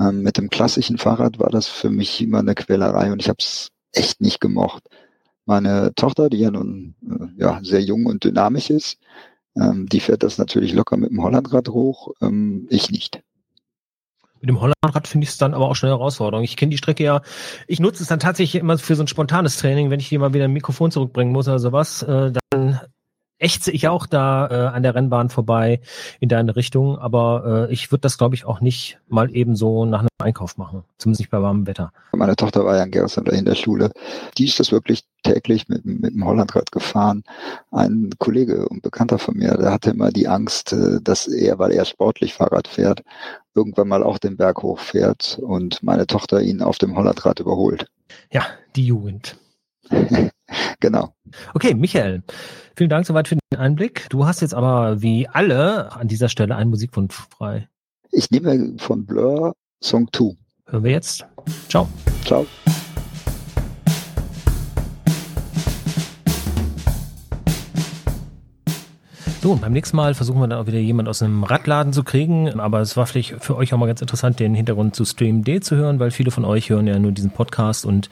Ähm, 0.00 0.22
mit 0.22 0.38
dem 0.38 0.50
klassischen 0.50 0.98
Fahrrad 0.98 1.38
war 1.38 1.50
das 1.50 1.68
für 1.68 1.90
mich 1.90 2.20
immer 2.22 2.40
eine 2.40 2.54
Quälerei 2.54 3.12
und 3.12 3.20
ich 3.20 3.28
habe 3.28 3.38
es 3.40 3.68
echt 3.92 4.20
nicht 4.20 4.40
gemocht. 4.40 4.84
Meine 5.44 5.92
Tochter, 5.94 6.30
die 6.30 6.38
ja 6.38 6.50
nun 6.50 6.94
äh, 7.08 7.42
ja, 7.42 7.60
sehr 7.62 7.82
jung 7.82 8.06
und 8.06 8.24
dynamisch 8.24 8.70
ist, 8.70 8.98
ähm, 9.54 9.86
die 9.86 10.00
fährt 10.00 10.22
das 10.22 10.38
natürlich 10.38 10.72
locker 10.72 10.96
mit 10.96 11.10
dem 11.10 11.22
Hollandrad 11.22 11.68
hoch, 11.68 12.14
ähm, 12.22 12.66
ich 12.70 12.90
nicht. 12.90 13.22
Mit 14.46 14.54
dem 14.54 14.60
Hollandrad 14.60 15.08
finde 15.08 15.24
ich 15.24 15.30
es 15.30 15.38
dann 15.38 15.54
aber 15.54 15.68
auch 15.68 15.74
schon 15.74 15.88
eine 15.88 15.98
Herausforderung. 15.98 16.44
Ich 16.44 16.56
kenne 16.56 16.70
die 16.70 16.78
Strecke 16.78 17.02
ja, 17.02 17.20
ich 17.66 17.80
nutze 17.80 18.04
es 18.04 18.08
dann 18.08 18.20
tatsächlich 18.20 18.62
immer 18.62 18.78
für 18.78 18.94
so 18.94 19.02
ein 19.02 19.08
spontanes 19.08 19.56
Training, 19.56 19.90
wenn 19.90 19.98
ich 19.98 20.08
dir 20.08 20.20
mal 20.20 20.34
wieder 20.34 20.44
ein 20.44 20.52
Mikrofon 20.52 20.92
zurückbringen 20.92 21.32
muss 21.32 21.48
oder 21.48 21.58
sowas, 21.58 22.04
äh, 22.04 22.30
dann 22.50 22.80
ächze 23.38 23.72
ich 23.72 23.88
auch 23.88 24.06
da 24.06 24.46
äh, 24.46 24.74
an 24.74 24.84
der 24.84 24.94
Rennbahn 24.94 25.30
vorbei 25.30 25.80
in 26.20 26.28
deine 26.28 26.54
Richtung, 26.54 26.96
aber 26.96 27.66
äh, 27.68 27.72
ich 27.72 27.90
würde 27.90 28.02
das, 28.02 28.18
glaube 28.18 28.36
ich, 28.36 28.44
auch 28.44 28.60
nicht 28.60 29.00
mal 29.08 29.34
eben 29.34 29.56
so 29.56 29.84
nach 29.84 30.00
einem 30.00 30.08
Einkauf 30.18 30.56
machen, 30.58 30.84
zumindest 30.96 31.22
nicht 31.22 31.30
bei 31.30 31.42
warmem 31.42 31.66
Wetter. 31.66 31.92
Meine 32.12 32.36
Tochter 32.36 32.64
war 32.64 32.76
ja 32.76 32.84
in 32.84 32.92
Gerson 32.92 33.26
in 33.26 33.46
der 33.46 33.56
Schule. 33.56 33.90
Die 34.38 34.46
ist 34.46 34.60
das 34.60 34.70
wirklich 34.70 35.02
täglich 35.24 35.68
mit, 35.68 35.84
mit 35.84 36.14
dem 36.14 36.24
Hollandrad 36.24 36.70
gefahren. 36.70 37.24
Ein 37.72 38.10
Kollege 38.18 38.68
und 38.68 38.82
Bekannter 38.82 39.18
von 39.18 39.36
mir, 39.36 39.56
der 39.58 39.72
hatte 39.72 39.90
immer 39.90 40.12
die 40.12 40.28
Angst, 40.28 40.72
äh, 40.72 41.00
dass 41.02 41.26
er, 41.26 41.58
weil 41.58 41.72
er 41.72 41.84
sportlich 41.84 42.32
Fahrrad 42.32 42.68
fährt, 42.68 43.02
irgendwann 43.56 43.88
mal 43.88 44.02
auch 44.02 44.18
den 44.18 44.36
Berg 44.36 44.62
hochfährt 44.62 45.38
und 45.42 45.82
meine 45.82 46.06
Tochter 46.06 46.40
ihn 46.42 46.62
auf 46.62 46.78
dem 46.78 46.96
Hollandrad 46.96 47.40
überholt. 47.40 47.86
Ja, 48.30 48.46
die 48.76 48.86
Jugend. 48.86 49.38
genau. 50.80 51.14
Okay, 51.54 51.74
Michael, 51.74 52.22
vielen 52.76 52.90
Dank 52.90 53.06
soweit 53.06 53.28
für 53.28 53.36
den 53.36 53.58
Einblick. 53.58 54.08
Du 54.10 54.26
hast 54.26 54.40
jetzt 54.40 54.54
aber 54.54 55.00
wie 55.00 55.28
alle 55.28 55.92
an 55.92 56.08
dieser 56.08 56.28
Stelle 56.28 56.56
einen 56.56 56.70
Musikwunsch 56.70 57.14
frei. 57.14 57.68
Ich 58.10 58.30
nehme 58.30 58.74
von 58.78 59.04
Blur 59.06 59.54
Song 59.82 60.08
2. 60.12 60.36
Hören 60.66 60.84
wir 60.84 60.90
jetzt. 60.90 61.24
Ciao. 61.68 61.88
Ciao. 62.24 62.46
So, 69.46 69.54
beim 69.54 69.72
nächsten 69.72 69.96
Mal 69.96 70.14
versuchen 70.14 70.40
wir 70.40 70.48
dann 70.48 70.58
auch 70.58 70.66
wieder 70.66 70.80
jemand 70.80 71.08
aus 71.08 71.22
einem 71.22 71.44
Radladen 71.44 71.92
zu 71.92 72.02
kriegen. 72.02 72.58
Aber 72.58 72.80
es 72.80 72.96
war 72.96 73.06
vielleicht 73.06 73.44
für 73.44 73.54
euch 73.54 73.72
auch 73.72 73.78
mal 73.78 73.86
ganz 73.86 74.00
interessant, 74.00 74.40
den 74.40 74.56
Hintergrund 74.56 74.96
zu 74.96 75.04
Stream 75.04 75.44
D 75.44 75.60
zu 75.60 75.76
hören, 75.76 76.00
weil 76.00 76.10
viele 76.10 76.32
von 76.32 76.44
euch 76.44 76.68
hören 76.68 76.88
ja 76.88 76.98
nur 76.98 77.12
diesen 77.12 77.30
Podcast 77.30 77.86
und 77.86 78.10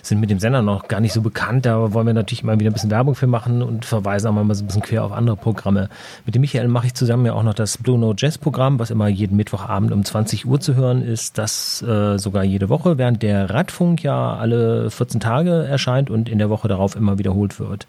sind 0.00 0.20
mit 0.20 0.30
dem 0.30 0.38
Sender 0.38 0.62
noch 0.62 0.88
gar 0.88 1.00
nicht 1.00 1.12
so 1.12 1.20
bekannt. 1.20 1.66
Da 1.66 1.92
wollen 1.92 2.06
wir 2.06 2.14
natürlich 2.14 2.44
immer 2.44 2.58
wieder 2.58 2.70
ein 2.70 2.72
bisschen 2.72 2.90
Werbung 2.90 3.14
für 3.14 3.26
machen 3.26 3.60
und 3.60 3.84
verweisen 3.84 4.28
auch 4.28 4.32
mal 4.32 4.54
so 4.54 4.64
ein 4.64 4.68
bisschen 4.68 4.80
quer 4.80 5.04
auf 5.04 5.12
andere 5.12 5.36
Programme. 5.36 5.90
Mit 6.24 6.34
dem 6.34 6.40
Michael 6.40 6.68
mache 6.68 6.86
ich 6.86 6.94
zusammen 6.94 7.26
ja 7.26 7.34
auch 7.34 7.42
noch 7.42 7.52
das 7.52 7.76
Blue 7.76 7.98
Note 7.98 8.24
Jazz 8.24 8.38
Programm, 8.38 8.78
was 8.78 8.90
immer 8.90 9.08
jeden 9.08 9.36
Mittwochabend 9.36 9.92
um 9.92 10.02
20 10.02 10.46
Uhr 10.46 10.60
zu 10.60 10.76
hören 10.76 11.02
ist. 11.02 11.36
Das 11.36 11.82
äh, 11.82 12.16
sogar 12.16 12.42
jede 12.42 12.70
Woche, 12.70 12.96
während 12.96 13.22
der 13.22 13.50
Radfunk 13.50 14.02
ja 14.02 14.34
alle 14.34 14.90
14 14.90 15.20
Tage 15.20 15.62
erscheint 15.62 16.08
und 16.08 16.30
in 16.30 16.38
der 16.38 16.48
Woche 16.48 16.68
darauf 16.68 16.96
immer 16.96 17.18
wiederholt 17.18 17.60
wird. 17.60 17.86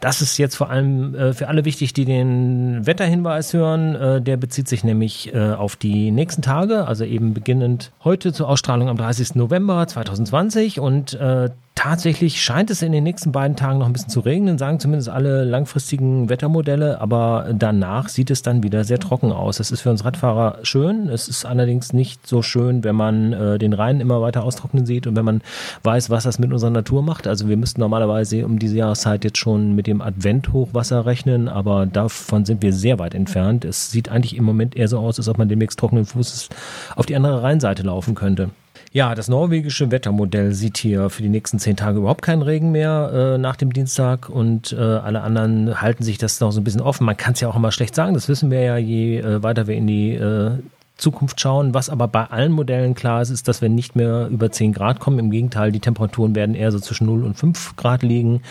Das 0.00 0.22
ist 0.22 0.38
jetzt 0.38 0.56
vor 0.56 0.70
allem 0.70 1.14
äh, 1.14 1.32
für 1.34 1.48
alle 1.48 1.64
wichtig, 1.64 1.92
die 1.92 2.06
den 2.06 2.86
Wetterhinweis 2.86 3.52
hören. 3.52 3.94
Äh, 3.94 4.22
der 4.22 4.38
bezieht 4.38 4.66
sich 4.66 4.82
nämlich 4.82 5.34
äh, 5.34 5.52
auf 5.52 5.76
die 5.76 6.10
nächsten 6.10 6.40
Tage, 6.40 6.86
also 6.86 7.04
eben 7.04 7.34
beginnend 7.34 7.92
heute 8.02 8.32
zur 8.32 8.48
Ausstrahlung 8.48 8.88
am 8.88 8.96
30. 8.96 9.34
November 9.34 9.86
2020 9.86 10.80
und 10.80 11.14
äh, 11.14 11.50
Tatsächlich 11.82 12.42
scheint 12.42 12.68
es 12.68 12.82
in 12.82 12.92
den 12.92 13.04
nächsten 13.04 13.32
beiden 13.32 13.56
Tagen 13.56 13.78
noch 13.78 13.86
ein 13.86 13.94
bisschen 13.94 14.10
zu 14.10 14.20
regnen, 14.20 14.58
sagen 14.58 14.80
zumindest 14.80 15.08
alle 15.08 15.44
langfristigen 15.44 16.28
Wettermodelle, 16.28 17.00
aber 17.00 17.54
danach 17.54 18.10
sieht 18.10 18.30
es 18.30 18.42
dann 18.42 18.62
wieder 18.62 18.84
sehr 18.84 18.98
trocken 18.98 19.32
aus. 19.32 19.56
Das 19.56 19.70
ist 19.70 19.80
für 19.80 19.88
uns 19.88 20.04
Radfahrer 20.04 20.58
schön. 20.62 21.08
Es 21.08 21.26
ist 21.26 21.46
allerdings 21.46 21.94
nicht 21.94 22.26
so 22.26 22.42
schön, 22.42 22.84
wenn 22.84 22.96
man 22.96 23.32
äh, 23.32 23.58
den 23.58 23.72
Rhein 23.72 24.02
immer 24.02 24.20
weiter 24.20 24.44
austrocknen 24.44 24.84
sieht 24.84 25.06
und 25.06 25.16
wenn 25.16 25.24
man 25.24 25.40
weiß, 25.82 26.10
was 26.10 26.24
das 26.24 26.38
mit 26.38 26.52
unserer 26.52 26.68
Natur 26.68 27.02
macht. 27.02 27.26
Also 27.26 27.48
wir 27.48 27.56
müssten 27.56 27.80
normalerweise 27.80 28.44
um 28.44 28.58
diese 28.58 28.76
Jahreszeit 28.76 29.24
jetzt 29.24 29.38
schon 29.38 29.74
mit 29.74 29.86
dem 29.86 30.02
Advent-Hochwasser 30.02 31.06
rechnen, 31.06 31.48
aber 31.48 31.86
davon 31.86 32.44
sind 32.44 32.60
wir 32.60 32.74
sehr 32.74 32.98
weit 32.98 33.14
entfernt. 33.14 33.64
Es 33.64 33.90
sieht 33.90 34.10
eigentlich 34.10 34.36
im 34.36 34.44
Moment 34.44 34.76
eher 34.76 34.88
so 34.88 34.98
aus, 34.98 35.18
als 35.18 35.30
ob 35.30 35.38
man 35.38 35.48
demnächst 35.48 35.78
trockenen 35.78 36.04
Fußes 36.04 36.50
auf 36.94 37.06
die 37.06 37.16
andere 37.16 37.42
Rheinseite 37.42 37.84
laufen 37.84 38.14
könnte. 38.14 38.50
Ja, 38.92 39.14
das 39.14 39.28
norwegische 39.28 39.90
Wettermodell 39.90 40.52
sieht 40.52 40.78
hier 40.78 41.10
für 41.10 41.22
die 41.22 41.28
nächsten 41.28 41.58
zehn 41.58 41.76
Tage 41.76 41.98
überhaupt 41.98 42.22
keinen 42.22 42.42
Regen 42.42 42.72
mehr 42.72 43.34
äh, 43.34 43.38
nach 43.38 43.56
dem 43.56 43.72
Dienstag 43.72 44.28
und 44.28 44.72
äh, 44.72 44.76
alle 44.76 45.20
anderen 45.20 45.80
halten 45.80 46.02
sich 46.02 46.18
das 46.18 46.40
noch 46.40 46.50
so 46.50 46.60
ein 46.60 46.64
bisschen 46.64 46.80
offen. 46.80 47.04
Man 47.04 47.16
kann 47.16 47.34
es 47.34 47.40
ja 47.40 47.48
auch 47.48 47.56
immer 47.56 47.70
schlecht 47.70 47.94
sagen, 47.94 48.14
das 48.14 48.28
wissen 48.28 48.50
wir 48.50 48.60
ja, 48.62 48.76
je 48.76 49.18
äh, 49.18 49.42
weiter 49.42 49.68
wir 49.68 49.76
in 49.76 49.86
die 49.86 50.14
äh, 50.14 50.52
Zukunft 50.96 51.40
schauen. 51.40 51.74
Was 51.74 51.88
aber 51.88 52.08
bei 52.08 52.24
allen 52.24 52.52
Modellen 52.52 52.94
klar 52.94 53.22
ist, 53.22 53.30
ist, 53.30 53.48
dass 53.48 53.62
wir 53.62 53.68
nicht 53.68 53.96
mehr 53.96 54.28
über 54.28 54.50
10 54.50 54.72
Grad 54.72 55.00
kommen. 55.00 55.18
Im 55.18 55.30
Gegenteil, 55.30 55.72
die 55.72 55.80
Temperaturen 55.80 56.34
werden 56.34 56.54
eher 56.54 56.72
so 56.72 56.78
zwischen 56.78 57.06
0 57.06 57.24
und 57.24 57.34
5 57.34 57.76
Grad 57.76 58.02
liegen. 58.02 58.42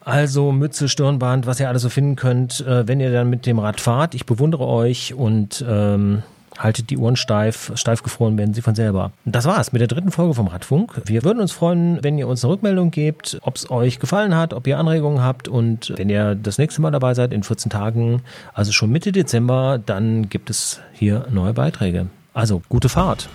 Also 0.00 0.52
Mütze, 0.52 0.88
Stirnband, 0.88 1.46
was 1.46 1.60
ihr 1.60 1.68
alles 1.68 1.82
so 1.82 1.90
finden 1.90 2.16
könnt, 2.16 2.60
äh, 2.66 2.88
wenn 2.88 3.00
ihr 3.00 3.12
dann 3.12 3.28
mit 3.28 3.44
dem 3.44 3.58
Rad 3.58 3.80
fahrt. 3.80 4.14
Ich 4.14 4.24
bewundere 4.24 4.66
euch 4.66 5.12
und 5.12 5.64
ähm, 5.68 6.22
haltet 6.58 6.90
die 6.90 6.98
Ohren 6.98 7.16
steif, 7.16 7.72
steif 7.74 8.02
gefroren 8.02 8.36
werden 8.36 8.54
sie 8.54 8.62
von 8.62 8.74
selber. 8.74 9.12
Das 9.24 9.46
war's 9.46 9.72
mit 9.72 9.80
der 9.80 9.88
dritten 9.88 10.10
Folge 10.10 10.34
vom 10.34 10.48
Radfunk. 10.48 11.00
Wir 11.04 11.24
würden 11.24 11.40
uns 11.40 11.52
freuen, 11.52 12.02
wenn 12.02 12.18
ihr 12.18 12.28
uns 12.28 12.44
eine 12.44 12.52
Rückmeldung 12.52 12.90
gebt, 12.90 13.38
ob 13.42 13.56
es 13.56 13.70
euch 13.70 13.98
gefallen 13.98 14.34
hat, 14.34 14.52
ob 14.52 14.66
ihr 14.66 14.78
Anregungen 14.78 15.22
habt 15.22 15.48
und 15.48 15.94
wenn 15.96 16.10
ihr 16.10 16.34
das 16.34 16.58
nächste 16.58 16.82
Mal 16.82 16.90
dabei 16.90 17.14
seid 17.14 17.32
in 17.32 17.42
14 17.42 17.70
Tagen, 17.70 18.22
also 18.54 18.72
schon 18.72 18.90
Mitte 18.90 19.12
Dezember, 19.12 19.78
dann 19.84 20.28
gibt 20.28 20.50
es 20.50 20.80
hier 20.92 21.26
neue 21.30 21.54
Beiträge. 21.54 22.06
Also 22.34 22.62
gute 22.68 22.88
Fahrt. 22.88 23.28